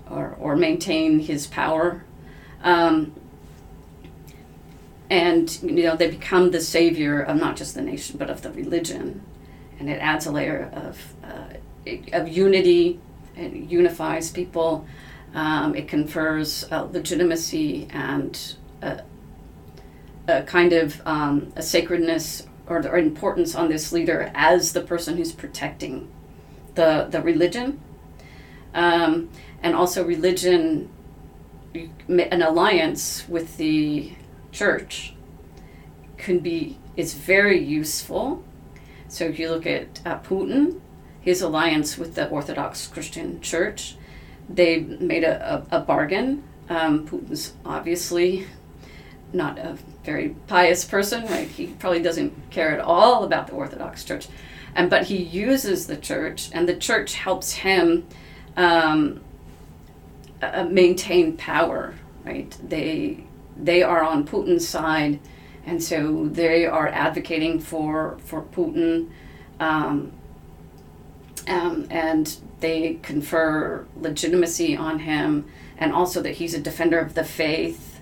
or, 0.09 0.35
or 0.39 0.55
maintain 0.55 1.19
his 1.19 1.45
power. 1.47 2.03
Um, 2.63 3.13
and 5.11 5.61
you 5.61 5.83
know 5.83 5.97
they 5.97 6.09
become 6.09 6.51
the 6.51 6.61
savior 6.61 7.21
of 7.21 7.35
not 7.35 7.57
just 7.57 7.75
the 7.75 7.81
nation 7.81 8.17
but 8.17 8.29
of 8.29 8.41
the 8.41 8.51
religion. 8.51 9.21
And 9.77 9.89
it 9.89 9.99
adds 9.99 10.25
a 10.25 10.31
layer 10.31 10.71
of 10.73 11.13
uh, 11.23 11.57
of 12.13 12.29
unity. 12.29 12.99
It 13.35 13.53
unifies 13.53 14.31
people. 14.31 14.87
Um, 15.33 15.75
it 15.75 15.87
confers 15.87 16.65
uh, 16.71 16.83
legitimacy 16.91 17.87
and 17.91 18.55
a, 18.81 19.01
a 20.27 20.43
kind 20.43 20.71
of 20.73 21.01
um, 21.05 21.51
a 21.55 21.61
sacredness 21.61 22.47
or, 22.67 22.77
or 22.87 22.97
importance 22.97 23.53
on 23.53 23.69
this 23.69 23.91
leader 23.91 24.31
as 24.33 24.73
the 24.73 24.81
person 24.81 25.17
who's 25.17 25.33
protecting 25.33 26.09
the 26.75 27.07
the 27.09 27.21
religion. 27.21 27.81
Um, 28.73 29.29
and 29.61 29.75
also 29.75 30.05
religion 30.05 30.89
an 32.07 32.41
alliance 32.41 33.27
with 33.27 33.57
the 33.57 34.13
church 34.51 35.13
can 36.17 36.39
be 36.39 36.77
it's 36.95 37.13
very 37.13 37.59
useful. 37.59 38.43
So 39.07 39.25
if 39.25 39.39
you 39.39 39.49
look 39.49 39.65
at 39.65 40.01
uh, 40.05 40.19
Putin, 40.19 40.79
his 41.19 41.41
alliance 41.41 41.97
with 41.97 42.15
the 42.15 42.29
Orthodox 42.29 42.87
Christian 42.87 43.41
Church, 43.41 43.95
they 44.49 44.79
made 44.79 45.23
a, 45.23 45.65
a, 45.71 45.77
a 45.77 45.79
bargain. 45.81 46.43
Um, 46.69 47.07
Putin's 47.07 47.53
obviously 47.65 48.47
not 49.33 49.57
a 49.57 49.77
very 50.03 50.35
pious 50.47 50.83
person, 50.83 51.25
right? 51.25 51.47
He 51.47 51.67
probably 51.67 52.01
doesn't 52.01 52.49
care 52.49 52.71
at 52.71 52.79
all 52.79 53.23
about 53.23 53.47
the 53.47 53.53
Orthodox 53.53 54.03
Church, 54.03 54.27
and 54.75 54.89
but 54.89 55.05
he 55.05 55.17
uses 55.17 55.87
the 55.87 55.97
church, 55.97 56.49
and 56.53 56.67
the 56.67 56.75
church 56.75 57.15
helps 57.15 57.53
him 57.53 58.05
um, 58.57 59.21
uh, 60.41 60.65
maintain 60.65 61.37
power, 61.37 61.93
right? 62.25 62.55
They 62.63 63.25
they 63.57 63.83
are 63.83 64.03
on 64.03 64.27
Putin's 64.27 64.67
side, 64.67 65.19
and 65.65 65.81
so 65.81 66.27
they 66.27 66.65
are 66.65 66.87
advocating 66.87 67.59
for 67.59 68.17
for 68.23 68.41
Putin, 68.41 69.09
um, 69.59 70.11
um, 71.47 71.87
and 71.89 72.37
they 72.59 72.99
confer 73.01 73.85
legitimacy 73.95 74.75
on 74.75 74.99
him, 74.99 75.45
and 75.77 75.93
also 75.93 76.21
that 76.21 76.35
he's 76.35 76.53
a 76.53 76.59
defender 76.59 76.99
of 76.99 77.13
the 77.13 77.23
faith, 77.23 78.01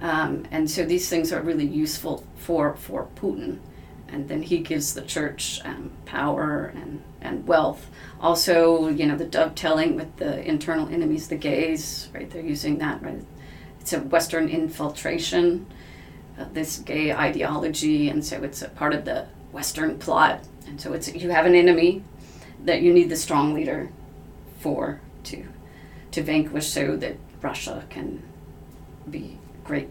um, 0.00 0.44
and 0.50 0.70
so 0.70 0.84
these 0.84 1.08
things 1.08 1.32
are 1.32 1.40
really 1.40 1.66
useful 1.66 2.24
for 2.36 2.74
for 2.76 3.08
Putin, 3.16 3.58
and 4.08 4.28
then 4.28 4.42
he 4.42 4.58
gives 4.58 4.94
the 4.94 5.02
church 5.02 5.60
um, 5.64 5.90
power 6.04 6.72
and 6.74 7.02
and 7.20 7.46
wealth. 7.46 7.90
Also, 8.20 8.88
you 8.88 9.06
know, 9.06 9.16
the 9.16 9.24
dovetailing 9.24 9.96
with 9.96 10.16
the 10.16 10.46
internal 10.46 10.88
enemies, 10.88 11.28
the 11.28 11.36
gays, 11.36 12.08
right? 12.12 12.30
They're 12.30 12.42
using 12.42 12.78
that, 12.78 13.02
right? 13.02 13.24
It's 13.84 13.92
a 13.92 14.00
Western 14.00 14.48
infiltration, 14.48 15.66
uh, 16.38 16.46
this 16.54 16.78
gay 16.78 17.12
ideology, 17.12 18.08
and 18.08 18.24
so 18.24 18.42
it's 18.42 18.62
a 18.62 18.70
part 18.70 18.94
of 18.94 19.04
the 19.04 19.26
Western 19.52 19.98
plot. 19.98 20.40
And 20.66 20.80
so 20.80 20.94
it's 20.94 21.14
you 21.14 21.28
have 21.28 21.44
an 21.44 21.54
enemy 21.54 22.02
that 22.64 22.80
you 22.80 22.94
need 22.94 23.10
the 23.10 23.16
strong 23.16 23.52
leader 23.52 23.90
for 24.58 25.02
to 25.24 25.44
to 26.12 26.22
vanquish, 26.22 26.66
so 26.66 26.96
that 26.96 27.16
Russia 27.42 27.84
can 27.90 28.22
be 29.10 29.36
great. 29.64 29.90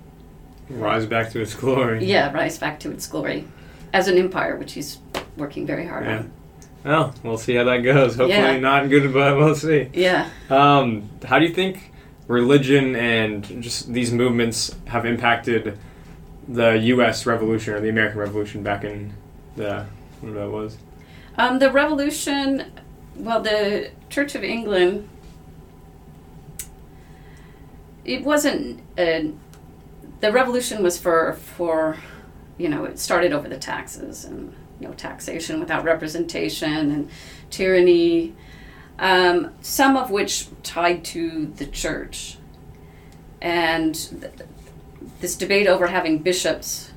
Rise 0.71 1.05
back 1.05 1.29
to 1.33 1.39
its 1.39 1.53
glory. 1.53 2.03
Yeah, 2.03 2.33
rise 2.33 2.57
back 2.57 2.79
to 2.79 2.89
its 2.89 3.05
glory 3.05 3.45
as 3.93 4.07
an 4.07 4.17
empire, 4.17 4.55
which 4.57 4.73
he's 4.73 4.97
working 5.37 5.67
very 5.67 5.85
hard 5.85 6.05
Yeah. 6.07 6.17
on. 6.17 6.31
Well, 6.83 7.15
we'll 7.21 7.37
see 7.37 7.53
how 7.53 7.65
that 7.65 7.83
goes. 7.83 8.15
Hopefully 8.15 8.29
Yeah. 8.31 8.59
not 8.59 8.89
good, 8.89 9.13
but 9.13 9.37
we'll 9.37 9.53
see. 9.53 9.89
Yeah. 9.93 10.29
Um, 10.49 11.11
how 11.23 11.37
do 11.37 11.45
you 11.45 11.53
think 11.53 11.91
religion 12.27 12.95
and 12.95 13.43
just 13.61 13.91
these 13.91 14.11
movements 14.11 14.75
have 14.85 15.05
impacted 15.05 15.77
the 16.47 16.71
U.S. 16.71 17.25
Revolution 17.25 17.73
or 17.73 17.79
the 17.79 17.89
American 17.89 18.19
Revolution 18.19 18.63
back 18.63 18.83
in 18.83 19.13
the 19.55 19.85
when 20.21 20.33
that 20.35 20.49
was? 20.49 20.77
Um, 21.37 21.59
the 21.59 21.71
revolution, 21.71 22.71
well, 23.15 23.41
the 23.41 23.91
Church 24.09 24.35
of 24.35 24.43
England, 24.43 25.09
it 28.05 28.23
wasn't, 28.23 28.81
uh, 28.97 29.21
the 30.19 30.31
revolution 30.31 30.83
was 30.83 30.97
for, 30.97 31.33
for, 31.33 31.97
you 32.57 32.69
know, 32.69 32.85
it 32.85 32.99
started 32.99 33.33
over 33.33 33.49
the 33.49 33.57
taxes 33.57 34.25
and 34.25 34.53
no 34.79 34.93
taxation 34.93 35.59
without 35.59 35.83
representation 35.83 36.91
and 36.91 37.09
tyranny, 37.49 38.33
um, 38.99 39.53
some 39.61 39.97
of 39.97 40.11
which 40.11 40.47
tied 40.63 41.03
to 41.05 41.47
the 41.57 41.65
church. 41.65 42.37
And 43.41 43.95
th- 43.95 44.33
this 45.19 45.35
debate 45.35 45.67
over 45.67 45.87
having 45.87 46.19
bishops 46.19 46.91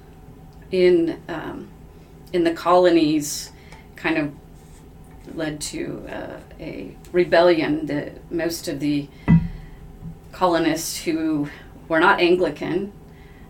in 0.70 1.20
um, 1.28 1.68
in 2.32 2.44
the 2.44 2.52
colonies 2.52 3.52
kind 3.94 4.18
of 4.18 4.32
led 5.34 5.60
to 5.60 6.06
uh, 6.08 6.40
a 6.60 6.96
rebellion. 7.12 7.86
The 7.86 8.12
most 8.30 8.68
of 8.68 8.80
the 8.80 9.08
colonists 10.32 11.04
who 11.04 11.48
were 11.88 12.00
not 12.00 12.20
Anglican 12.20 12.92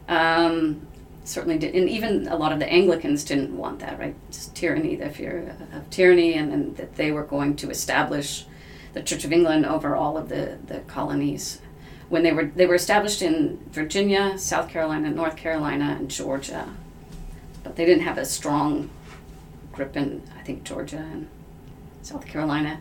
um, 0.08 0.85
certainly 1.26 1.58
did, 1.58 1.74
and 1.74 1.88
even 1.88 2.28
a 2.28 2.36
lot 2.36 2.52
of 2.52 2.58
the 2.58 2.72
Anglicans 2.72 3.24
didn't 3.24 3.56
want 3.56 3.80
that, 3.80 3.98
right? 3.98 4.14
Just 4.30 4.54
tyranny, 4.54 4.96
the 4.96 5.10
fear 5.10 5.54
of 5.72 5.88
tyranny, 5.90 6.34
and, 6.34 6.52
and 6.52 6.76
that 6.76 6.96
they 6.96 7.10
were 7.10 7.24
going 7.24 7.56
to 7.56 7.70
establish 7.70 8.46
the 8.92 9.02
Church 9.02 9.24
of 9.24 9.32
England 9.32 9.66
over 9.66 9.94
all 9.94 10.16
of 10.16 10.28
the, 10.28 10.58
the 10.66 10.80
colonies. 10.80 11.60
When 12.08 12.22
they 12.22 12.32
were 12.32 12.44
they 12.44 12.66
were 12.66 12.76
established 12.76 13.20
in 13.20 13.58
Virginia, 13.70 14.38
South 14.38 14.68
Carolina, 14.68 15.10
North 15.10 15.36
Carolina, 15.36 15.96
and 15.98 16.08
Georgia, 16.08 16.68
but 17.64 17.76
they 17.76 17.84
didn't 17.84 18.04
have 18.04 18.16
a 18.16 18.24
strong 18.24 18.90
grip 19.72 19.96
in 19.96 20.22
I 20.38 20.42
think 20.42 20.62
Georgia 20.62 20.98
and 20.98 21.28
South 22.02 22.26
Carolina. 22.26 22.80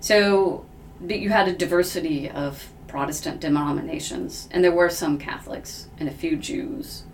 So 0.00 0.66
but 1.00 1.20
you 1.20 1.30
had 1.30 1.48
a 1.48 1.52
diversity 1.52 2.28
of 2.28 2.68
Protestant 2.88 3.40
denominations, 3.40 4.48
and 4.50 4.62
there 4.62 4.72
were 4.72 4.90
some 4.90 5.18
Catholics 5.18 5.88
and 5.98 6.08
a 6.08 6.12
few 6.12 6.36
Jews, 6.36 7.04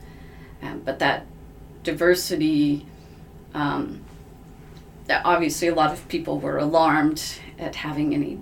um, 0.63 0.81
but 0.85 0.99
that 0.99 1.27
diversity. 1.83 2.87
Um, 3.55 4.05
that 5.07 5.23
obviously, 5.25 5.67
a 5.67 5.75
lot 5.75 5.93
of 5.93 6.07
people 6.07 6.39
were 6.39 6.57
alarmed 6.57 7.41
at 7.59 7.75
having 7.75 8.15
any 8.15 8.39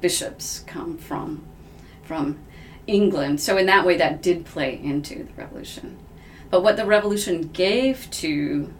bishops 0.00 0.64
come 0.66 0.98
from 0.98 1.44
from 2.02 2.38
England. 2.86 3.40
So 3.40 3.56
in 3.56 3.66
that 3.66 3.86
way, 3.86 3.96
that 3.96 4.20
did 4.20 4.44
play 4.44 4.78
into 4.82 5.24
the 5.24 5.32
revolution. 5.34 5.98
But 6.50 6.62
what 6.62 6.76
the 6.76 6.84
revolution 6.84 7.48
gave 7.52 8.10
to, 8.10 8.72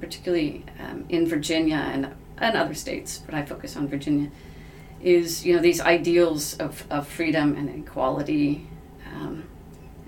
particularly 0.00 0.64
um, 0.78 1.06
in 1.08 1.26
Virginia 1.26 1.76
and 1.76 2.14
and 2.38 2.56
other 2.56 2.74
states, 2.74 3.22
but 3.24 3.34
I 3.34 3.44
focus 3.44 3.76
on 3.76 3.88
Virginia, 3.88 4.30
is 5.02 5.44
you 5.44 5.54
know 5.54 5.62
these 5.62 5.80
ideals 5.80 6.56
of, 6.58 6.84
of 6.90 7.06
freedom 7.06 7.56
and 7.56 7.68
equality, 7.86 8.66
um, 9.14 9.44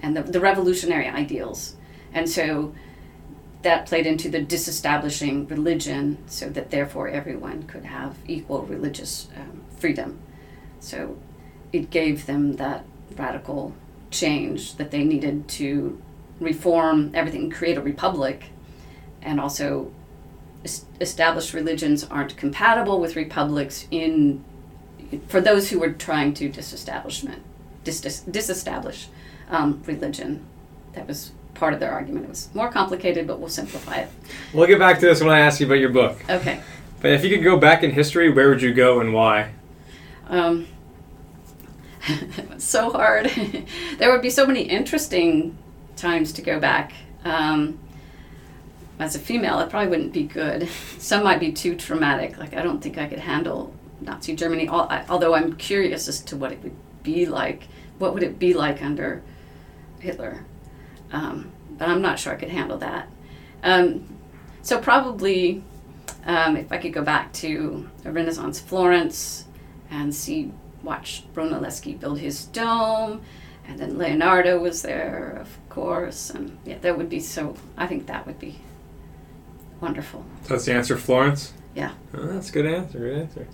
and 0.00 0.16
the, 0.16 0.22
the 0.22 0.40
revolutionary 0.40 1.08
ideals, 1.08 1.76
and 2.14 2.28
so 2.28 2.74
that 3.62 3.86
played 3.86 4.06
into 4.06 4.28
the 4.28 4.40
disestablishing 4.40 5.46
religion, 5.46 6.18
so 6.26 6.48
that 6.48 6.70
therefore 6.70 7.08
everyone 7.08 7.62
could 7.64 7.84
have 7.84 8.16
equal 8.26 8.62
religious 8.62 9.28
um, 9.36 9.62
freedom. 9.78 10.18
So 10.80 11.16
it 11.72 11.90
gave 11.90 12.26
them 12.26 12.56
that 12.56 12.84
radical 13.16 13.74
change 14.10 14.76
that 14.76 14.90
they 14.90 15.04
needed 15.04 15.48
to 15.48 16.00
reform 16.40 17.12
everything, 17.14 17.50
create 17.50 17.78
a 17.78 17.80
republic, 17.80 18.46
and 19.22 19.40
also 19.40 19.92
es- 20.64 20.84
established 21.00 21.54
religions 21.54 22.04
aren't 22.04 22.36
compatible 22.36 23.00
with 23.00 23.16
republics 23.16 23.86
in 23.90 24.44
for 25.28 25.40
those 25.40 25.70
who 25.70 25.78
were 25.78 25.92
trying 25.92 26.32
to 26.32 26.48
disestablishment 26.48 27.42
dis- 27.84 28.00
dis- 28.00 28.20
disestablish 28.20 29.08
um, 29.50 29.82
religion. 29.86 30.44
That 30.94 31.06
was 31.06 31.32
part 31.54 31.74
of 31.74 31.80
their 31.80 31.92
argument. 31.92 32.26
It 32.26 32.30
was 32.30 32.48
more 32.54 32.70
complicated, 32.70 33.26
but 33.26 33.38
we'll 33.38 33.48
simplify 33.48 33.96
it. 33.96 34.08
We'll 34.52 34.66
get 34.66 34.78
back 34.78 34.98
to 35.00 35.06
this 35.06 35.20
when 35.20 35.30
I 35.30 35.40
ask 35.40 35.60
you 35.60 35.66
about 35.66 35.76
your 35.78 35.90
book. 35.90 36.18
Okay. 36.28 36.60
But 37.00 37.12
if 37.12 37.24
you 37.24 37.30
could 37.30 37.44
go 37.44 37.56
back 37.56 37.82
in 37.82 37.90
history, 37.90 38.30
where 38.30 38.48
would 38.48 38.62
you 38.62 38.72
go 38.72 39.00
and 39.00 39.12
why? 39.12 39.52
Um, 40.28 40.66
so 42.58 42.90
hard. 42.90 43.26
there 43.98 44.10
would 44.10 44.22
be 44.22 44.30
so 44.30 44.46
many 44.46 44.62
interesting 44.62 45.56
times 45.96 46.32
to 46.32 46.42
go 46.42 46.58
back. 46.58 46.92
Um, 47.24 47.78
as 48.98 49.16
a 49.16 49.18
female, 49.18 49.58
it 49.60 49.70
probably 49.70 49.88
wouldn't 49.88 50.12
be 50.12 50.22
good. 50.24 50.68
Some 50.98 51.24
might 51.24 51.40
be 51.40 51.52
too 51.52 51.74
traumatic. 51.76 52.38
Like 52.38 52.54
I 52.54 52.62
don't 52.62 52.80
think 52.80 52.98
I 52.98 53.06
could 53.06 53.18
handle 53.18 53.74
Nazi 54.00 54.34
Germany. 54.34 54.68
Al- 54.68 54.88
I- 54.88 55.04
Although 55.08 55.34
I'm 55.34 55.54
curious 55.56 56.08
as 56.08 56.20
to 56.22 56.36
what 56.36 56.52
it 56.52 56.62
would 56.62 56.76
be 57.02 57.26
like. 57.26 57.64
What 57.98 58.14
would 58.14 58.22
it 58.22 58.38
be 58.38 58.54
like 58.54 58.82
under 58.82 59.22
Hitler? 60.00 60.44
Um, 61.12 61.52
but 61.78 61.88
I'm 61.88 62.02
not 62.02 62.18
sure 62.18 62.32
I 62.32 62.36
could 62.36 62.48
handle 62.48 62.78
that. 62.78 63.08
Um, 63.62 64.08
so 64.62 64.80
probably, 64.80 65.62
um, 66.24 66.56
if 66.56 66.72
I 66.72 66.78
could 66.78 66.92
go 66.92 67.02
back 67.02 67.32
to 67.34 67.88
a 68.04 68.12
Renaissance 68.12 68.58
Florence 68.60 69.44
and 69.90 70.14
see, 70.14 70.52
watch 70.82 71.24
Brunelleschi 71.34 71.98
build 71.98 72.18
his 72.18 72.46
dome, 72.46 73.22
and 73.66 73.78
then 73.78 73.98
Leonardo 73.98 74.58
was 74.58 74.82
there, 74.82 75.38
of 75.40 75.48
course, 75.68 76.30
and 76.30 76.58
yeah, 76.64 76.78
that 76.78 76.96
would 76.96 77.08
be 77.08 77.20
so. 77.20 77.54
I 77.76 77.86
think 77.86 78.06
that 78.06 78.26
would 78.26 78.38
be 78.38 78.58
wonderful. 79.80 80.24
So 80.42 80.54
that's 80.54 80.64
the 80.64 80.74
answer, 80.74 80.96
Florence. 80.96 81.52
Yeah. 81.74 81.92
Oh, 82.14 82.26
that's 82.26 82.50
a 82.50 82.52
good 82.52 82.66
answer. 82.66 82.98
Good 82.98 83.18
answer. 83.18 83.48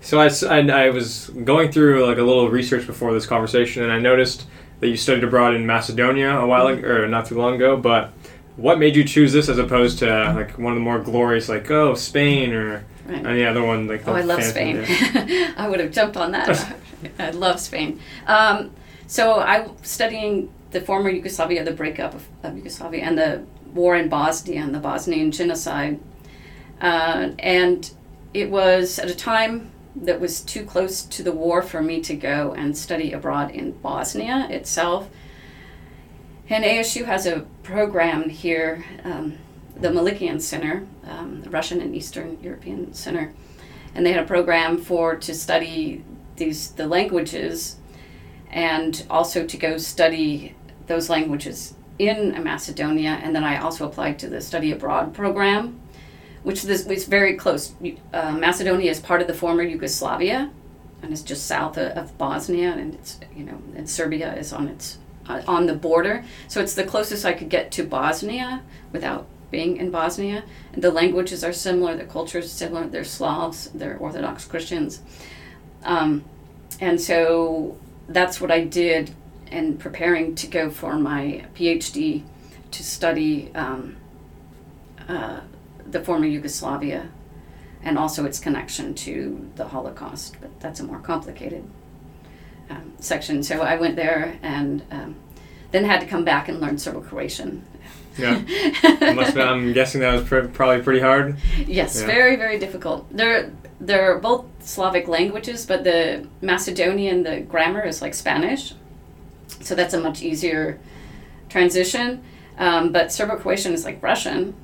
So 0.00 0.18
I 0.18 0.90
was 0.90 1.30
going 1.44 1.70
through 1.70 2.04
like 2.06 2.18
a 2.18 2.22
little 2.22 2.50
research 2.50 2.86
before 2.86 3.12
this 3.14 3.24
conversation, 3.24 3.84
and 3.84 3.92
I 3.92 3.98
noticed 3.98 4.46
that 4.82 4.88
you 4.88 4.96
studied 4.96 5.22
abroad 5.22 5.54
in 5.54 5.64
Macedonia 5.64 6.36
a 6.40 6.44
while 6.46 6.66
ago, 6.66 6.86
or 6.88 7.06
not 7.06 7.26
too 7.26 7.36
long 7.38 7.54
ago. 7.54 7.76
But 7.76 8.12
what 8.56 8.80
made 8.80 8.96
you 8.96 9.04
choose 9.04 9.32
this 9.32 9.48
as 9.48 9.56
opposed 9.58 10.00
to 10.00 10.06
like 10.34 10.58
one 10.58 10.72
of 10.72 10.76
the 10.76 10.82
more 10.82 10.98
glorious, 10.98 11.48
like 11.48 11.70
oh 11.70 11.94
Spain 11.94 12.52
or 12.52 12.84
Right. 13.06 13.26
any 13.26 13.44
other 13.44 13.64
one? 13.64 13.88
Like 13.88 14.06
Oh, 14.06 14.14
I 14.14 14.20
love 14.22 14.42
Spain. 14.44 14.84
I 15.56 15.68
would 15.68 15.80
have 15.80 15.90
jumped 15.90 16.16
on 16.16 16.32
that. 16.32 16.76
I 17.18 17.30
love 17.30 17.58
Spain. 17.60 18.00
Um, 18.26 18.70
so 19.08 19.40
I'm 19.40 19.70
studying 19.82 20.52
the 20.70 20.80
former 20.80 21.10
Yugoslavia, 21.10 21.64
the 21.64 21.72
breakup 21.72 22.14
of, 22.14 22.26
of 22.44 22.56
Yugoslavia, 22.56 23.02
and 23.02 23.18
the 23.18 23.44
war 23.74 23.96
in 23.96 24.08
Bosnia 24.08 24.62
and 24.62 24.72
the 24.74 24.78
Bosnian 24.78 25.32
genocide. 25.32 25.98
Uh, 26.80 27.30
and 27.40 27.90
it 28.34 28.50
was 28.50 28.98
at 29.00 29.10
a 29.10 29.14
time 29.16 29.71
that 29.94 30.20
was 30.20 30.40
too 30.40 30.64
close 30.64 31.02
to 31.02 31.22
the 31.22 31.32
war 31.32 31.62
for 31.62 31.82
me 31.82 32.00
to 32.00 32.14
go 32.14 32.54
and 32.54 32.76
study 32.76 33.12
abroad 33.12 33.50
in 33.50 33.72
Bosnia 33.72 34.48
itself. 34.50 35.10
And 36.48 36.64
ASU 36.64 37.04
has 37.04 37.26
a 37.26 37.46
program 37.62 38.28
here, 38.28 38.84
um, 39.04 39.38
the 39.76 39.88
Melikian 39.88 40.40
Center, 40.40 40.86
um, 41.04 41.42
the 41.42 41.50
Russian 41.50 41.80
and 41.80 41.94
Eastern 41.94 42.38
European 42.42 42.92
Center, 42.94 43.32
and 43.94 44.04
they 44.04 44.12
had 44.12 44.24
a 44.24 44.26
program 44.26 44.78
for 44.78 45.16
to 45.16 45.34
study 45.34 46.04
these 46.36 46.70
the 46.72 46.86
languages, 46.86 47.76
and 48.50 49.06
also 49.08 49.46
to 49.46 49.56
go 49.56 49.76
study 49.76 50.54
those 50.86 51.08
languages 51.08 51.74
in 51.98 52.30
Macedonia. 52.42 53.20
And 53.22 53.34
then 53.34 53.44
I 53.44 53.58
also 53.58 53.86
applied 53.86 54.18
to 54.20 54.28
the 54.28 54.40
study 54.40 54.72
abroad 54.72 55.14
program, 55.14 55.80
which 56.42 56.62
this 56.62 56.84
was 56.84 57.04
very 57.04 57.34
close. 57.34 57.74
Uh, 58.12 58.32
Macedonia 58.32 58.90
is 58.90 59.00
part 59.00 59.20
of 59.20 59.26
the 59.26 59.34
former 59.34 59.62
Yugoslavia, 59.62 60.50
and 61.02 61.12
it's 61.12 61.22
just 61.22 61.46
south 61.46 61.76
of, 61.76 61.96
of 61.96 62.18
Bosnia, 62.18 62.72
and 62.72 62.94
it's 62.94 63.20
you 63.34 63.44
know, 63.44 63.60
and 63.76 63.88
Serbia 63.88 64.34
is 64.34 64.52
on 64.52 64.68
its 64.68 64.98
uh, 65.28 65.42
on 65.46 65.66
the 65.66 65.74
border. 65.74 66.24
So 66.48 66.60
it's 66.60 66.74
the 66.74 66.84
closest 66.84 67.24
I 67.24 67.32
could 67.32 67.48
get 67.48 67.70
to 67.72 67.84
Bosnia 67.84 68.62
without 68.92 69.26
being 69.50 69.76
in 69.76 69.90
Bosnia. 69.90 70.44
And 70.72 70.82
the 70.82 70.90
languages 70.90 71.44
are 71.44 71.52
similar, 71.52 71.96
the 71.96 72.04
culture 72.04 72.38
is 72.38 72.50
similar. 72.50 72.86
They're 72.86 73.04
Slavs, 73.04 73.70
they're 73.74 73.96
Orthodox 73.98 74.44
Christians, 74.44 75.00
um, 75.84 76.24
and 76.80 77.00
so 77.00 77.78
that's 78.08 78.40
what 78.40 78.50
I 78.50 78.64
did 78.64 79.14
in 79.50 79.76
preparing 79.76 80.34
to 80.36 80.46
go 80.46 80.70
for 80.70 80.96
my 80.96 81.44
PhD 81.54 82.22
to 82.70 82.82
study 82.82 83.50
um, 83.54 83.96
uh, 85.06 85.40
the 85.90 86.00
former 86.02 86.26
Yugoslavia 86.26 87.08
and 87.82 87.98
also 87.98 88.24
its 88.24 88.38
connection 88.38 88.94
to 88.94 89.50
the 89.56 89.66
Holocaust. 89.68 90.36
But 90.40 90.58
that's 90.60 90.80
a 90.80 90.84
more 90.84 90.98
complicated 91.00 91.64
um, 92.70 92.92
section. 92.98 93.42
So 93.42 93.60
I 93.62 93.76
went 93.76 93.96
there 93.96 94.38
and 94.42 94.82
um, 94.90 95.16
then 95.72 95.84
had 95.84 96.00
to 96.00 96.06
come 96.06 96.24
back 96.24 96.48
and 96.48 96.60
learn 96.60 96.78
Serbo-Croatian. 96.78 97.64
Yeah. 98.18 98.38
Must 98.42 98.82
have 98.82 99.34
been, 99.34 99.48
I'm 99.48 99.72
guessing 99.72 100.02
that 100.02 100.12
was 100.12 100.24
pr- 100.24 100.40
probably 100.40 100.82
pretty 100.82 101.00
hard. 101.00 101.36
Yes, 101.66 101.98
Yeah. 101.98 102.06
very 102.06 102.36
very 102.36 102.58
difficult. 102.58 103.06
They're 103.10 103.50
they're 103.80 104.18
both 104.18 104.44
Slavic 104.60 105.08
languages, 105.08 105.64
but 105.64 105.82
the 105.82 106.28
Macedonian 106.42 107.22
the 107.22 107.40
grammar 107.40 107.82
is 107.86 108.02
like 108.02 108.12
Spanish, 108.12 108.74
so 109.60 109.74
that's 109.74 109.94
a 109.94 110.00
much 110.00 110.20
easier 110.22 110.78
transition. 111.48 112.22
Um, 112.58 112.92
but 112.92 113.10
Serbo-Croatian 113.10 113.72
is 113.72 113.86
like 113.86 114.02
Russian, 114.02 114.54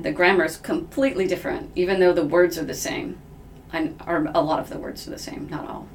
the 0.00 0.12
grammar 0.12 0.44
is 0.44 0.56
completely 0.56 1.26
different, 1.26 1.70
even 1.74 2.00
though 2.00 2.12
the 2.12 2.24
words 2.24 2.58
are 2.58 2.64
the 2.64 2.74
same, 2.74 3.18
and 3.72 4.00
or 4.06 4.26
a 4.34 4.40
lot 4.40 4.58
of 4.60 4.68
the 4.70 4.78
words 4.78 5.06
are 5.06 5.10
the 5.10 5.18
same, 5.18 5.48
not 5.48 5.68
all. 5.68 5.86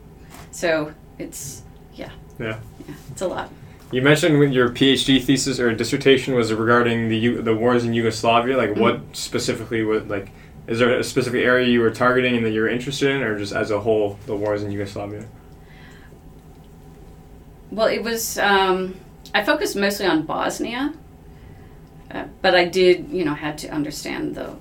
So 0.52 0.94
it's 1.20 1.62
yeah, 1.94 2.12
Yeah. 2.40 2.60
yeah, 2.88 2.96
it's 3.12 3.22
a 3.22 3.28
lot. 3.28 3.50
You 3.92 4.02
mentioned 4.02 4.54
your 4.54 4.70
PhD 4.70 5.22
thesis 5.22 5.60
or 5.60 5.74
dissertation 5.74 6.34
was 6.36 6.54
regarding 6.54 7.10
the 7.10 7.18
U- 7.18 7.42
the 7.42 7.54
wars 7.56 7.84
in 7.84 7.94
Yugoslavia. 7.94 8.56
Like, 8.58 8.76
what 8.78 9.02
specifically 9.14 9.84
was 9.84 10.04
like? 10.06 10.30
Is 10.68 10.80
there 10.80 10.98
a 10.98 11.04
specific 11.04 11.44
area 11.44 11.68
you 11.68 11.82
were 11.82 11.92
targeting 11.92 12.38
and 12.38 12.46
that 12.46 12.52
you're 12.52 12.70
interested 12.70 13.10
in, 13.10 13.22
or 13.22 13.38
just 13.38 13.52
as 13.52 13.72
a 13.72 13.80
whole, 13.82 14.18
the 14.28 14.36
wars 14.36 14.64
in 14.64 14.72
Yugoslavia? 14.72 15.26
Well, 17.72 17.88
it 17.88 18.02
was. 18.04 18.38
Um, 18.38 18.96
I 19.34 19.44
focused 19.44 19.76
mostly 19.76 20.06
on 20.06 20.24
Bosnia, 20.26 20.94
but 22.42 22.56
I 22.56 22.66
did, 22.66 23.10
you 23.10 23.26
know, 23.26 23.34
had 23.34 23.58
to 23.60 23.70
understand 23.70 24.36
the 24.36 24.56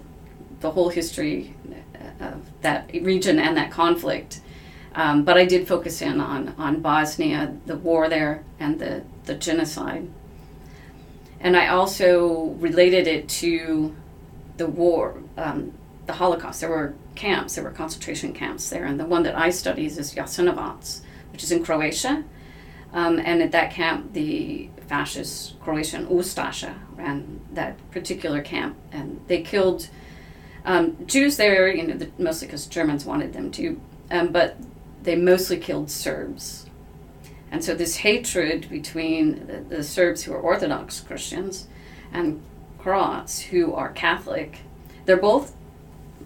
the 0.61 0.71
whole 0.71 0.91
history 0.91 1.55
of 2.21 2.43
that 2.61 2.91
region 2.93 3.39
and 3.39 3.57
that 3.57 3.71
conflict. 3.71 4.41
Um, 4.95 5.25
but 5.25 5.39
I 5.39 5.45
did 5.45 5.69
focus 5.69 6.03
in 6.03 6.21
on 6.21 6.55
on 6.59 6.81
Bosnia, 6.81 7.57
the 7.67 7.77
war 7.77 8.09
there, 8.09 8.45
and 8.59 8.79
the 8.79 9.05
the 9.25 9.35
genocide. 9.35 10.09
And 11.41 11.57
I 11.57 11.69
also 11.69 12.57
related 12.59 13.07
it 13.07 13.29
to 13.41 13.95
the 14.59 14.67
war, 14.67 15.23
um, 15.39 15.73
the 16.07 16.13
Holocaust. 16.13 16.61
There 16.61 16.69
were 16.69 16.95
camps, 17.15 17.55
there 17.55 17.65
were 17.65 17.71
concentration 17.71 18.35
camps 18.35 18.69
there, 18.69 18.85
and 18.85 19.01
the 19.01 19.07
one 19.07 19.23
that 19.23 19.37
I 19.37 19.51
study 19.51 19.87
is 19.87 19.97
Jasenovac, 20.15 21.01
which 21.33 21.43
is 21.43 21.51
in 21.51 21.65
Croatia. 21.65 22.25
Um, 22.93 23.21
and 23.21 23.41
at 23.41 23.53
that 23.53 23.71
camp, 23.71 24.13
the 24.13 24.69
fascist 24.91 25.59
Croatian 25.61 26.09
Ustasha 26.09 26.75
ran 26.97 27.41
that 27.53 27.77
particular 27.93 28.43
camp, 28.43 28.77
and 28.91 29.21
they 29.29 29.41
killed 29.41 29.89
um, 30.65 31.07
Jews 31.07 31.37
there, 31.37 31.73
you 31.73 31.87
know, 31.87 31.95
the, 31.95 32.11
mostly 32.19 32.49
because 32.49 32.67
Germans 32.67 33.05
wanted 33.05 33.33
them 33.33 33.53
to, 33.53 33.81
um, 34.11 34.33
but 34.33 34.57
they 35.01 35.15
mostly 35.15 35.59
killed 35.59 35.93
Serbs. 35.93 36.67
And 37.53 37.65
so 37.65 37.77
this 37.77 37.99
hatred 37.99 38.69
between 38.69 39.47
the, 39.47 39.77
the 39.77 39.85
Serbs 39.85 40.25
who 40.25 40.33
are 40.33 40.41
Orthodox 40.41 41.01
Christians 41.01 41.69
and 42.13 42.43
Croats 42.77 43.39
who 43.39 43.73
are 43.73 43.91
Catholic, 43.93 44.59
they're 45.05 45.17
both 45.17 45.55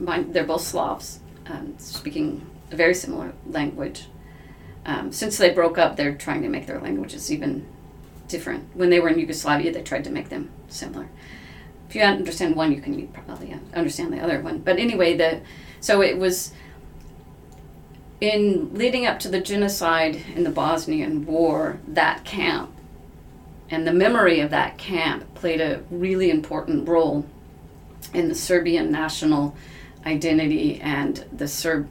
they're 0.00 0.44
both 0.44 0.62
Slavs, 0.62 1.20
um, 1.46 1.74
speaking 1.78 2.46
a 2.72 2.76
very 2.76 2.94
similar 2.94 3.34
language. 3.46 4.06
Um, 4.86 5.12
since 5.12 5.36
they 5.36 5.50
broke 5.50 5.76
up, 5.76 5.96
they're 5.96 6.14
trying 6.14 6.42
to 6.42 6.48
make 6.48 6.66
their 6.66 6.80
languages 6.80 7.30
even 7.30 7.66
different. 8.28 8.74
When 8.74 8.90
they 8.90 9.00
were 9.00 9.08
in 9.08 9.18
Yugoslavia, 9.18 9.72
they 9.72 9.82
tried 9.82 10.04
to 10.04 10.10
make 10.10 10.28
them 10.28 10.50
similar. 10.68 11.08
If 11.88 11.94
you 11.94 12.02
understand 12.02 12.56
one, 12.56 12.72
you 12.72 12.80
can 12.80 13.06
probably 13.08 13.54
understand 13.74 14.12
the 14.12 14.20
other 14.20 14.40
one. 14.40 14.58
But 14.58 14.78
anyway, 14.78 15.16
the 15.16 15.40
so 15.80 16.02
it 16.02 16.18
was 16.18 16.52
in 18.20 18.72
leading 18.72 19.06
up 19.06 19.18
to 19.20 19.28
the 19.28 19.40
genocide 19.40 20.16
in 20.34 20.44
the 20.44 20.50
Bosnian 20.50 21.26
War, 21.26 21.78
that 21.86 22.24
camp 22.24 22.74
and 23.70 23.86
the 23.86 23.92
memory 23.92 24.40
of 24.40 24.50
that 24.50 24.78
camp 24.78 25.34
played 25.34 25.60
a 25.60 25.82
really 25.90 26.30
important 26.30 26.88
role 26.88 27.26
in 28.12 28.28
the 28.28 28.34
Serbian 28.34 28.92
national 28.92 29.56
identity 30.06 30.80
and 30.80 31.24
the 31.32 31.48
Serb 31.48 31.88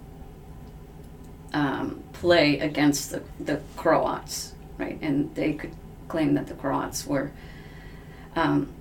um, 1.54 2.04
play 2.14 2.60
against 2.60 3.12
the, 3.12 3.22
the 3.40 3.60
Croats, 3.76 4.54
right? 4.78 4.98
And 5.02 5.34
they 5.36 5.54
could 5.54 5.74
claim 6.14 6.36
that 6.36 6.46
the 6.46 6.54
Croats 6.54 7.08
were 7.08 7.32
um, 8.36 8.72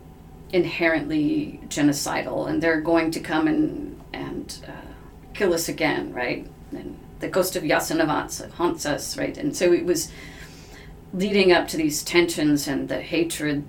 inherently 0.52 1.58
genocidal 1.68 2.46
and 2.46 2.62
they're 2.62 2.82
going 2.82 3.10
to 3.10 3.20
come 3.20 3.48
and, 3.48 3.98
and 4.12 4.58
uh, 4.68 4.92
kill 5.32 5.54
us 5.54 5.66
again, 5.66 6.12
right? 6.12 6.46
And 6.72 6.98
the 7.20 7.28
ghost 7.28 7.56
of 7.56 7.62
Jasenovac 7.62 8.50
haunts 8.50 8.84
us, 8.84 9.16
right? 9.16 9.34
And 9.38 9.56
so 9.56 9.72
it 9.72 9.86
was 9.86 10.12
leading 11.14 11.52
up 11.52 11.68
to 11.68 11.78
these 11.78 12.02
tensions 12.02 12.68
and 12.68 12.90
the 12.90 13.00
hatred 13.00 13.64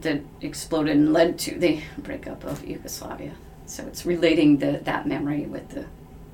that 0.00 0.20
exploded 0.40 0.96
and 0.96 1.12
led 1.12 1.38
to 1.38 1.56
the 1.56 1.80
breakup 1.98 2.42
of 2.42 2.66
Yugoslavia. 2.66 3.34
So 3.66 3.84
it's 3.86 4.04
relating 4.04 4.58
the, 4.58 4.80
that 4.82 5.06
memory 5.06 5.42
with 5.42 5.68
the, 5.68 5.84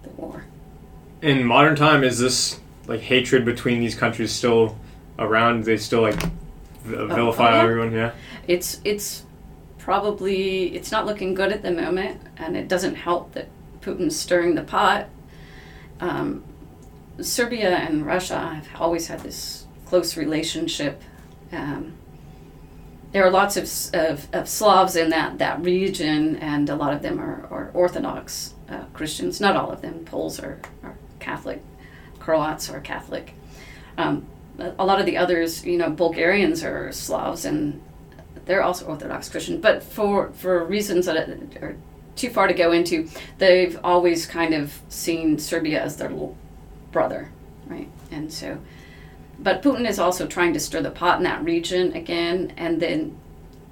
the 0.04 0.10
war. 0.16 0.44
In 1.20 1.44
modern 1.44 1.76
time, 1.76 2.02
is 2.02 2.18
this 2.18 2.58
like 2.86 3.00
hatred 3.00 3.44
between 3.44 3.80
these 3.80 3.94
countries 3.94 4.32
still 4.32 4.78
around? 5.18 5.64
They 5.64 5.76
still 5.76 6.00
like 6.00 6.18
vilify 6.86 7.50
oh, 7.50 7.54
yeah. 7.54 7.62
everyone? 7.62 7.92
Yeah. 7.92 8.12
It's 8.46 8.80
it's 8.84 9.24
probably 9.78 10.74
it's 10.74 10.90
not 10.90 11.06
looking 11.06 11.34
good 11.34 11.52
at 11.52 11.62
the 11.62 11.72
moment, 11.72 12.20
and 12.36 12.56
it 12.56 12.68
doesn't 12.68 12.94
help 12.94 13.32
that 13.32 13.48
Putin's 13.80 14.16
stirring 14.16 14.54
the 14.54 14.62
pot 14.62 15.08
um, 16.00 16.44
Serbia 17.20 17.76
and 17.76 18.04
Russia 18.04 18.38
have 18.38 18.68
always 18.80 19.08
had 19.08 19.20
this 19.20 19.66
close 19.86 20.16
relationship. 20.16 21.02
Um, 21.52 21.94
there 23.12 23.24
are 23.24 23.30
lots 23.30 23.56
of, 23.56 23.64
of, 23.94 24.28
of, 24.34 24.48
Slavs 24.48 24.96
in 24.96 25.10
that, 25.10 25.38
that 25.38 25.62
region, 25.64 26.36
and 26.36 26.68
a 26.68 26.74
lot 26.74 26.92
of 26.92 27.02
them 27.02 27.18
are, 27.18 27.46
are 27.50 27.70
Orthodox 27.72 28.54
uh, 28.68 28.84
Christians. 28.92 29.40
Not 29.40 29.56
all 29.56 29.70
of 29.70 29.80
them. 29.80 30.04
Poles 30.04 30.38
are, 30.40 30.60
are 30.82 30.96
Catholic, 31.18 31.62
Croats 32.18 32.68
are 32.68 32.80
Catholic. 32.80 33.32
Um, 33.96 34.26
a 34.58 34.84
lot 34.84 35.00
of 35.00 35.06
the 35.06 35.16
others, 35.16 35.64
you 35.64 35.76
know, 35.76 35.90
Bulgarians 35.90 36.62
are 36.64 36.92
Slavs, 36.92 37.44
and 37.44 37.82
they're 38.44 38.62
also 38.62 38.86
Orthodox 38.86 39.28
Christian. 39.28 39.60
But 39.60 39.82
for, 39.82 40.30
for 40.32 40.64
reasons 40.64 41.06
that 41.06 41.16
are 41.60 41.76
too 42.16 42.30
far 42.30 42.48
to 42.48 42.54
go 42.54 42.72
into. 42.72 43.08
They've 43.38 43.78
always 43.84 44.26
kind 44.26 44.54
of 44.54 44.80
seen 44.88 45.38
Serbia 45.38 45.82
as 45.82 45.96
their 45.96 46.08
little 46.08 46.36
brother, 46.90 47.30
right? 47.66 47.88
And 48.10 48.32
so, 48.32 48.58
but 49.38 49.62
Putin 49.62 49.86
is 49.86 49.98
also 49.98 50.26
trying 50.26 50.54
to 50.54 50.60
stir 50.60 50.80
the 50.80 50.90
pot 50.90 51.18
in 51.18 51.24
that 51.24 51.44
region 51.44 51.92
again. 51.92 52.52
And 52.56 52.80
then 52.80 53.16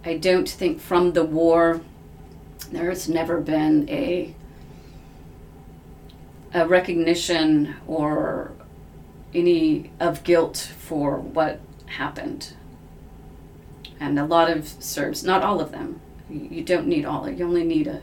I 0.05 0.18
don't 0.18 0.49
think 0.49 0.80
from 0.80 1.14
the 1.14 1.24
war, 1.24 1.80
there 2.70 2.91
has 2.91 3.09
never 3.09 3.41
been 3.41 3.89
a 3.89 4.35
a 6.53 6.68
recognition 6.68 7.74
or 7.89 8.53
any 9.35 9.91
of 10.01 10.24
guilt 10.24 10.72
for 10.78 11.18
what 11.18 11.61
happened. 11.87 12.55
And 14.01 14.18
a 14.18 14.24
lot 14.24 14.51
of 14.51 14.68
Serbs, 14.80 15.24
not 15.24 15.43
all 15.43 15.61
of 15.61 15.72
them, 15.72 16.01
you 16.28 16.62
don't 16.62 16.87
need 16.87 17.05
all, 17.05 17.28
you 17.28 17.45
only 17.45 17.64
need 17.64 17.87
a 17.87 18.03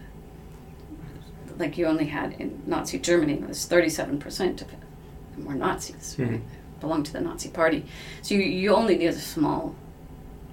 like 1.57 1.77
you 1.77 1.85
only 1.85 2.05
had 2.05 2.33
in 2.39 2.63
Nazi 2.65 2.97
Germany 2.97 3.33
it 3.33 3.47
was 3.47 3.67
37% 3.67 4.61
of 4.61 4.71
them 4.71 5.45
were 5.45 5.53
Nazis, 5.53 6.15
mm-hmm. 6.17 6.31
right? 6.31 6.41
belonged 6.79 7.05
to 7.05 7.13
the 7.13 7.21
Nazi 7.21 7.49
party. 7.49 7.85
So 8.21 8.35
you, 8.35 8.41
you 8.41 8.73
only 8.73 8.97
need 8.97 9.07
a 9.07 9.13
small, 9.13 9.75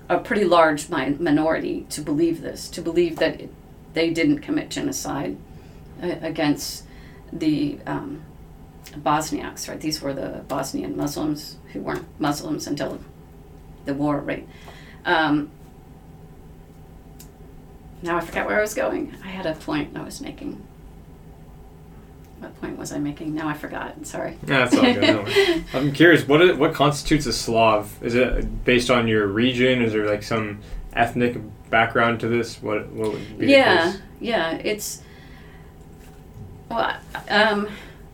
a 0.08 0.18
pretty 0.18 0.44
large 0.44 0.88
minority 0.90 1.86
to 1.90 2.00
believe 2.02 2.42
this, 2.42 2.68
to 2.68 2.82
believe 2.82 3.16
that 3.16 3.40
it, 3.40 3.50
they 3.94 4.10
didn't 4.10 4.40
commit 4.40 4.68
genocide 4.68 5.38
uh, 6.02 6.16
against 6.20 6.84
the 7.32 7.78
um, 7.86 8.22
Bosniaks, 8.96 9.68
right? 9.68 9.80
These 9.80 10.00
were 10.00 10.12
the 10.12 10.44
Bosnian 10.48 10.96
Muslims 10.96 11.56
who 11.72 11.80
weren't 11.80 12.06
Muslims 12.20 12.66
until 12.66 12.98
the 13.84 13.94
war, 13.94 14.18
right? 14.18 14.46
Um, 15.04 15.50
now 18.02 18.16
I 18.16 18.20
forget 18.20 18.46
where 18.46 18.58
I 18.58 18.60
was 18.60 18.74
going. 18.74 19.14
I 19.24 19.28
had 19.28 19.46
a 19.46 19.54
point 19.54 19.96
I 19.96 20.02
was 20.02 20.20
making 20.20 20.62
what 22.40 22.60
point 22.60 22.78
was 22.78 22.92
I 22.92 22.98
making? 22.98 23.34
Now 23.34 23.48
I 23.48 23.54
forgot. 23.54 24.06
Sorry. 24.06 24.36
Yeah, 24.46 24.66
that's 24.66 24.76
all 24.76 24.82
good. 24.82 25.64
I'm 25.74 25.92
curious. 25.92 26.26
What 26.26 26.42
is, 26.42 26.56
what 26.56 26.72
constitutes 26.72 27.26
a 27.26 27.32
Slav? 27.32 27.92
Is 28.02 28.14
it 28.14 28.64
based 28.64 28.90
on 28.90 29.08
your 29.08 29.26
region? 29.26 29.82
Is 29.82 29.92
there 29.92 30.06
like 30.06 30.22
some 30.22 30.60
ethnic 30.92 31.38
background 31.70 32.20
to 32.20 32.28
this? 32.28 32.62
What 32.62 32.88
what 32.90 33.12
would 33.12 33.38
be 33.38 33.48
yeah, 33.48 33.96
yeah. 34.20 34.52
It's 34.52 35.02
well, 36.68 36.96
um, 37.28 37.68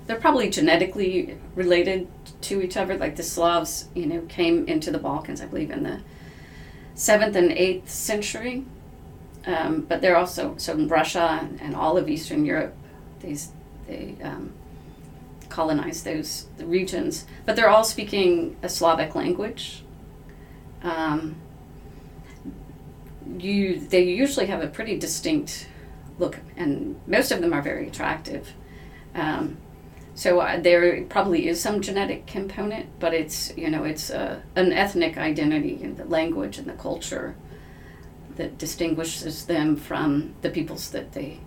they're 0.07 0.21
probably 0.21 0.51
genetically 0.51 1.39
related 1.55 2.09
to 2.43 2.63
each 2.63 2.77
other. 2.77 2.97
Like 2.97 3.17
the 3.17 3.23
Slavs, 3.23 3.89
you 3.95 4.07
know, 4.07 4.21
came 4.23 4.67
into 4.67 4.91
the 4.91 4.99
Balkans, 4.99 5.41
I 5.41 5.47
believe, 5.47 5.71
in 5.71 5.83
the 5.83 6.01
seventh 6.95 7.37
and 7.37 7.53
eighth 7.53 7.91
century. 7.91 8.65
Um, 9.47 9.83
but 9.83 10.01
they're 10.01 10.17
also 10.17 10.55
so 10.57 10.73
in 10.73 10.89
Russia 10.89 11.39
and, 11.41 11.61
and 11.61 11.75
all 11.75 11.99
of 11.99 12.09
Eastern 12.09 12.45
Europe. 12.45 12.75
These 13.21 13.53
they 13.87 14.17
um, 14.23 14.53
colonized 15.49 16.05
those 16.05 16.47
regions, 16.59 17.27
but 17.45 17.55
they're 17.55 17.69
all 17.69 17.85
speaking 17.85 18.57
a 18.63 18.69
Slavic 18.69 19.15
language. 19.15 19.83
Um, 20.83 21.37
you 23.39 23.81
they 23.81 24.03
usually 24.03 24.47
have 24.47 24.63
a 24.63 24.69
pretty 24.69 24.99
distinct 24.99 25.69
look, 26.19 26.39
and 26.57 26.99
most 27.07 27.31
of 27.31 27.41
them 27.41 27.53
are 27.53 27.63
very 27.63 27.89
attractive. 27.89 28.53
Um, 29.15 29.59
so 30.15 30.41
uh, 30.41 30.61
there 30.61 31.03
probably 31.05 31.49
is 31.49 31.61
some 31.61 31.81
genetic 31.81 32.27
component, 32.27 32.87
but 33.01 33.13
it's 33.13 33.57
you 33.57 33.69
know 33.69 33.85
it's 33.85 34.11
uh, 34.11 34.41
an 34.55 34.73
ethnic 34.73 35.17
identity 35.19 35.81
and 35.83 35.97
the 35.97 36.05
language 36.05 36.59
and 36.59 36.69
the 36.69 36.75
culture 36.75 37.35
that 38.37 38.59
distinguishes 38.59 39.47
them 39.47 39.77
from 39.77 40.35
the 40.43 40.51
peoples 40.51 40.91
that 40.91 41.13
they 41.13 41.41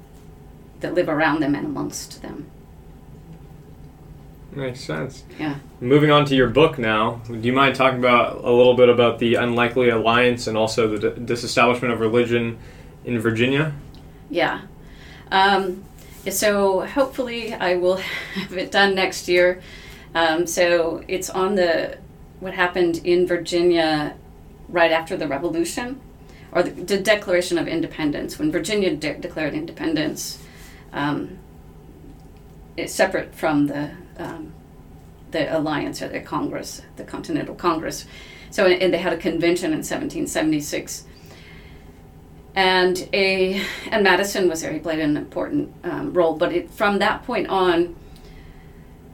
that 0.82 0.94
live 0.94 1.10
around 1.10 1.42
them 1.42 1.56
and 1.56 1.66
amongst 1.66 2.22
them. 2.22 2.50
Makes 4.52 4.82
sense. 4.82 5.24
Yeah. 5.40 5.56
Moving 5.80 6.10
on 6.10 6.26
to 6.26 6.36
your 6.36 6.48
book 6.50 6.78
now, 6.78 7.22
do 7.28 7.36
you 7.36 7.54
mind 7.54 7.76
talking 7.76 8.00
about 8.00 8.38
a 8.44 8.52
little 8.52 8.74
bit 8.74 8.90
about 8.90 9.20
the 9.20 9.36
unlikely 9.36 9.90
alliance 9.90 10.48
and 10.48 10.58
also 10.58 10.98
the 10.98 11.12
disestablishment 11.12 11.94
of 11.94 12.00
religion 12.00 12.58
in 13.06 13.20
Virginia? 13.20 13.74
Yeah. 14.30 14.62
Um, 15.32 15.84
so 16.30 16.86
hopefully 16.86 17.54
I 17.54 17.76
will 17.76 17.98
have 18.34 18.58
it 18.58 18.72
done 18.72 18.96
next 18.96 19.28
year. 19.28 19.62
Um, 20.16 20.48
so 20.48 21.04
it's 21.08 21.30
on 21.30 21.56
the 21.56 21.98
what 22.40 22.54
happened 22.54 23.02
in 23.04 23.26
Virginia 23.28 24.16
right 24.70 24.92
after 24.92 25.18
the 25.18 25.28
Revolution, 25.28 26.00
or 26.52 26.64
the, 26.64 26.72
the 26.72 26.98
Declaration 26.98 27.58
of 27.58 27.68
Independence. 27.68 28.38
When 28.38 28.52
Virginia 28.52 28.96
de- 28.96 29.18
declared 29.18 29.54
independence, 29.54 30.44
um, 30.94 31.40
it's 32.76 32.94
separate 32.94 33.34
from 33.34 33.68
the 33.68 33.92
um, 34.18 34.54
the 35.32 35.56
alliance 35.56 36.02
or 36.02 36.08
the 36.08 36.22
Congress, 36.22 36.82
the 36.96 37.04
Continental 37.04 37.56
Congress. 37.56 38.06
So, 38.50 38.66
and 38.66 38.94
they 38.94 38.98
had 38.98 39.14
a 39.14 39.18
convention 39.18 39.68
in 39.68 39.80
1776 39.80 41.04
and 42.58 43.08
a 43.14 43.62
and 43.92 44.04
Madison 44.04 44.50
was 44.50 44.62
there. 44.62 44.74
He 44.74 44.80
played 44.80 45.00
an 45.00 45.16
important 45.16 45.72
um, 45.84 46.12
role. 46.12 46.36
But 46.36 46.54
it, 46.54 46.72
from 46.72 46.98
that 46.98 47.24
point 47.24 47.48
on, 47.50 47.96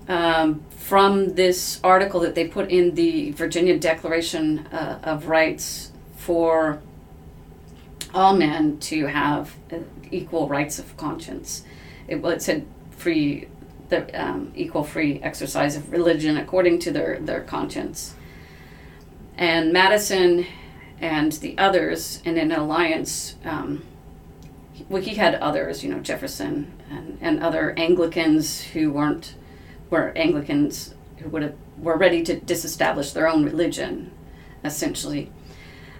um, 0.08 0.64
from 0.70 1.36
this 1.36 1.82
article 1.84 2.22
that 2.22 2.36
they 2.36 2.48
put 2.48 2.72
in 2.72 2.96
the 2.96 3.32
Virginia 3.32 3.78
Declaration 3.78 4.60
uh, 4.68 5.00
of 5.04 5.28
Rights 5.28 5.92
for 6.16 6.82
all 8.14 8.34
men 8.34 8.80
to 8.80 9.08
have 9.08 9.54
uh, 9.74 9.80
equal 10.10 10.48
rights 10.48 10.80
of 10.80 10.96
conscience, 10.96 11.66
it, 12.08 12.22
well, 12.22 12.32
it 12.32 12.42
said 12.42 12.66
free 12.92 13.50
the 13.90 14.08
um, 14.20 14.54
equal 14.56 14.86
free 14.86 15.20
exercise 15.22 15.76
of 15.76 15.92
religion 15.92 16.38
according 16.38 16.80
to 16.80 16.92
their 16.92 17.20
their 17.20 17.42
conscience. 17.42 18.16
And 19.38 19.74
Madison 19.74 20.46
and 21.04 21.34
the 21.34 21.58
others 21.58 22.22
in 22.24 22.38
an 22.38 22.54
alliance. 22.54 23.36
Um, 23.44 23.84
well, 24.88 25.02
he 25.02 25.16
had 25.16 25.36
others, 25.36 25.84
you 25.84 25.90
know, 25.94 26.00
Jefferson 26.00 26.72
and, 26.90 27.18
and 27.20 27.44
other 27.44 27.74
Anglicans 27.78 28.62
who 28.62 28.94
weren't 28.94 29.36
were 29.90 30.14
Anglicans 30.16 30.96
who 31.18 31.28
would 31.28 31.42
have 31.42 31.56
were 31.78 31.98
ready 31.98 32.24
to 32.24 32.40
disestablish 32.40 33.12
their 33.12 33.28
own 33.28 33.44
religion, 33.44 34.12
essentially. 34.64 35.30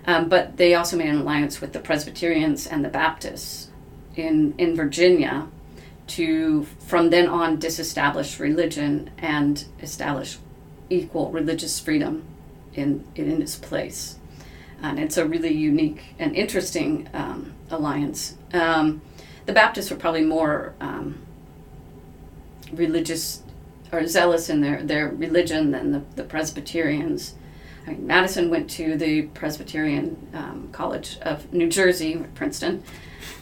Um, 0.08 0.30
but 0.30 0.56
they 0.56 0.74
also 0.74 0.96
made 0.96 1.10
an 1.10 1.20
alliance 1.20 1.60
with 1.60 1.74
the 1.74 1.80
Presbyterians 1.80 2.66
and 2.66 2.86
the 2.86 2.90
Baptists 2.90 3.72
in 4.16 4.56
in 4.58 4.74
Virginia 4.74 5.50
to 6.08 6.64
from 6.80 7.10
then 7.10 7.28
on 7.28 7.60
disestablish 7.60 8.40
religion 8.40 9.12
and 9.18 9.66
establish 9.82 10.38
equal 10.90 11.30
religious 11.30 11.78
freedom 11.78 12.24
in 12.74 13.04
in 13.16 13.42
its 13.42 13.58
place 13.58 14.18
and 14.84 15.00
it's 15.00 15.18
a 15.18 15.26
really 15.26 15.54
unique 15.54 16.04
and 16.20 16.36
interesting 16.36 17.10
um, 17.14 17.54
alliance. 17.72 18.38
Um, 18.52 19.02
the 19.46 19.54
Baptists 19.54 19.90
were 19.90 19.98
probably 19.98 20.26
more 20.26 20.74
um, 20.80 21.26
religious 22.74 23.42
or 23.92 24.06
zealous 24.06 24.50
in 24.50 24.62
their, 24.62 24.84
their 24.84 25.08
religion 25.08 25.72
than 25.72 25.94
the, 25.94 26.04
the 26.16 26.24
Presbyterians. 26.24 27.36
I 27.88 27.92
mean, 27.92 28.06
Madison 28.06 28.50
went 28.50 28.70
to 28.72 28.98
the 28.98 29.24
Presbyterian 29.24 30.28
um, 30.34 30.70
College 30.72 31.18
of 31.22 31.52
New 31.54 31.70
Jersey, 31.70 32.22
Princeton. 32.36 32.84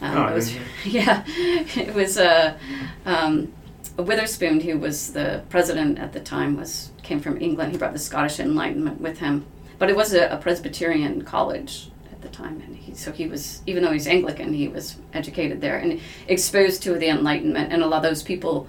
Um, 0.01 0.17
Oh, 0.17 0.27
it 0.27 0.35
was, 0.35 0.55
yeah, 0.85 1.23
it 1.27 1.93
was 1.93 2.17
uh, 2.17 2.57
um, 3.05 3.51
Witherspoon, 3.97 4.59
who 4.59 4.77
was 4.77 5.13
the 5.13 5.43
president 5.49 5.97
at 5.97 6.13
the 6.13 6.19
time, 6.19 6.55
was 6.55 6.91
came 7.01 7.19
from 7.19 7.41
England. 7.41 7.71
He 7.71 7.77
brought 7.79 7.93
the 7.93 7.99
Scottish 7.99 8.39
Enlightenment 8.39 9.01
with 9.01 9.19
him 9.19 9.45
but 9.81 9.89
it 9.89 9.95
was 9.95 10.13
a, 10.13 10.27
a 10.27 10.37
Presbyterian 10.37 11.23
college 11.23 11.89
at 12.11 12.21
the 12.21 12.29
time, 12.29 12.61
and 12.61 12.77
he, 12.77 12.93
so 12.93 13.11
he 13.11 13.25
was, 13.25 13.63
even 13.65 13.81
though 13.81 13.91
he's 13.91 14.05
Anglican, 14.05 14.53
he 14.53 14.67
was 14.67 14.97
educated 15.11 15.59
there 15.59 15.77
and 15.77 15.99
exposed 16.27 16.83
to 16.83 16.99
the 16.99 17.07
Enlightenment. 17.07 17.73
And 17.73 17.81
a 17.81 17.87
lot 17.87 17.97
of 17.97 18.03
those 18.03 18.21
people 18.21 18.67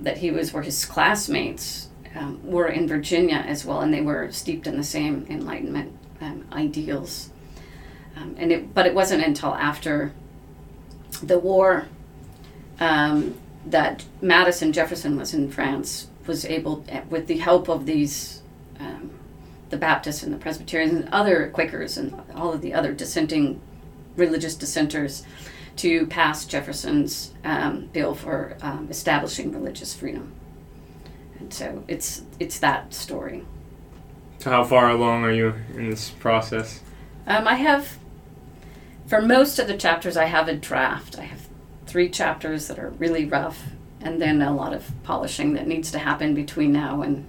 that 0.00 0.16
he 0.16 0.30
was 0.30 0.54
were 0.54 0.62
his 0.62 0.86
classmates 0.86 1.90
um, 2.14 2.40
were 2.42 2.68
in 2.68 2.88
Virginia 2.88 3.44
as 3.46 3.66
well, 3.66 3.82
and 3.82 3.92
they 3.92 4.00
were 4.00 4.32
steeped 4.32 4.66
in 4.66 4.78
the 4.78 4.82
same 4.82 5.26
Enlightenment 5.28 5.92
um, 6.22 6.46
ideals. 6.50 7.28
Um, 8.16 8.34
and 8.38 8.50
it, 8.50 8.72
but 8.72 8.86
it 8.86 8.94
wasn't 8.94 9.24
until 9.24 9.54
after 9.54 10.14
the 11.22 11.38
war 11.38 11.86
um, 12.80 13.34
that 13.66 14.06
Madison 14.22 14.72
Jefferson 14.72 15.18
was 15.18 15.34
in 15.34 15.50
France 15.50 16.08
was 16.26 16.46
able, 16.46 16.82
with 17.10 17.26
the 17.26 17.36
help 17.36 17.68
of 17.68 17.84
these 17.84 18.40
um, 18.80 19.10
the 19.70 19.76
Baptists 19.76 20.22
and 20.22 20.32
the 20.32 20.38
Presbyterians 20.38 20.92
and 20.92 21.08
other 21.12 21.48
Quakers 21.50 21.96
and 21.96 22.20
all 22.34 22.52
of 22.52 22.60
the 22.60 22.72
other 22.72 22.92
dissenting 22.92 23.60
religious 24.16 24.54
dissenters 24.54 25.24
to 25.76 26.06
pass 26.06 26.44
Jefferson's 26.46 27.34
um, 27.44 27.86
bill 27.92 28.14
for 28.14 28.56
um, 28.62 28.88
establishing 28.90 29.52
religious 29.52 29.94
freedom. 29.94 30.32
And 31.38 31.52
so 31.52 31.84
it's 31.86 32.22
it's 32.38 32.58
that 32.60 32.94
story. 32.94 33.44
So 34.38 34.50
how 34.50 34.64
far 34.64 34.90
along 34.90 35.24
are 35.24 35.32
you 35.32 35.54
in 35.74 35.90
this 35.90 36.10
process? 36.10 36.80
Um, 37.26 37.48
I 37.48 37.54
have, 37.56 37.98
for 39.06 39.20
most 39.20 39.58
of 39.58 39.66
the 39.66 39.76
chapters, 39.76 40.16
I 40.16 40.26
have 40.26 40.48
a 40.48 40.54
draft. 40.54 41.18
I 41.18 41.22
have 41.22 41.48
three 41.86 42.08
chapters 42.08 42.68
that 42.68 42.78
are 42.78 42.90
really 42.90 43.24
rough, 43.24 43.64
and 44.00 44.20
then 44.20 44.40
a 44.42 44.54
lot 44.54 44.72
of 44.72 44.90
polishing 45.02 45.54
that 45.54 45.66
needs 45.66 45.90
to 45.92 45.98
happen 45.98 46.34
between 46.34 46.72
now 46.72 47.02
and 47.02 47.26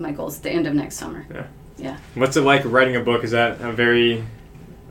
my 0.00 0.12
goal 0.12 0.28
is 0.28 0.40
the 0.40 0.50
end 0.50 0.66
of 0.66 0.74
next 0.74 0.96
summer. 0.96 1.26
Yeah. 1.32 1.46
Yeah, 1.78 1.96
What's 2.14 2.36
it 2.36 2.42
like 2.42 2.62
writing 2.66 2.96
a 2.96 3.00
book? 3.00 3.24
Is 3.24 3.30
that 3.30 3.60
a 3.62 3.72
very 3.72 4.22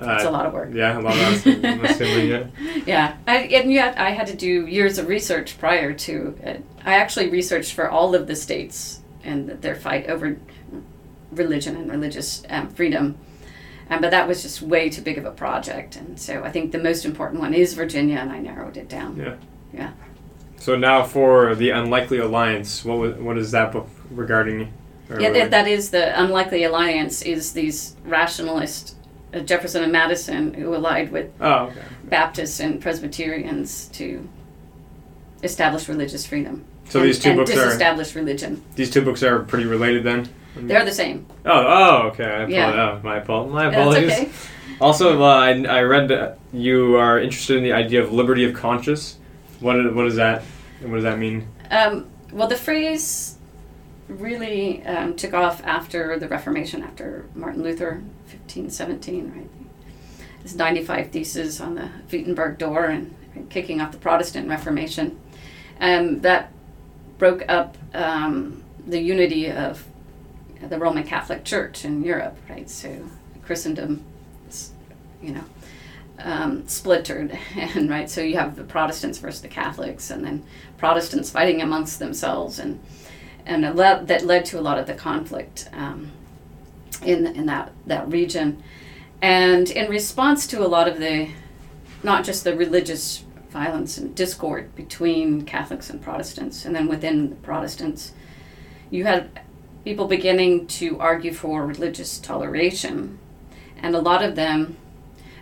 uh, 0.02 0.14
it's 0.14 0.24
a 0.24 0.32
lot 0.32 0.46
of 0.46 0.54
work. 0.54 0.70
Yeah, 0.74 0.98
a 0.98 1.02
lot 1.02 1.16
of. 1.16 1.46
I'm 1.46 1.86
assuming, 1.86 2.30
yeah. 2.30 2.48
Yeah, 2.86 3.18
I, 3.28 3.38
and 3.40 3.72
yet 3.72 4.00
I 4.00 4.12
had 4.12 4.28
to 4.28 4.36
do 4.36 4.66
years 4.66 4.98
of 4.98 5.08
research 5.08 5.60
prior 5.60 5.94
to 5.94 6.38
it. 6.42 6.64
I 6.86 6.96
actually 6.96 7.30
researched 7.30 7.74
for 7.74 7.90
all 7.90 8.16
of 8.16 8.26
the 8.26 8.36
states 8.36 9.02
and 9.24 9.50
their 9.62 9.76
fight 9.76 10.10
over 10.10 10.40
religion 11.32 11.76
and 11.76 11.92
religious 11.92 12.44
um, 12.50 12.70
freedom. 12.70 13.18
Um, 13.90 14.02
but 14.02 14.12
that 14.12 14.28
was 14.28 14.42
just 14.42 14.62
way 14.62 14.90
too 14.90 15.02
big 15.02 15.18
of 15.18 15.26
a 15.26 15.32
project. 15.32 15.96
And 15.96 16.20
so 16.20 16.44
I 16.44 16.52
think 16.52 16.72
the 16.72 16.80
most 16.80 17.06
important 17.06 17.42
one 17.42 17.54
is 17.54 17.74
Virginia, 17.74 18.18
and 18.18 18.32
I 18.32 18.40
narrowed 18.40 18.78
it 18.78 18.88
down. 18.88 19.18
Yeah. 19.18 19.36
Yeah. 19.74 19.92
So 20.58 20.76
now 20.76 21.04
for 21.04 21.56
the 21.56 21.72
Unlikely 21.72 22.20
Alliance, 22.20 22.86
what 22.86 22.98
was, 22.98 23.16
what 23.16 23.38
is 23.38 23.52
that 23.52 23.72
book 23.72 23.90
regarding? 24.12 24.72
Or 25.10 25.20
Yeah, 25.20 25.32
that, 25.32 25.52
that 25.52 25.68
is 25.68 25.90
the 25.90 26.20
unlikely 26.22 26.64
alliance 26.64 27.22
is 27.22 27.54
these 27.54 27.96
rationalists, 28.06 28.96
uh, 29.34 29.40
Jefferson 29.40 29.84
and 29.84 29.92
Madison, 29.92 30.54
who 30.54 30.74
allied 30.76 31.12
with 31.12 31.32
oh, 31.42 31.68
okay. 31.68 31.82
Baptists 32.04 32.60
and 32.60 32.82
Presbyterians 32.82 33.88
to 33.94 34.28
establish 35.44 35.88
religious 35.88 36.26
freedom. 36.26 36.66
So 36.90 37.00
and, 37.00 37.10
these 37.10 37.20
two 37.20 37.30
and 37.30 37.38
books 37.38 37.52
are 37.52 37.66
disestablish 37.66 38.16
religion. 38.16 38.64
these 38.76 38.90
two 38.90 39.04
books 39.04 39.24
are 39.24 39.40
pretty 39.40 39.66
related 39.66 40.04
then. 40.04 40.30
They're 40.56 40.86
the 40.86 40.92
same. 40.92 41.26
Oh, 41.46 41.52
oh, 41.52 42.08
okay. 42.08 42.26
I 42.26 42.28
apologize. 42.28 42.54
Yeah. 42.54 42.92
Oh, 42.92 43.00
my, 43.04 43.18
apol- 43.18 43.50
my 43.50 43.70
That's 43.70 43.78
apologies. 43.78 44.12
okay. 44.12 44.32
Also, 44.82 45.22
uh, 45.22 45.26
I, 45.26 45.52
I 45.64 45.82
read 45.84 46.08
that 46.10 46.40
you 46.52 46.96
are 46.96 47.20
interested 47.20 47.58
in 47.58 47.64
the 47.64 47.74
idea 47.74 48.02
of 48.02 48.12
liberty 48.12 48.44
of 48.46 48.54
conscience. 48.54 49.18
What 49.60 49.94
what 49.94 50.06
is 50.06 50.16
that? 50.16 50.44
What 50.82 50.96
does 50.96 51.04
that 51.04 51.20
mean? 51.20 51.48
Um, 51.70 52.10
well, 52.32 52.48
the 52.48 52.56
phrase 52.56 53.36
really 54.10 54.84
um, 54.86 55.16
took 55.16 55.34
off 55.34 55.64
after 55.64 56.18
the 56.18 56.28
Reformation, 56.28 56.84
after 56.84 57.26
Martin 57.36 57.64
Luther, 57.64 58.02
1517, 58.26 59.32
right? 59.32 59.50
His 60.42 60.56
95 60.56 61.12
Theses 61.12 61.62
on 61.62 61.76
the 61.76 61.90
Wittenberg 62.12 62.58
door 62.58 62.86
and, 62.86 63.16
and 63.36 63.50
kicking 63.50 63.80
off 63.82 63.92
the 63.92 63.98
Protestant 63.98 64.50
Reformation. 64.50 65.20
Um, 65.80 66.22
that 66.22 66.52
broke 67.18 67.44
up 67.48 67.78
um, 67.94 68.64
the 68.86 69.00
unity 69.00 69.52
of 69.52 69.86
the 70.62 70.78
Roman 70.78 71.04
Catholic 71.04 71.44
Church 71.44 71.86
in 71.86 72.04
Europe, 72.04 72.38
right? 72.50 72.70
So 72.70 73.06
Christendom, 73.44 74.04
you 75.22 75.34
know, 75.34 75.44
um, 76.20 76.68
splintered, 76.68 77.38
and 77.56 77.90
right. 77.90 78.10
So 78.10 78.22
you 78.22 78.38
have 78.38 78.56
the 78.56 78.64
Protestants 78.64 79.20
versus 79.20 79.42
the 79.42 79.48
Catholics, 79.48 80.10
and 80.10 80.24
then 80.24 80.44
Protestants 80.78 81.30
fighting 81.30 81.62
amongst 81.62 82.00
themselves, 82.00 82.60
and 82.60 82.80
and 83.50 83.76
led, 83.76 84.08
that 84.08 84.26
led 84.26 84.46
to 84.46 84.60
a 84.60 84.62
lot 84.62 84.78
of 84.78 84.86
the 84.86 84.94
conflict 84.94 85.68
um, 85.74 86.12
in 87.04 87.26
in 87.26 87.48
that 87.48 87.72
that 87.88 88.08
region. 88.10 88.64
And 89.22 89.70
in 89.70 89.90
response 89.90 90.48
to 90.48 90.66
a 90.66 90.70
lot 90.70 90.88
of 90.88 91.00
the, 91.00 91.30
not 92.04 92.24
just 92.24 92.44
the 92.46 92.56
religious 92.56 93.26
violence 93.50 93.98
and 93.98 94.16
discord 94.16 94.74
between 94.76 95.44
Catholics 95.44 95.90
and 95.90 96.02
Protestants, 96.02 96.64
and 96.64 96.74
then 96.74 96.88
within 96.88 97.30
the 97.32 97.36
Protestants, 97.36 98.14
you 98.90 99.04
had 99.04 99.42
people 99.84 100.08
beginning 100.08 100.68
to 100.68 101.00
argue 101.00 101.34
for 101.34 101.66
religious 101.66 102.20
toleration, 102.20 103.18
and 103.82 103.96
a 103.96 104.00
lot 104.00 104.24
of 104.24 104.36
them, 104.36 104.78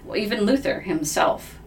well, 0.06 0.18
even 0.18 0.46
Luther 0.46 0.80
himself, 0.80 1.60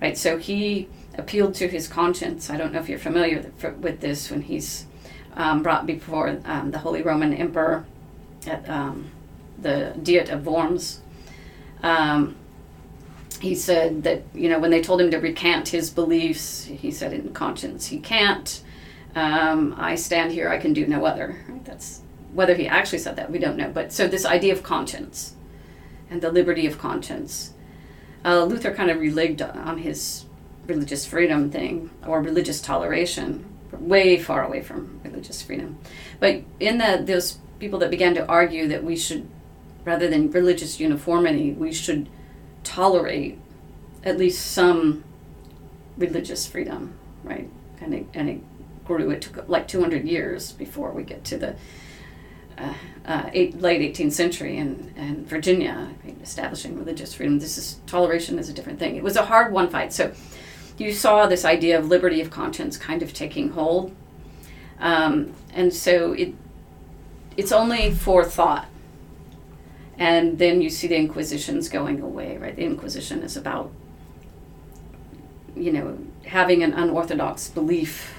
right? 0.00 0.16
So 0.16 0.38
he 0.38 0.88
appealed 1.18 1.54
to 1.56 1.68
his 1.68 1.88
conscience. 1.88 2.48
I 2.48 2.56
don't 2.56 2.72
know 2.72 2.80
if 2.80 2.88
you're 2.88 2.98
familiar 2.98 3.52
with 3.80 4.00
this 4.00 4.30
when 4.30 4.42
he's 4.42 4.86
um, 5.38 5.62
brought 5.62 5.86
before 5.86 6.38
um, 6.44 6.70
the 6.70 6.78
Holy 6.78 7.02
Roman 7.02 7.32
Emperor 7.32 7.86
at 8.46 8.68
um, 8.68 9.10
the 9.58 9.94
Diet 10.02 10.28
of 10.28 10.46
Worms. 10.46 11.00
Um, 11.82 12.36
he 13.40 13.54
said 13.54 14.02
that 14.02 14.24
you 14.34 14.50
know 14.50 14.58
when 14.58 14.70
they 14.70 14.82
told 14.82 15.00
him 15.00 15.10
to 15.12 15.18
recant 15.18 15.68
his 15.68 15.88
beliefs, 15.88 16.64
he 16.64 16.90
said 16.90 17.14
in 17.14 17.32
conscience 17.32 17.86
he 17.86 17.98
can't. 17.98 18.62
Um, 19.14 19.74
I 19.78 19.94
stand 19.94 20.32
here, 20.32 20.50
I 20.50 20.58
can 20.58 20.74
do 20.74 20.86
no 20.86 21.06
other. 21.06 21.42
Right? 21.48 21.64
That's 21.64 22.02
whether 22.34 22.54
he 22.54 22.68
actually 22.68 22.98
said 22.98 23.16
that 23.16 23.30
we 23.30 23.38
don't 23.38 23.56
know. 23.56 23.70
But 23.70 23.92
so 23.92 24.06
this 24.06 24.26
idea 24.26 24.52
of 24.52 24.62
conscience 24.62 25.34
and 26.10 26.20
the 26.20 26.30
liberty 26.30 26.66
of 26.66 26.78
conscience 26.78 27.54
uh, 28.24 28.44
Luther 28.44 28.74
kind 28.74 28.90
of 28.90 29.00
religged 29.00 29.42
on 29.42 29.78
his 29.78 30.24
religious 30.66 31.06
freedom 31.06 31.50
thing 31.50 31.90
or 32.06 32.20
religious 32.20 32.60
toleration, 32.60 33.44
way 33.72 34.18
far 34.18 34.44
away 34.44 34.62
from 34.62 35.00
religious 35.04 35.42
freedom. 35.42 35.78
But 36.20 36.42
in 36.60 36.78
the 36.78 37.02
those 37.04 37.38
people 37.58 37.78
that 37.80 37.90
began 37.90 38.14
to 38.14 38.26
argue 38.26 38.68
that 38.68 38.84
we 38.84 38.96
should, 38.96 39.28
rather 39.84 40.08
than 40.08 40.30
religious 40.30 40.78
uniformity, 40.80 41.52
we 41.52 41.72
should 41.72 42.08
tolerate 42.62 43.38
at 44.04 44.16
least 44.16 44.52
some 44.52 45.04
religious 45.96 46.46
freedom, 46.46 46.94
right? 47.24 47.50
And 47.80 47.94
it, 47.94 48.06
and 48.14 48.28
it 48.28 48.40
grew. 48.84 49.10
It 49.10 49.22
took 49.22 49.48
like 49.48 49.68
200 49.68 50.04
years 50.06 50.52
before 50.52 50.92
we 50.92 51.02
get 51.02 51.24
to 51.24 51.38
the 51.38 51.56
uh, 52.56 52.74
uh, 53.06 53.30
eight, 53.32 53.60
late 53.60 53.94
18th 53.94 54.12
century 54.12 54.56
in, 54.56 54.92
in 54.96 55.24
Virginia, 55.24 55.92
establishing 56.22 56.76
religious 56.76 57.14
freedom. 57.14 57.38
This 57.38 57.56
is 57.56 57.80
toleration 57.86 58.38
is 58.38 58.48
a 58.48 58.52
different 58.52 58.78
thing. 58.78 58.96
It 58.96 59.02
was 59.02 59.16
a 59.16 59.24
hard 59.24 59.52
one 59.52 59.68
fight. 59.68 59.92
So 59.92 60.12
you 60.80 60.92
saw 60.92 61.26
this 61.26 61.44
idea 61.44 61.78
of 61.78 61.88
liberty 61.88 62.20
of 62.20 62.30
conscience 62.30 62.76
kind 62.76 63.02
of 63.02 63.12
taking 63.12 63.50
hold, 63.50 63.94
um, 64.78 65.34
and 65.52 65.72
so 65.72 66.12
it 66.12 66.34
it's 67.36 67.52
only 67.52 67.92
for 67.92 68.24
thought. 68.24 68.66
And 69.96 70.38
then 70.38 70.62
you 70.62 70.70
see 70.70 70.86
the 70.86 70.96
Inquisitions 70.96 71.68
going 71.68 72.00
away, 72.00 72.36
right? 72.36 72.54
The 72.54 72.64
Inquisition 72.64 73.22
is 73.22 73.36
about, 73.36 73.72
you 75.56 75.72
know, 75.72 75.98
having 76.24 76.62
an 76.62 76.72
unorthodox 76.72 77.48
belief 77.48 78.14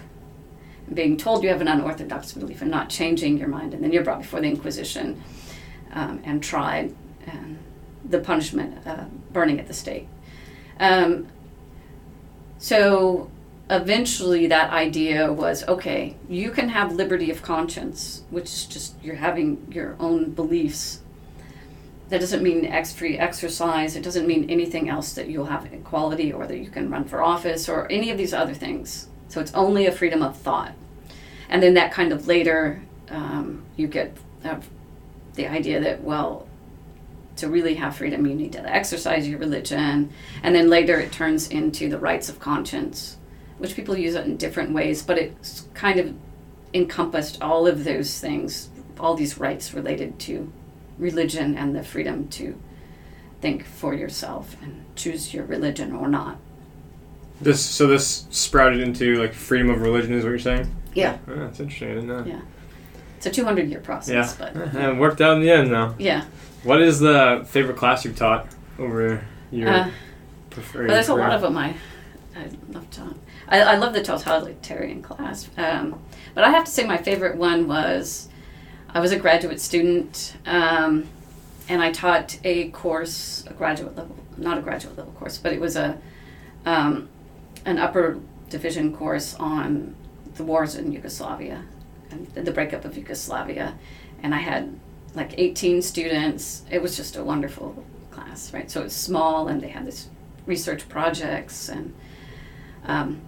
being 0.94 1.16
told 1.16 1.44
you 1.44 1.50
have 1.50 1.62
an 1.62 1.68
unorthodox 1.68 2.34
belief 2.34 2.62
and 2.62 2.72
not 2.72 2.90
changing 2.90 3.38
your 3.38 3.48
mind, 3.48 3.74
and 3.74 3.84
then 3.84 3.94
you're 3.94 4.04
brought 4.04 4.22
before 4.22 4.42
the 4.42 4.48
Inquisition 4.48 5.22
um, 5.94 6.22
and 6.26 6.44
tried, 6.44 6.94
and 7.26 7.60
the 8.04 8.20
punishment, 8.20 8.86
uh, 8.86 9.06
burning 9.32 9.60
at 9.60 9.68
the 9.68 9.74
stake. 9.74 10.08
Um, 10.80 11.28
so 12.60 13.32
eventually, 13.70 14.48
that 14.48 14.72
idea 14.72 15.32
was 15.32 15.68
okay, 15.68 16.16
you 16.28 16.52
can 16.52 16.70
have 16.70 16.94
liberty 16.94 17.32
of 17.32 17.42
conscience, 17.42 18.24
which 18.30 18.46
is 18.46 18.66
just 18.66 18.96
you're 19.02 19.16
having 19.16 19.66
your 19.72 19.96
own 20.00 20.32
beliefs. 20.32 21.00
That 22.10 22.20
doesn't 22.20 22.44
mean 22.44 22.66
ex- 22.66 22.92
free 22.92 23.18
exercise. 23.18 23.96
It 23.96 24.04
doesn't 24.04 24.28
mean 24.28 24.50
anything 24.50 24.90
else 24.90 25.14
that 25.14 25.28
you'll 25.28 25.46
have 25.46 25.72
equality 25.72 26.34
or 26.34 26.48
that 26.48 26.58
you 26.58 26.70
can 26.70 26.90
run 26.90 27.06
for 27.06 27.24
office 27.24 27.70
or 27.70 27.90
any 27.92 28.10
of 28.10 28.18
these 28.18 28.34
other 28.34 28.54
things. 28.54 29.08
So 29.30 29.40
it's 29.40 29.54
only 29.54 29.86
a 29.86 29.92
freedom 29.92 30.24
of 30.24 30.36
thought. 30.36 30.74
And 31.50 31.62
then 31.62 31.76
that 31.76 31.92
kind 31.92 32.12
of 32.12 32.28
later, 32.28 32.82
um, 33.10 33.64
you 33.78 33.88
get 33.88 34.18
uh, 34.44 34.60
the 35.36 35.48
idea 35.48 35.80
that, 35.80 36.04
well, 36.04 36.48
to 37.40 37.50
really 37.50 37.76
have 37.76 37.96
freedom, 37.96 38.26
you 38.26 38.36
need 38.36 38.54
to 38.54 38.66
exercise 38.70 39.28
your 39.28 39.40
religion. 39.40 40.12
And 40.44 40.56
then 40.56 40.70
later 40.70 41.00
it 41.00 41.12
turns 41.12 41.48
into 41.50 41.90
the 41.90 41.98
rights 42.00 42.30
of 42.30 42.40
conscience, 42.40 43.18
which 43.58 43.76
people 43.76 43.98
use 43.98 44.16
it 44.16 44.26
in 44.26 44.38
different 44.38 44.74
ways, 44.74 45.02
but 45.02 45.18
it's 45.18 45.68
kind 45.74 46.00
of 46.00 46.14
encompassed 46.74 47.42
all 47.42 47.68
of 47.68 47.84
those 47.84 48.20
things, 48.20 48.70
all 49.00 49.16
these 49.16 49.38
rights 49.38 49.74
related 49.74 50.20
to 50.20 50.52
religion 50.98 51.58
and 51.58 51.76
the 51.76 51.84
freedom 51.84 52.28
to 52.30 52.60
think 53.42 53.66
for 53.66 53.94
yourself 53.94 54.56
and 54.62 54.84
choose 54.96 55.34
your 55.34 55.46
religion 55.46 55.94
or 55.94 56.08
not. 56.08 56.38
This 57.42 57.64
so 57.64 57.88
this 57.88 58.28
sprouted 58.32 58.82
into 58.82 59.16
like 59.16 59.34
freedom 59.34 59.70
of 59.70 59.82
religion 59.82 60.14
is 60.14 60.24
what 60.26 60.32
you're 60.32 60.40
saying? 60.40 60.70
Yeah. 60.94 61.18
Oh, 61.28 61.36
that's 61.36 61.60
interesting. 61.62 61.92
I 61.92 61.94
didn't 61.96 62.08
know. 62.10 62.24
Yeah. 62.26 62.42
It's 63.16 63.26
a 63.26 63.32
200 63.32 63.70
year 63.70 63.80
process, 63.80 64.36
Yeah. 64.40 64.52
but 64.54 64.76
And 64.76 64.78
it 64.98 65.00
worked 65.00 65.22
out 65.22 65.38
in 65.38 65.44
the 65.44 65.50
end 65.50 65.72
though. 65.72 65.96
yeah. 65.98 66.26
What 66.64 66.82
is 66.82 67.00
the 67.00 67.46
favorite 67.48 67.78
class 67.78 68.04
you've 68.04 68.18
taught 68.18 68.48
over 68.78 69.24
your 69.52 69.70
Uh, 69.70 69.90
preferred? 70.50 70.88
Well, 70.88 70.96
there's 70.96 71.10
a 71.10 71.16
lot 71.16 71.32
of 71.32 71.42
them 71.42 71.58
I, 71.58 71.76
I 72.36 72.50
love 72.70 72.90
to. 72.92 73.16
I, 73.48 73.62
I 73.62 73.76
love 73.76 73.94
the 73.94 74.04
totalitarian 74.04 75.02
class, 75.02 75.50
um, 75.58 76.00
but 76.36 76.44
I 76.44 76.50
have 76.50 76.66
to 76.66 76.72
say 76.72 76.86
my 76.86 76.98
favorite 76.98 77.38
one 77.38 77.68
was 77.68 78.28
I 78.94 79.00
was 79.00 79.12
a 79.12 79.18
graduate 79.20 79.62
student, 79.62 80.36
um, 80.46 81.06
and 81.68 81.82
I 81.82 81.92
taught 81.92 82.38
a 82.44 82.70
course, 82.70 83.44
a 83.48 83.54
graduate 83.54 83.96
level, 83.96 84.16
not 84.38 84.58
a 84.58 84.62
graduate 84.62 84.98
level 84.98 85.14
course, 85.14 85.38
but 85.38 85.54
it 85.54 85.62
was 85.62 85.76
a 85.76 85.98
um, 86.66 87.08
an 87.66 87.78
upper 87.78 88.20
division 88.50 88.96
course 88.96 89.34
on 89.36 89.96
the 90.36 90.44
wars 90.44 90.76
in 90.76 90.92
Yugoslavia 90.92 91.64
and 92.12 92.28
the 92.34 92.52
breakup 92.52 92.86
of 92.86 92.98
Yugoslavia, 92.98 93.76
and 94.22 94.36
I 94.36 94.40
had 94.40 94.78
like 95.16 95.34
18 95.38 95.82
students. 95.82 96.64
It 96.70 96.82
was 96.82 96.96
just 96.96 97.16
a 97.16 97.24
wonderful 97.24 97.84
class, 98.12 98.54
right? 98.54 98.70
So 98.70 98.84
it's 98.84 98.96
small, 98.96 99.48
and 99.48 99.62
they 99.62 99.70
had 99.70 99.86
this 99.86 100.10
research 100.46 100.88
projects, 100.90 101.70
and 101.70 101.94
um, 102.86 103.22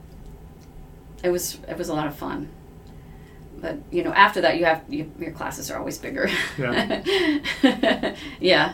it 1.23 1.29
was 1.29 1.59
it 1.67 1.77
was 1.77 1.89
a 1.89 1.93
lot 1.93 2.07
of 2.07 2.15
fun. 2.15 2.49
But 3.57 3.77
you 3.91 4.03
know, 4.03 4.11
after 4.13 4.41
that, 4.41 4.57
you 4.57 4.65
have 4.65 4.84
you, 4.89 5.11
your 5.19 5.32
classes 5.32 5.69
are 5.69 5.77
always 5.77 5.97
bigger. 5.97 6.29
Yeah. 6.57 8.15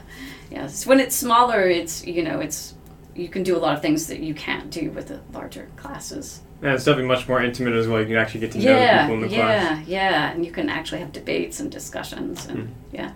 yeah. 0.50 0.68
So 0.68 0.90
when 0.90 1.00
it's 1.00 1.16
smaller, 1.16 1.68
it's 1.68 2.06
you 2.06 2.24
know, 2.24 2.40
it's 2.40 2.74
you 3.16 3.28
can 3.28 3.44
do 3.44 3.58
a 3.58 3.60
lot 3.60 3.76
of 3.76 3.82
things 3.82 4.08
that 4.08 4.20
you 4.20 4.34
can't 4.34 4.70
do 4.70 4.92
with 4.92 5.08
the 5.08 5.20
larger 5.34 5.70
classes. 5.76 6.42
Yeah, 6.62 6.74
it's 6.74 6.86
definitely 6.86 7.08
much 7.10 7.28
more 7.28 7.42
intimate 7.44 7.74
as 7.74 7.88
well. 7.88 8.00
You 8.02 8.08
can 8.08 8.16
actually 8.16 8.40
get 8.42 8.52
to 8.54 8.58
know 8.58 8.64
the 8.74 9.02
people 9.02 9.14
in 9.16 9.22
the 9.22 9.28
class. 9.28 9.38
yeah, 9.38 9.68
class. 9.76 9.88
yeah, 9.88 10.32
and 10.32 10.46
you 10.46 10.52
can 10.52 10.70
actually 10.70 11.00
have 11.02 11.12
debates 11.12 11.60
and 11.60 11.72
discussions, 11.72 12.48
and 12.48 12.58
Mm. 12.60 12.72
yeah. 12.92 13.12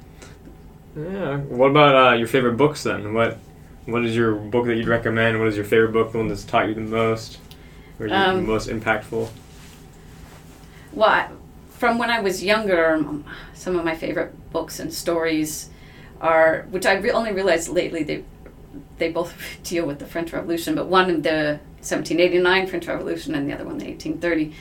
Yeah. 0.96 1.38
What 1.38 1.72
about 1.72 1.96
uh, 2.14 2.16
your 2.18 2.28
favorite 2.28 2.58
books 2.58 2.84
then? 2.84 3.14
What 3.14 3.38
What 3.86 4.06
is 4.06 4.16
your 4.16 4.36
book 4.36 4.66
that 4.68 4.76
you'd 4.76 4.88
recommend? 4.88 5.40
What 5.40 5.48
is 5.48 5.56
your 5.56 5.66
favorite 5.66 5.92
book? 5.94 6.12
The 6.12 6.20
one 6.20 6.28
that's 6.28 6.44
taught 6.44 6.68
you 6.68 6.76
the 6.76 6.82
most, 6.82 7.40
or 8.00 8.08
the 8.10 8.16
Um, 8.16 8.46
most 8.46 8.70
impactful? 8.70 9.30
Well, 10.94 11.10
I, 11.10 11.30
from 11.70 11.98
when 11.98 12.10
I 12.10 12.20
was 12.20 12.44
younger, 12.44 13.04
some 13.54 13.78
of 13.80 13.86
my 13.86 13.96
favorite 13.96 14.34
books 14.52 14.80
and 14.80 14.94
stories 14.94 15.70
are, 16.20 16.68
which 16.70 16.86
I 16.86 16.94
re- 16.96 17.12
only 17.12 17.32
realized 17.32 17.70
lately, 17.70 18.04
they 18.04 18.24
they 19.00 19.10
both 19.12 19.34
deal 19.64 19.86
with 19.88 20.00
the 20.00 20.06
French 20.06 20.32
Revolution, 20.34 20.76
but 20.76 20.88
one 20.88 21.10
of 21.10 21.24
the 21.24 21.60
1789 21.82 22.68
French 22.68 22.88
Revolution 22.88 23.36
and 23.36 23.50
the 23.50 23.54
other 23.54 23.66
one 23.66 23.78
the 23.78 23.86
1830. 23.86 24.54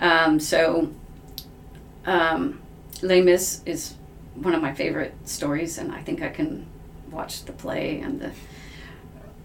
Um, 0.00 0.40
so, 0.40 0.90
um, 2.04 2.60
Les 3.02 3.20
Mis 3.20 3.62
is 3.64 3.94
one 4.34 4.54
of 4.54 4.62
my 4.62 4.74
favorite 4.74 5.14
stories, 5.24 5.78
and 5.78 5.92
I 5.92 6.02
think 6.02 6.22
I 6.22 6.28
can 6.28 6.66
watch 7.10 7.44
the 7.44 7.52
play 7.52 8.00
and 8.00 8.20
the. 8.20 8.32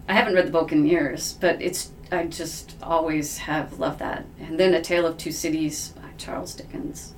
I 0.08 0.14
haven't 0.14 0.34
read 0.34 0.48
the 0.48 0.52
book 0.52 0.72
in 0.72 0.86
years, 0.86 1.38
but 1.40 1.62
it's 1.62 1.92
I 2.12 2.26
just 2.26 2.76
always 2.82 3.38
have 3.40 3.80
loved 3.80 4.00
that. 4.00 4.26
And 4.40 4.60
then 4.60 4.74
A 4.74 4.82
Tale 4.82 5.06
of 5.06 5.18
Two 5.18 5.32
Cities 5.32 5.90
by 5.90 6.10
Charles 6.18 6.56
Dickens. 6.56 7.14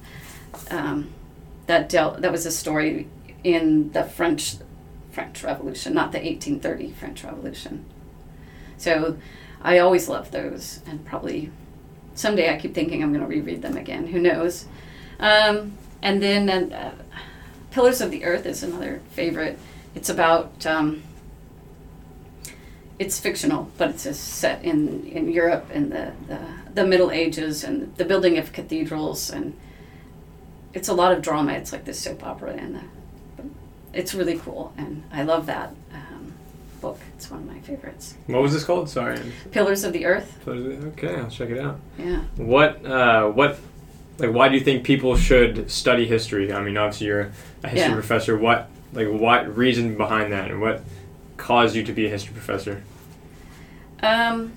Um, 0.69 1.13
that 1.67 1.87
dealt 1.87 2.21
that 2.21 2.31
was 2.31 2.45
a 2.45 2.51
story 2.51 3.07
in 3.43 3.91
the 3.93 4.03
French 4.03 4.55
French 5.11 5.43
Revolution, 5.43 5.93
not 5.93 6.11
the 6.11 6.19
1830 6.19 6.91
French 6.91 7.23
Revolution. 7.23 7.85
So 8.77 9.17
I 9.63 9.79
always 9.79 10.09
love 10.09 10.31
those, 10.31 10.81
and 10.87 11.05
probably 11.05 11.51
someday 12.15 12.53
I 12.53 12.57
keep 12.57 12.73
thinking 12.73 13.03
I'm 13.03 13.13
going 13.13 13.21
to 13.21 13.27
reread 13.27 13.61
them 13.61 13.77
again. 13.77 14.07
Who 14.07 14.19
knows? 14.19 14.65
Um, 15.19 15.73
and 16.01 16.21
then 16.21 16.49
uh, 16.49 16.93
Pillars 17.71 18.01
of 18.01 18.11
the 18.11 18.25
Earth 18.25 18.45
is 18.45 18.63
another 18.63 19.01
favorite. 19.11 19.59
It's 19.93 20.09
about 20.09 20.65
um, 20.65 21.03
it's 23.01 23.19
fictional, 23.19 23.71
but 23.79 23.89
it's 24.05 24.17
set 24.17 24.63
in, 24.63 25.05
in 25.07 25.31
Europe 25.31 25.71
in 25.71 25.89
the, 25.89 26.13
the, 26.27 26.39
the 26.75 26.85
Middle 26.85 27.09
Ages 27.09 27.63
and 27.63 27.95
the 27.95 28.05
building 28.05 28.37
of 28.37 28.53
cathedrals 28.53 29.31
and 29.31 29.57
it's 30.73 30.87
a 30.87 30.93
lot 30.93 31.11
of 31.11 31.23
drama. 31.23 31.53
It's 31.53 31.71
like 31.71 31.85
this 31.85 31.99
soap 31.99 32.23
opera 32.23 32.53
and 32.53 32.75
the, 32.75 33.43
it's 33.91 34.13
really 34.13 34.37
cool 34.37 34.71
and 34.77 35.03
I 35.11 35.23
love 35.23 35.47
that 35.47 35.73
book. 36.81 36.99
It's 37.15 37.29
one 37.31 37.41
of 37.41 37.47
my 37.47 37.59
favorites. 37.59 38.15
What 38.27 38.41
was 38.41 38.53
this 38.53 38.63
called? 38.63 38.89
Sorry. 38.89 39.19
Pillars 39.51 39.83
of 39.83 39.93
the 39.93 40.05
Earth. 40.05 40.45
Okay, 40.47 41.15
I'll 41.15 41.29
check 41.29 41.49
it 41.49 41.59
out. 41.59 41.79
Yeah. 41.97 42.21
What 42.35 42.85
uh, 42.85 43.29
what 43.29 43.59
like 44.17 44.31
why 44.33 44.49
do 44.49 44.55
you 44.55 44.61
think 44.61 44.83
people 44.83 45.15
should 45.15 45.69
study 45.71 46.05
history? 46.07 46.51
I 46.51 46.61
mean, 46.61 46.77
obviously 46.77 47.07
you're 47.07 47.31
a 47.63 47.69
history 47.69 47.89
Yeah. 47.89 47.93
professor. 47.93 48.37
What 48.37 48.69
like 48.93 49.07
what 49.09 49.55
reason 49.55 49.95
behind 49.95 50.33
that, 50.33 50.51
and 50.51 50.59
what 50.59 50.81
caused 51.37 51.75
you 51.75 51.83
to 51.83 51.93
be 51.93 52.05
a 52.07 52.09
history 52.09 52.33
professor? 52.33 52.83
Um, 54.03 54.53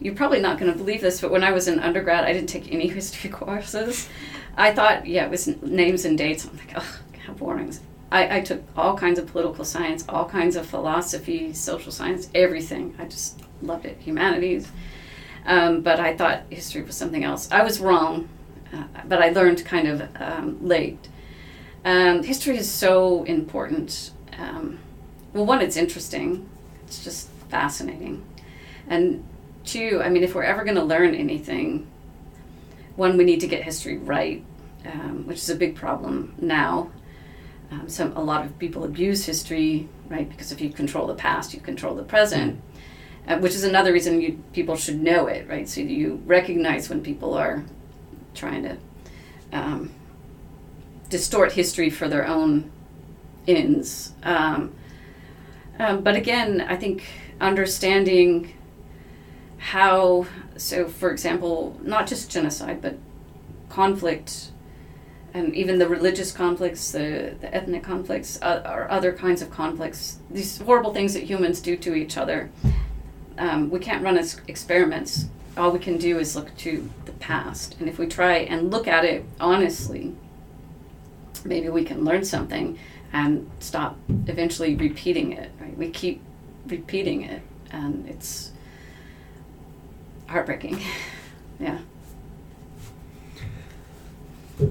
you're 0.00 0.14
probably 0.14 0.40
not 0.40 0.58
going 0.58 0.70
to 0.72 0.76
believe 0.76 1.00
this, 1.00 1.20
but 1.20 1.30
when 1.30 1.44
I 1.44 1.52
was 1.52 1.68
in 1.68 1.78
undergrad, 1.78 2.24
I 2.24 2.32
didn't 2.32 2.48
take 2.48 2.72
any 2.72 2.88
history 2.98 3.30
courses. 3.30 4.08
I 4.56 4.72
thought, 4.74 5.06
yeah, 5.06 5.24
it 5.24 5.30
was 5.30 5.48
n- 5.48 5.58
names 5.62 6.04
and 6.04 6.18
dates. 6.18 6.44
I'm 6.44 6.56
like, 6.58 6.72
oh, 6.76 6.98
how 7.24 7.32
boring. 7.34 7.72
I, 8.12 8.36
I 8.36 8.40
took 8.42 8.62
all 8.76 8.96
kinds 8.96 9.18
of 9.18 9.26
political 9.26 9.64
science, 9.64 10.04
all 10.06 10.28
kinds 10.28 10.54
of 10.54 10.66
philosophy, 10.66 11.54
social 11.54 11.90
science, 11.90 12.28
everything. 12.34 12.94
I 12.98 13.06
just 13.06 13.40
loved 13.62 13.86
it, 13.86 13.96
humanities. 14.00 14.70
Um, 15.46 15.80
but 15.80 15.98
I 15.98 16.14
thought 16.14 16.42
history 16.50 16.82
was 16.82 16.94
something 16.94 17.24
else. 17.24 17.50
I 17.50 17.62
was 17.62 17.80
wrong, 17.80 18.28
uh, 18.72 18.84
but 19.06 19.22
I 19.22 19.30
learned 19.30 19.64
kind 19.64 19.88
of 19.88 20.08
um, 20.20 20.58
late. 20.64 21.08
Um, 21.86 22.22
history 22.22 22.58
is 22.58 22.70
so 22.70 23.24
important. 23.24 24.10
Um, 24.38 24.78
well, 25.32 25.46
one, 25.46 25.62
it's 25.62 25.78
interesting. 25.78 26.48
It's 26.84 27.02
just 27.02 27.30
fascinating. 27.48 28.22
And 28.88 29.24
two, 29.64 30.02
I 30.04 30.10
mean, 30.10 30.22
if 30.22 30.34
we're 30.34 30.42
ever 30.42 30.64
going 30.64 30.76
to 30.76 30.84
learn 30.84 31.14
anything, 31.14 31.86
one, 32.94 33.16
we 33.16 33.24
need 33.24 33.40
to 33.40 33.48
get 33.48 33.62
history 33.62 33.96
right, 33.96 34.44
um, 34.84 35.26
which 35.26 35.38
is 35.38 35.48
a 35.48 35.56
big 35.56 35.74
problem 35.74 36.34
now. 36.38 36.90
Um, 37.72 37.88
some 37.88 38.14
a 38.16 38.22
lot 38.22 38.44
of 38.44 38.58
people 38.58 38.84
abuse 38.84 39.24
history, 39.24 39.88
right? 40.08 40.28
Because 40.28 40.52
if 40.52 40.60
you 40.60 40.70
control 40.70 41.06
the 41.06 41.14
past, 41.14 41.54
you 41.54 41.60
control 41.60 41.94
the 41.94 42.02
present, 42.02 42.60
uh, 43.26 43.38
which 43.38 43.54
is 43.54 43.64
another 43.64 43.92
reason 43.94 44.20
you 44.20 44.42
people 44.52 44.76
should 44.76 45.00
know 45.00 45.26
it, 45.26 45.48
right? 45.48 45.66
So 45.66 45.80
you 45.80 46.22
recognize 46.26 46.90
when 46.90 47.02
people 47.02 47.32
are 47.32 47.64
trying 48.34 48.62
to 48.64 48.76
um, 49.52 49.90
distort 51.08 51.52
history 51.52 51.88
for 51.88 52.08
their 52.08 52.26
own 52.26 52.70
ends. 53.48 54.12
Um, 54.22 54.74
um, 55.78 56.02
but 56.02 56.14
again, 56.14 56.60
I 56.60 56.76
think 56.76 57.04
understanding 57.40 58.52
how, 59.56 60.26
so 60.56 60.88
for 60.88 61.10
example, 61.10 61.78
not 61.82 62.06
just 62.06 62.30
genocide, 62.30 62.82
but 62.82 62.98
conflict, 63.70 64.51
and 65.34 65.54
even 65.54 65.78
the 65.78 65.88
religious 65.88 66.32
conflicts, 66.32 66.92
the, 66.92 67.34
the 67.40 67.54
ethnic 67.54 67.82
conflicts, 67.82 68.40
uh, 68.42 68.62
or 68.66 68.90
other 68.90 69.12
kinds 69.12 69.40
of 69.40 69.50
conflicts, 69.50 70.18
these 70.30 70.58
horrible 70.58 70.92
things 70.92 71.14
that 71.14 71.24
humans 71.24 71.60
do 71.60 71.76
to 71.76 71.94
each 71.94 72.16
other. 72.16 72.50
Um, 73.38 73.70
we 73.70 73.78
can't 73.78 74.04
run 74.04 74.18
as 74.18 74.40
experiments. 74.46 75.26
All 75.56 75.70
we 75.70 75.78
can 75.78 75.96
do 75.96 76.18
is 76.18 76.36
look 76.36 76.54
to 76.58 76.88
the 77.06 77.12
past. 77.12 77.76
And 77.80 77.88
if 77.88 77.98
we 77.98 78.06
try 78.06 78.34
and 78.38 78.70
look 78.70 78.86
at 78.86 79.04
it 79.04 79.24
honestly, 79.40 80.14
maybe 81.44 81.68
we 81.68 81.84
can 81.84 82.04
learn 82.04 82.24
something 82.24 82.78
and 83.12 83.50
stop 83.58 83.96
eventually 84.08 84.74
repeating 84.74 85.32
it, 85.32 85.50
right? 85.60 85.76
We 85.76 85.90
keep 85.90 86.22
repeating 86.66 87.22
it, 87.22 87.42
and 87.70 88.08
it's 88.08 88.52
heartbreaking. 90.26 90.80
yeah. 91.60 91.78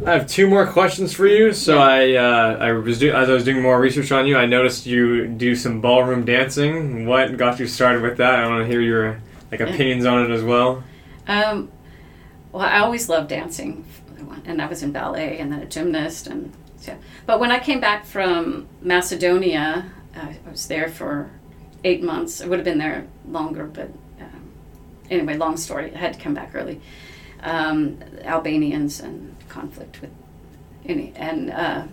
I 0.05 0.13
have 0.13 0.27
two 0.27 0.47
more 0.47 0.65
questions 0.65 1.13
for 1.13 1.27
you. 1.27 1.53
So 1.53 1.77
I, 1.79 2.13
uh, 2.13 2.57
I 2.59 2.71
was 2.71 2.99
do- 2.99 3.13
as 3.13 3.29
I 3.29 3.33
was 3.33 3.43
doing 3.43 3.61
more 3.61 3.79
research 3.79 4.11
on 4.11 4.25
you, 4.25 4.37
I 4.37 4.45
noticed 4.45 4.85
you 4.85 5.27
do 5.27 5.55
some 5.55 5.81
ballroom 5.81 6.25
dancing. 6.25 7.05
What 7.05 7.35
got 7.37 7.59
you 7.59 7.67
started 7.67 8.01
with 8.01 8.17
that? 8.17 8.35
I 8.35 8.47
want 8.47 8.65
to 8.65 8.67
hear 8.67 8.81
your 8.81 9.19
like 9.51 9.59
opinions 9.59 10.05
on 10.05 10.23
it 10.23 10.33
as 10.33 10.43
well. 10.43 10.83
Um, 11.27 11.71
well, 12.51 12.63
I 12.63 12.79
always 12.79 13.09
loved 13.09 13.29
dancing, 13.29 13.85
and 14.45 14.61
I 14.61 14.67
was 14.67 14.81
in 14.81 14.91
ballet 14.91 15.37
and 15.39 15.51
then 15.51 15.59
a 15.61 15.65
gymnast, 15.65 16.27
and 16.27 16.53
so. 16.77 16.97
But 17.25 17.39
when 17.39 17.51
I 17.51 17.59
came 17.59 17.79
back 17.79 18.05
from 18.05 18.67
Macedonia, 18.81 19.91
I 20.15 20.37
was 20.49 20.67
there 20.67 20.87
for 20.89 21.29
eight 21.83 22.01
months. 22.01 22.41
I 22.41 22.47
would 22.47 22.59
have 22.59 22.65
been 22.65 22.77
there 22.77 23.07
longer, 23.27 23.65
but 23.65 23.89
um, 24.19 24.51
anyway, 25.09 25.35
long 25.37 25.57
story. 25.57 25.93
I 25.93 25.97
had 25.97 26.13
to 26.13 26.19
come 26.19 26.33
back 26.33 26.51
early. 26.53 26.79
Um, 27.43 27.99
Albanians 28.23 28.99
and 28.99 29.30
conflict 29.57 30.01
with 30.01 30.13
any 30.85 31.13
and. 31.15 31.51
Uh, 31.51 31.83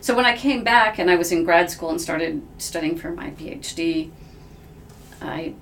so 0.00 0.16
when 0.16 0.24
I 0.24 0.36
came 0.36 0.64
back 0.64 0.98
and 0.98 1.08
I 1.08 1.16
was 1.22 1.30
in 1.30 1.44
grad 1.44 1.70
school 1.70 1.90
and 1.90 2.00
started 2.00 2.42
studying 2.58 2.98
for 2.98 3.12
my 3.12 3.30
PhD, 3.38 4.10
I 5.20 5.54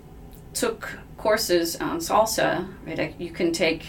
took 0.54 0.80
courses 1.18 1.76
on 1.76 2.00
salsa. 2.00 2.50
Right, 2.86 2.98
I, 2.98 3.14
you 3.18 3.30
can 3.38 3.52
take, 3.52 3.82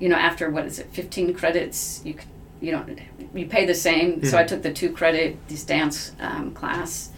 you 0.00 0.08
know, 0.08 0.16
after 0.16 0.50
what 0.50 0.64
is 0.66 0.80
it, 0.80 0.86
fifteen 0.90 1.32
credits. 1.32 2.00
You 2.04 2.14
c- 2.14 2.26
you 2.60 2.72
don't 2.72 2.98
you 3.40 3.46
pay 3.46 3.64
the 3.66 3.74
same. 3.88 4.24
So 4.24 4.36
I 4.36 4.44
took 4.50 4.62
the 4.62 4.72
two 4.72 4.90
credit 4.90 5.36
these 5.46 5.64
dance 5.64 6.12
um, 6.18 6.52
class 6.54 7.10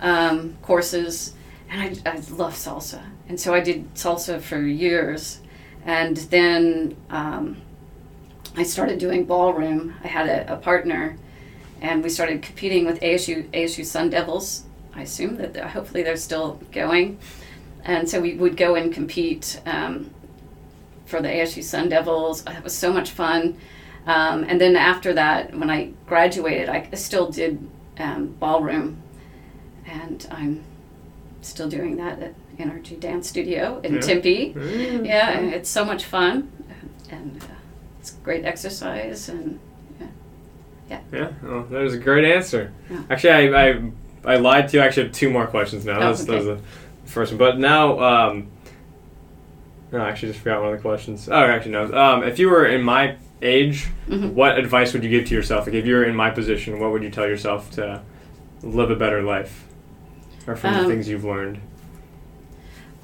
um, 0.00 0.56
courses, 0.68 1.32
and 1.70 1.80
I 1.80 2.10
I 2.10 2.14
love 2.42 2.54
salsa, 2.54 3.02
and 3.28 3.40
so 3.40 3.54
I 3.54 3.60
did 3.60 3.94
salsa 3.94 4.40
for 4.40 4.60
years, 4.60 5.40
and 5.86 6.16
then. 6.30 6.96
Um, 7.08 7.56
I 8.56 8.62
started 8.64 8.98
doing 8.98 9.24
ballroom. 9.24 9.94
I 10.04 10.08
had 10.08 10.28
a, 10.28 10.54
a 10.54 10.56
partner, 10.56 11.16
and 11.80 12.02
we 12.02 12.10
started 12.10 12.42
competing 12.42 12.84
with 12.84 13.00
ASU 13.00 13.48
ASU 13.50 13.84
Sun 13.84 14.10
Devils. 14.10 14.64
I 14.94 15.02
assume 15.02 15.36
that 15.36 15.56
hopefully 15.56 16.02
they're 16.02 16.16
still 16.18 16.60
going, 16.70 17.18
and 17.84 18.08
so 18.08 18.20
we 18.20 18.34
would 18.34 18.56
go 18.56 18.74
and 18.74 18.92
compete 18.92 19.60
um, 19.64 20.10
for 21.06 21.22
the 21.22 21.28
ASU 21.28 21.62
Sun 21.62 21.88
Devils. 21.88 22.44
It 22.46 22.62
was 22.62 22.74
so 22.76 22.92
much 22.92 23.10
fun. 23.10 23.56
Um, 24.06 24.44
and 24.44 24.60
then 24.60 24.74
after 24.76 25.14
that, 25.14 25.56
when 25.56 25.70
I 25.70 25.92
graduated, 26.06 26.68
I 26.68 26.90
still 26.94 27.30
did 27.30 27.66
um, 27.98 28.34
ballroom, 28.38 29.00
and 29.86 30.26
I'm 30.30 30.62
still 31.40 31.68
doing 31.68 31.96
that 31.96 32.20
at 32.20 32.34
Energy 32.58 32.96
Dance 32.96 33.28
Studio 33.28 33.80
in 33.82 33.94
Yeah. 33.94 34.00
Tempe. 34.00 34.54
Mm. 34.54 35.06
Yeah, 35.06 35.38
it's 35.40 35.70
so 35.70 35.84
much 35.84 36.04
fun, 36.04 36.50
and 37.10 37.42
uh, 37.42 37.46
it's 38.02 38.10
great 38.24 38.44
exercise, 38.44 39.28
and 39.28 39.60
Yeah, 40.90 41.00
yeah. 41.12 41.28
well, 41.42 41.62
that 41.62 41.80
was 41.82 41.94
a 41.94 41.98
great 41.98 42.24
answer. 42.24 42.72
Yeah. 42.90 43.02
Actually, 43.08 43.54
I, 43.54 43.70
I 43.70 43.92
I 44.24 44.36
lied 44.36 44.68
to 44.70 44.76
you. 44.76 44.82
I 44.82 44.86
actually 44.86 45.04
have 45.04 45.12
two 45.12 45.30
more 45.30 45.46
questions 45.46 45.84
now. 45.84 45.96
Oh, 45.96 46.00
that, 46.00 46.08
was, 46.10 46.26
that 46.26 46.36
was 46.36 46.44
the 46.46 46.58
first 47.04 47.30
one. 47.32 47.38
But 47.38 47.58
now, 47.60 47.98
um, 48.00 48.48
no, 49.92 50.00
I 50.00 50.08
actually 50.10 50.32
just 50.32 50.40
forgot 50.40 50.60
one 50.62 50.72
of 50.72 50.76
the 50.78 50.82
questions. 50.82 51.28
Oh, 51.30 51.34
actually, 51.34 51.72
no. 51.72 51.92
Um, 51.94 52.24
if 52.24 52.38
you 52.40 52.48
were 52.50 52.66
in 52.66 52.82
my 52.82 53.16
age, 53.40 53.86
Mhm. 54.08 54.32
what 54.32 54.58
advice 54.58 54.92
would 54.92 55.02
you 55.04 55.10
give 55.10 55.28
to 55.28 55.34
yourself? 55.34 55.66
Like, 55.66 55.74
if 55.76 55.86
you 55.86 55.94
were 55.94 56.04
in 56.04 56.14
my 56.16 56.30
position, 56.30 56.78
what 56.80 56.90
would 56.92 57.02
you 57.04 57.10
tell 57.10 57.26
yourself 57.26 57.70
to 57.72 58.02
live 58.62 58.90
a 58.90 58.96
better 58.96 59.22
life? 59.22 59.64
Or 60.48 60.56
from 60.56 60.74
the 60.74 60.80
Um, 60.80 60.86
things 60.88 61.08
you've 61.08 61.24
learned? 61.24 61.58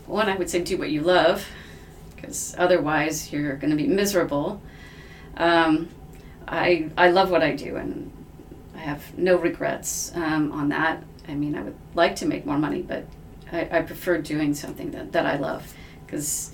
one 0.07 0.29
I 0.29 0.37
would 0.37 0.49
say 0.51 0.61
do 0.63 0.77
what 0.79 0.91
you 0.91 1.03
love, 1.03 1.47
because 2.17 2.55
otherwise 2.59 3.31
you're 3.33 3.57
going 3.57 3.71
to 3.71 3.77
be 3.77 3.87
miserable. 3.87 4.61
Um, 5.39 5.89
I 6.47 6.91
I 6.97 7.11
love 7.11 7.31
what 7.31 7.43
I 7.43 7.55
do, 7.55 7.77
and 7.77 8.11
I 8.75 8.79
have 8.81 9.17
no 9.17 9.37
regrets 9.37 10.13
um, 10.15 10.53
on 10.53 10.69
that. 10.69 11.03
I 11.27 11.35
mean, 11.35 11.55
I 11.55 11.63
would 11.63 11.77
like 11.95 12.17
to 12.17 12.27
make 12.27 12.47
more 12.47 12.59
money, 12.59 12.83
but 12.83 13.07
I, 13.53 13.79
I 13.79 13.83
prefer 13.83 14.19
doing 14.19 14.55
something 14.55 14.91
that, 14.93 15.13
that 15.13 15.27
I 15.27 15.37
love, 15.37 15.75
because 16.07 16.53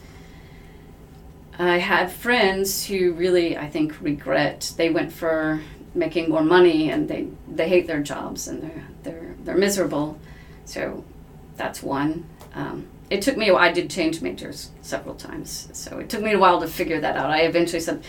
I 1.59 1.79
had 1.79 2.11
friends 2.11 2.87
who 2.87 3.13
really, 3.13 3.57
I 3.57 3.69
think, 3.69 4.01
regret. 4.01 4.73
They 4.77 4.91
went 4.91 5.13
for 5.13 5.61
making 5.95 6.29
more 6.31 6.43
money, 6.43 6.91
and 6.91 7.09
they, 7.09 7.29
they 7.49 7.69
hate 7.69 7.87
their 7.87 8.03
jobs, 8.03 8.49
and 8.49 8.63
they're 8.63 8.85
they're 9.05 9.35
they're 9.45 9.57
miserable. 9.57 10.19
So 10.65 11.05
that's 11.57 11.83
one. 11.83 12.27
Um, 12.55 12.87
it 13.11 13.23
took 13.23 13.37
me. 13.37 13.51
I 13.51 13.71
did 13.73 13.91
change 13.91 14.21
majors 14.23 14.71
several 14.83 15.15
times, 15.15 15.69
so 15.73 15.99
it 15.99 16.09
took 16.09 16.23
me 16.23 16.33
a 16.33 16.39
while 16.39 16.61
to 16.61 16.67
figure 16.67 17.01
that 17.01 17.17
out. 17.17 17.31
I 17.31 17.43
eventually 17.43 17.81
said, 17.81 18.03
"Doc, 18.03 18.05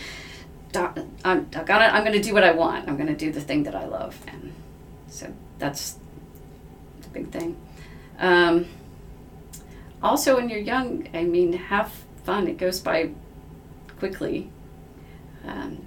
"I'm 0.75 1.47
I 1.55 1.63
gotta, 1.63 1.93
I'm 1.93 2.03
to 2.05 2.21
do 2.21 2.33
what 2.33 2.43
I 2.43 2.51
want. 2.51 2.87
I'm 2.87 2.97
to 3.07 3.15
do 3.15 3.31
the 3.31 3.41
thing 3.41 3.63
that 3.63 3.75
I 3.75 3.85
love," 3.85 4.17
and 4.27 4.53
so 5.07 5.33
that's 5.59 5.97
the 7.01 7.09
big 7.09 7.31
thing. 7.31 7.57
Um, 8.19 8.65
also, 10.01 10.35
when 10.35 10.49
you're 10.49 10.59
young, 10.59 11.07
I 11.13 11.23
mean, 11.23 11.53
have 11.53 11.91
fun. 12.23 12.47
It 12.47 12.57
goes 12.57 12.79
by 12.79 13.11
quickly, 13.97 14.49
um, 15.45 15.85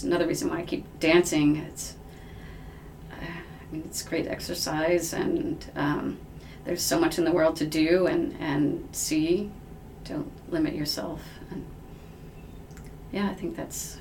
is 0.00 0.04
another 0.04 0.26
reason 0.26 0.48
why 0.48 0.58
I 0.58 0.62
keep 0.62 0.84
dancing. 1.00 1.56
It's 1.56 1.96
uh, 3.12 3.24
I 3.24 3.72
mean, 3.72 3.82
it's 3.86 4.02
great 4.02 4.26
exercise, 4.26 5.12
and 5.12 5.64
um, 5.76 6.18
there's 6.64 6.82
so 6.82 6.98
much 6.98 7.18
in 7.18 7.24
the 7.24 7.32
world 7.32 7.56
to 7.56 7.66
do 7.66 8.06
and, 8.06 8.36
and 8.40 8.88
see. 8.92 9.50
Don't 10.04 10.30
limit 10.50 10.74
yourself. 10.74 11.20
Yeah, 13.12 13.28
I 13.28 13.34
think 13.34 13.56
that's 13.56 13.98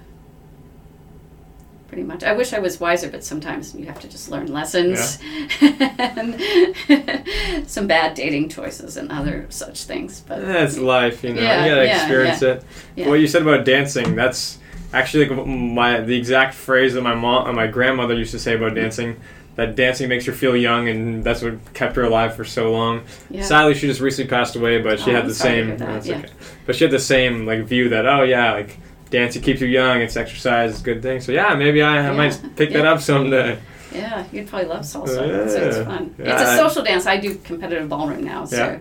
pretty 1.88 2.04
much. 2.04 2.24
I 2.24 2.34
wish 2.34 2.54
I 2.54 2.60
was 2.60 2.80
wiser, 2.80 3.10
but 3.10 3.24
sometimes 3.24 3.74
you 3.74 3.86
have 3.88 4.00
to 4.02 4.08
just 4.08 4.30
learn 4.30 4.52
lessons 4.54 5.18
and 5.62 6.40
some 7.68 7.88
bad 7.88 8.14
dating 8.14 8.50
choices 8.50 8.98
and 8.98 9.12
other 9.12 9.48
such 9.50 9.84
things. 9.86 10.22
But 10.22 10.42
That's 10.46 10.78
life, 10.78 11.24
you 11.24 11.34
know. 11.34 11.42
Yeah, 11.42 11.66
you 11.66 11.72
gotta 11.72 11.86
yeah, 11.88 12.00
experience 12.02 12.42
it. 12.44 12.64
Yeah. 12.96 13.08
What 13.10 13.16
you 13.16 13.28
said 13.28 13.42
about 13.42 13.66
dancing, 13.66 14.16
that's 14.16 14.60
actually 14.94 15.28
like 15.28 15.48
my 15.48 16.02
the 16.02 16.16
exact 16.18 16.54
phrase 16.54 16.94
that 16.94 17.02
my 17.02 17.16
mom 17.16 17.48
and 17.48 17.56
my 17.56 17.68
grandmother 17.68 18.14
used 18.14 18.32
to 18.32 18.40
say 18.40 18.56
about 18.56 18.76
dancing. 18.76 19.20
That 19.56 19.76
dancing 19.76 20.08
makes 20.08 20.26
her 20.26 20.32
feel 20.32 20.56
young, 20.56 20.88
and 20.88 21.22
that's 21.22 21.42
what 21.42 21.74
kept 21.74 21.98
her 21.98 22.04
alive 22.04 22.34
for 22.36 22.46
so 22.46 22.72
long. 22.72 23.02
yeah. 23.30 23.42
Sadly, 23.44 23.74
she 23.74 23.88
just 23.88 24.00
recently 24.00 24.30
passed 24.30 24.56
away, 24.56 24.82
but 24.82 25.00
she 25.02 25.10
Oh, 25.12 25.16
had 25.16 25.24
I'm 25.24 25.28
the 25.28 25.34
same. 25.36 25.78
that, 25.80 26.06
yeah. 26.06 26.20
okay. 26.20 26.30
But 26.66 26.78
she 26.78 26.86
had 26.86 26.92
the 26.92 27.00
same 27.00 27.46
like 27.46 27.64
view 27.66 27.90
that 27.90 28.06
oh 28.06 28.22
yeah, 28.22 28.54
like 28.54 28.78
dancing 29.10 29.42
keeps 29.42 29.62
you 29.62 29.68
young. 29.68 30.02
It's 30.02 30.16
exercise, 30.18 30.72
it's 30.72 30.82
a 30.82 30.84
good 30.84 31.02
thing. 31.02 31.22
So 31.22 31.32
yeah, 31.32 31.56
maybe 31.56 31.82
I, 31.82 31.98
I 31.98 32.02
Yeah, 32.04 32.12
might 32.14 32.42
pick 32.56 32.72
that 32.74 32.86
up 32.86 33.02
someday. 33.02 33.60
Yeah, 33.94 34.26
you'd 34.32 34.48
probably 34.48 34.68
love 34.68 34.82
salsa. 34.82 35.50
So 35.50 35.64
it's 35.64 35.78
fun. 35.78 36.14
Yeah, 36.20 36.34
it's 36.34 36.42
a 36.42 36.58
social 36.58 36.84
dance. 36.84 37.06
I 37.08 37.18
do 37.18 37.36
competitive 37.36 37.90
ballroom 37.90 38.24
now, 38.24 38.46
so 38.46 38.56
Yeah. 38.58 38.80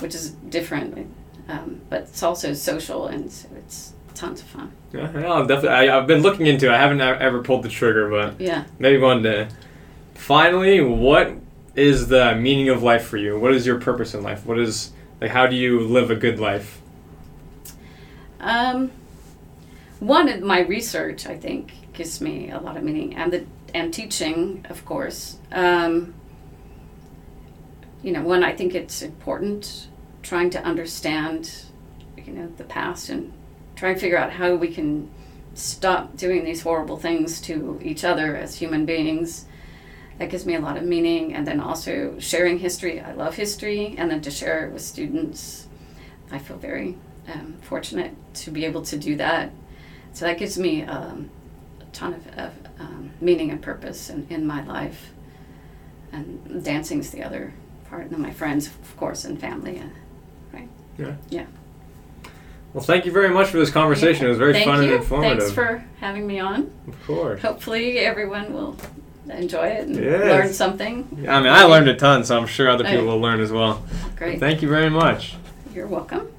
which 0.00 0.14
is 0.14 0.30
different. 0.30 1.06
Um, 1.48 1.80
but 1.90 2.06
salsa 2.12 2.48
is 2.48 2.60
social, 2.62 3.06
and 3.06 3.30
so 3.30 3.48
it's 3.58 3.92
tons 4.14 4.40
of 4.40 4.46
fun. 4.48 4.72
Yeah, 4.92 5.10
yeah, 5.14 5.32
I'll 5.32 5.46
definitely. 5.46 5.88
I, 5.90 5.98
I've 5.98 6.06
been 6.06 6.22
looking 6.22 6.46
into. 6.46 6.66
it. 6.66 6.72
I 6.72 6.78
haven't 6.78 7.00
ever 7.02 7.42
pulled 7.42 7.62
the 7.64 7.68
trigger, 7.68 8.08
but 8.10 8.40
Yeah. 8.40 8.64
maybe 8.78 8.98
one 8.98 9.22
day. 9.22 9.48
Finally, 10.14 10.80
what 10.80 11.34
is 11.76 12.08
the 12.08 12.34
meaning 12.34 12.70
of 12.70 12.82
life 12.82 13.04
for 13.06 13.18
you? 13.18 13.38
What 13.38 13.52
is 13.54 13.66
your 13.66 13.78
purpose 13.78 14.14
in 14.14 14.22
life? 14.22 14.46
What 14.46 14.58
is 14.58 14.90
like 15.20 15.30
how 15.30 15.46
do 15.46 15.54
you 15.54 15.80
live 15.80 16.10
a 16.10 16.16
good 16.16 16.40
life? 16.40 16.80
Um, 18.40 18.90
one 20.00 20.28
of 20.28 20.42
my 20.42 20.60
research, 20.60 21.26
I 21.26 21.36
think, 21.36 21.72
gives 21.92 22.20
me 22.20 22.50
a 22.50 22.60
lot 22.60 22.76
of 22.76 22.82
meaning, 22.82 23.14
and 23.16 23.32
the 23.32 23.46
and 23.74 23.92
teaching, 23.92 24.64
of 24.68 24.84
course. 24.84 25.38
Um, 25.52 26.14
you 28.02 28.12
know, 28.12 28.22
one, 28.22 28.44
I 28.44 28.54
think 28.54 28.74
it's 28.74 29.02
important 29.02 29.88
trying 30.22 30.50
to 30.50 30.62
understand, 30.62 31.64
you 32.16 32.32
know, 32.32 32.52
the 32.56 32.64
past 32.64 33.08
and 33.08 33.32
try 33.74 33.90
and 33.90 34.00
figure 34.00 34.18
out 34.18 34.32
how 34.32 34.54
we 34.54 34.68
can 34.68 35.10
stop 35.54 36.16
doing 36.16 36.44
these 36.44 36.62
horrible 36.62 36.96
things 36.96 37.40
to 37.42 37.80
each 37.82 38.04
other 38.04 38.36
as 38.36 38.56
human 38.56 38.86
beings. 38.86 39.46
That 40.18 40.30
gives 40.30 40.46
me 40.46 40.54
a 40.54 40.60
lot 40.60 40.76
of 40.76 40.84
meaning, 40.84 41.34
and 41.34 41.46
then 41.46 41.60
also 41.60 42.18
sharing 42.18 42.58
history. 42.58 43.00
I 43.00 43.12
love 43.12 43.34
history, 43.34 43.94
and 43.98 44.10
then 44.10 44.22
to 44.22 44.30
share 44.30 44.66
it 44.66 44.72
with 44.72 44.82
students. 44.82 45.68
I 46.30 46.38
feel 46.38 46.56
very 46.56 46.96
um, 47.32 47.56
fortunate 47.60 48.14
to 48.34 48.50
be 48.50 48.64
able 48.64 48.82
to 48.82 48.96
do 48.96 49.16
that. 49.16 49.50
So 50.16 50.24
that 50.24 50.38
gives 50.38 50.56
me 50.56 50.82
um, 50.82 51.28
a 51.78 51.84
ton 51.92 52.14
of, 52.14 52.26
of 52.38 52.52
um, 52.80 53.10
meaning 53.20 53.50
and 53.50 53.60
purpose 53.60 54.08
in, 54.08 54.26
in 54.30 54.46
my 54.46 54.64
life. 54.64 55.10
And 56.10 56.64
dancing 56.64 57.00
is 57.00 57.10
the 57.10 57.22
other 57.22 57.52
part, 57.90 58.04
and 58.04 58.12
then 58.12 58.22
my 58.22 58.30
friends, 58.30 58.68
of 58.68 58.96
course, 58.96 59.26
and 59.26 59.38
family. 59.38 59.78
uh, 59.78 59.84
right? 60.54 60.70
Yeah. 60.96 61.16
Yeah. 61.28 61.44
Well, 62.72 62.82
thank 62.82 63.04
you 63.04 63.12
very 63.12 63.28
much 63.28 63.48
for 63.48 63.58
this 63.58 63.70
conversation. 63.70 64.24
It 64.24 64.30
was 64.30 64.38
very 64.38 64.54
Thank 64.54 64.64
fun 64.64 64.82
you. 64.84 64.94
and 64.94 65.02
informative. 65.02 65.38
Thanks 65.38 65.52
for 65.54 65.84
having 66.00 66.26
me 66.26 66.40
on. 66.40 66.72
of 66.88 67.06
course. 67.06 67.42
Hopefully, 67.42 67.98
everyone 67.98 68.54
will 68.54 68.74
enjoy 69.28 69.66
it 69.66 69.86
and 69.86 69.96
Yes. 69.96 70.20
learn 70.22 70.50
something. 70.54 71.26
I 71.28 71.40
mean, 71.40 71.52
I 71.52 71.64
learned 71.64 71.88
a 71.88 71.94
ton, 71.94 72.24
so 72.24 72.38
I'm 72.38 72.46
sure 72.46 72.70
other 72.70 72.84
people 72.84 73.04
will 73.04 73.20
learn 73.20 73.40
as 73.40 73.52
well. 73.52 73.84
Great. 74.16 74.40
Thank 74.40 74.62
you 74.62 74.68
very 74.70 74.88
much. 74.88 75.36
You're 75.74 75.86
welcome. 75.88 76.32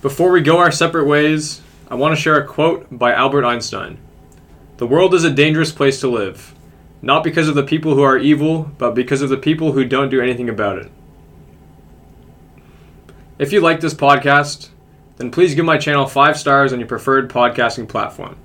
Before 0.00 0.30
we 0.30 0.42
go 0.42 0.58
our 0.58 0.70
separate 0.70 1.06
ways, 1.08 1.62
I 1.88 1.94
want 1.94 2.16
to 2.16 2.20
share 2.20 2.36
a 2.36 2.46
quote 2.46 2.86
by 2.90 3.12
Albert 3.12 3.44
Einstein 3.44 3.98
The 4.78 4.86
world 4.86 5.14
is 5.14 5.24
a 5.24 5.30
dangerous 5.30 5.70
place 5.70 6.00
to 6.00 6.08
live, 6.08 6.54
not 7.00 7.22
because 7.22 7.48
of 7.48 7.54
the 7.54 7.62
people 7.62 7.94
who 7.94 8.02
are 8.02 8.18
evil, 8.18 8.70
but 8.78 8.94
because 8.94 9.22
of 9.22 9.28
the 9.28 9.36
people 9.36 9.72
who 9.72 9.84
don't 9.84 10.10
do 10.10 10.20
anything 10.20 10.48
about 10.48 10.78
it. 10.78 10.90
If 13.38 13.52
you 13.52 13.60
like 13.60 13.80
this 13.80 13.94
podcast, 13.94 14.70
then 15.16 15.30
please 15.30 15.54
give 15.54 15.64
my 15.64 15.78
channel 15.78 16.06
five 16.06 16.38
stars 16.38 16.72
on 16.72 16.80
your 16.80 16.88
preferred 16.88 17.30
podcasting 17.30 17.88
platform. 17.88 18.36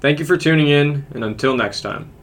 Thank 0.00 0.18
you 0.18 0.24
for 0.24 0.36
tuning 0.36 0.68
in, 0.68 1.06
and 1.14 1.24
until 1.24 1.56
next 1.56 1.80
time. 1.80 2.13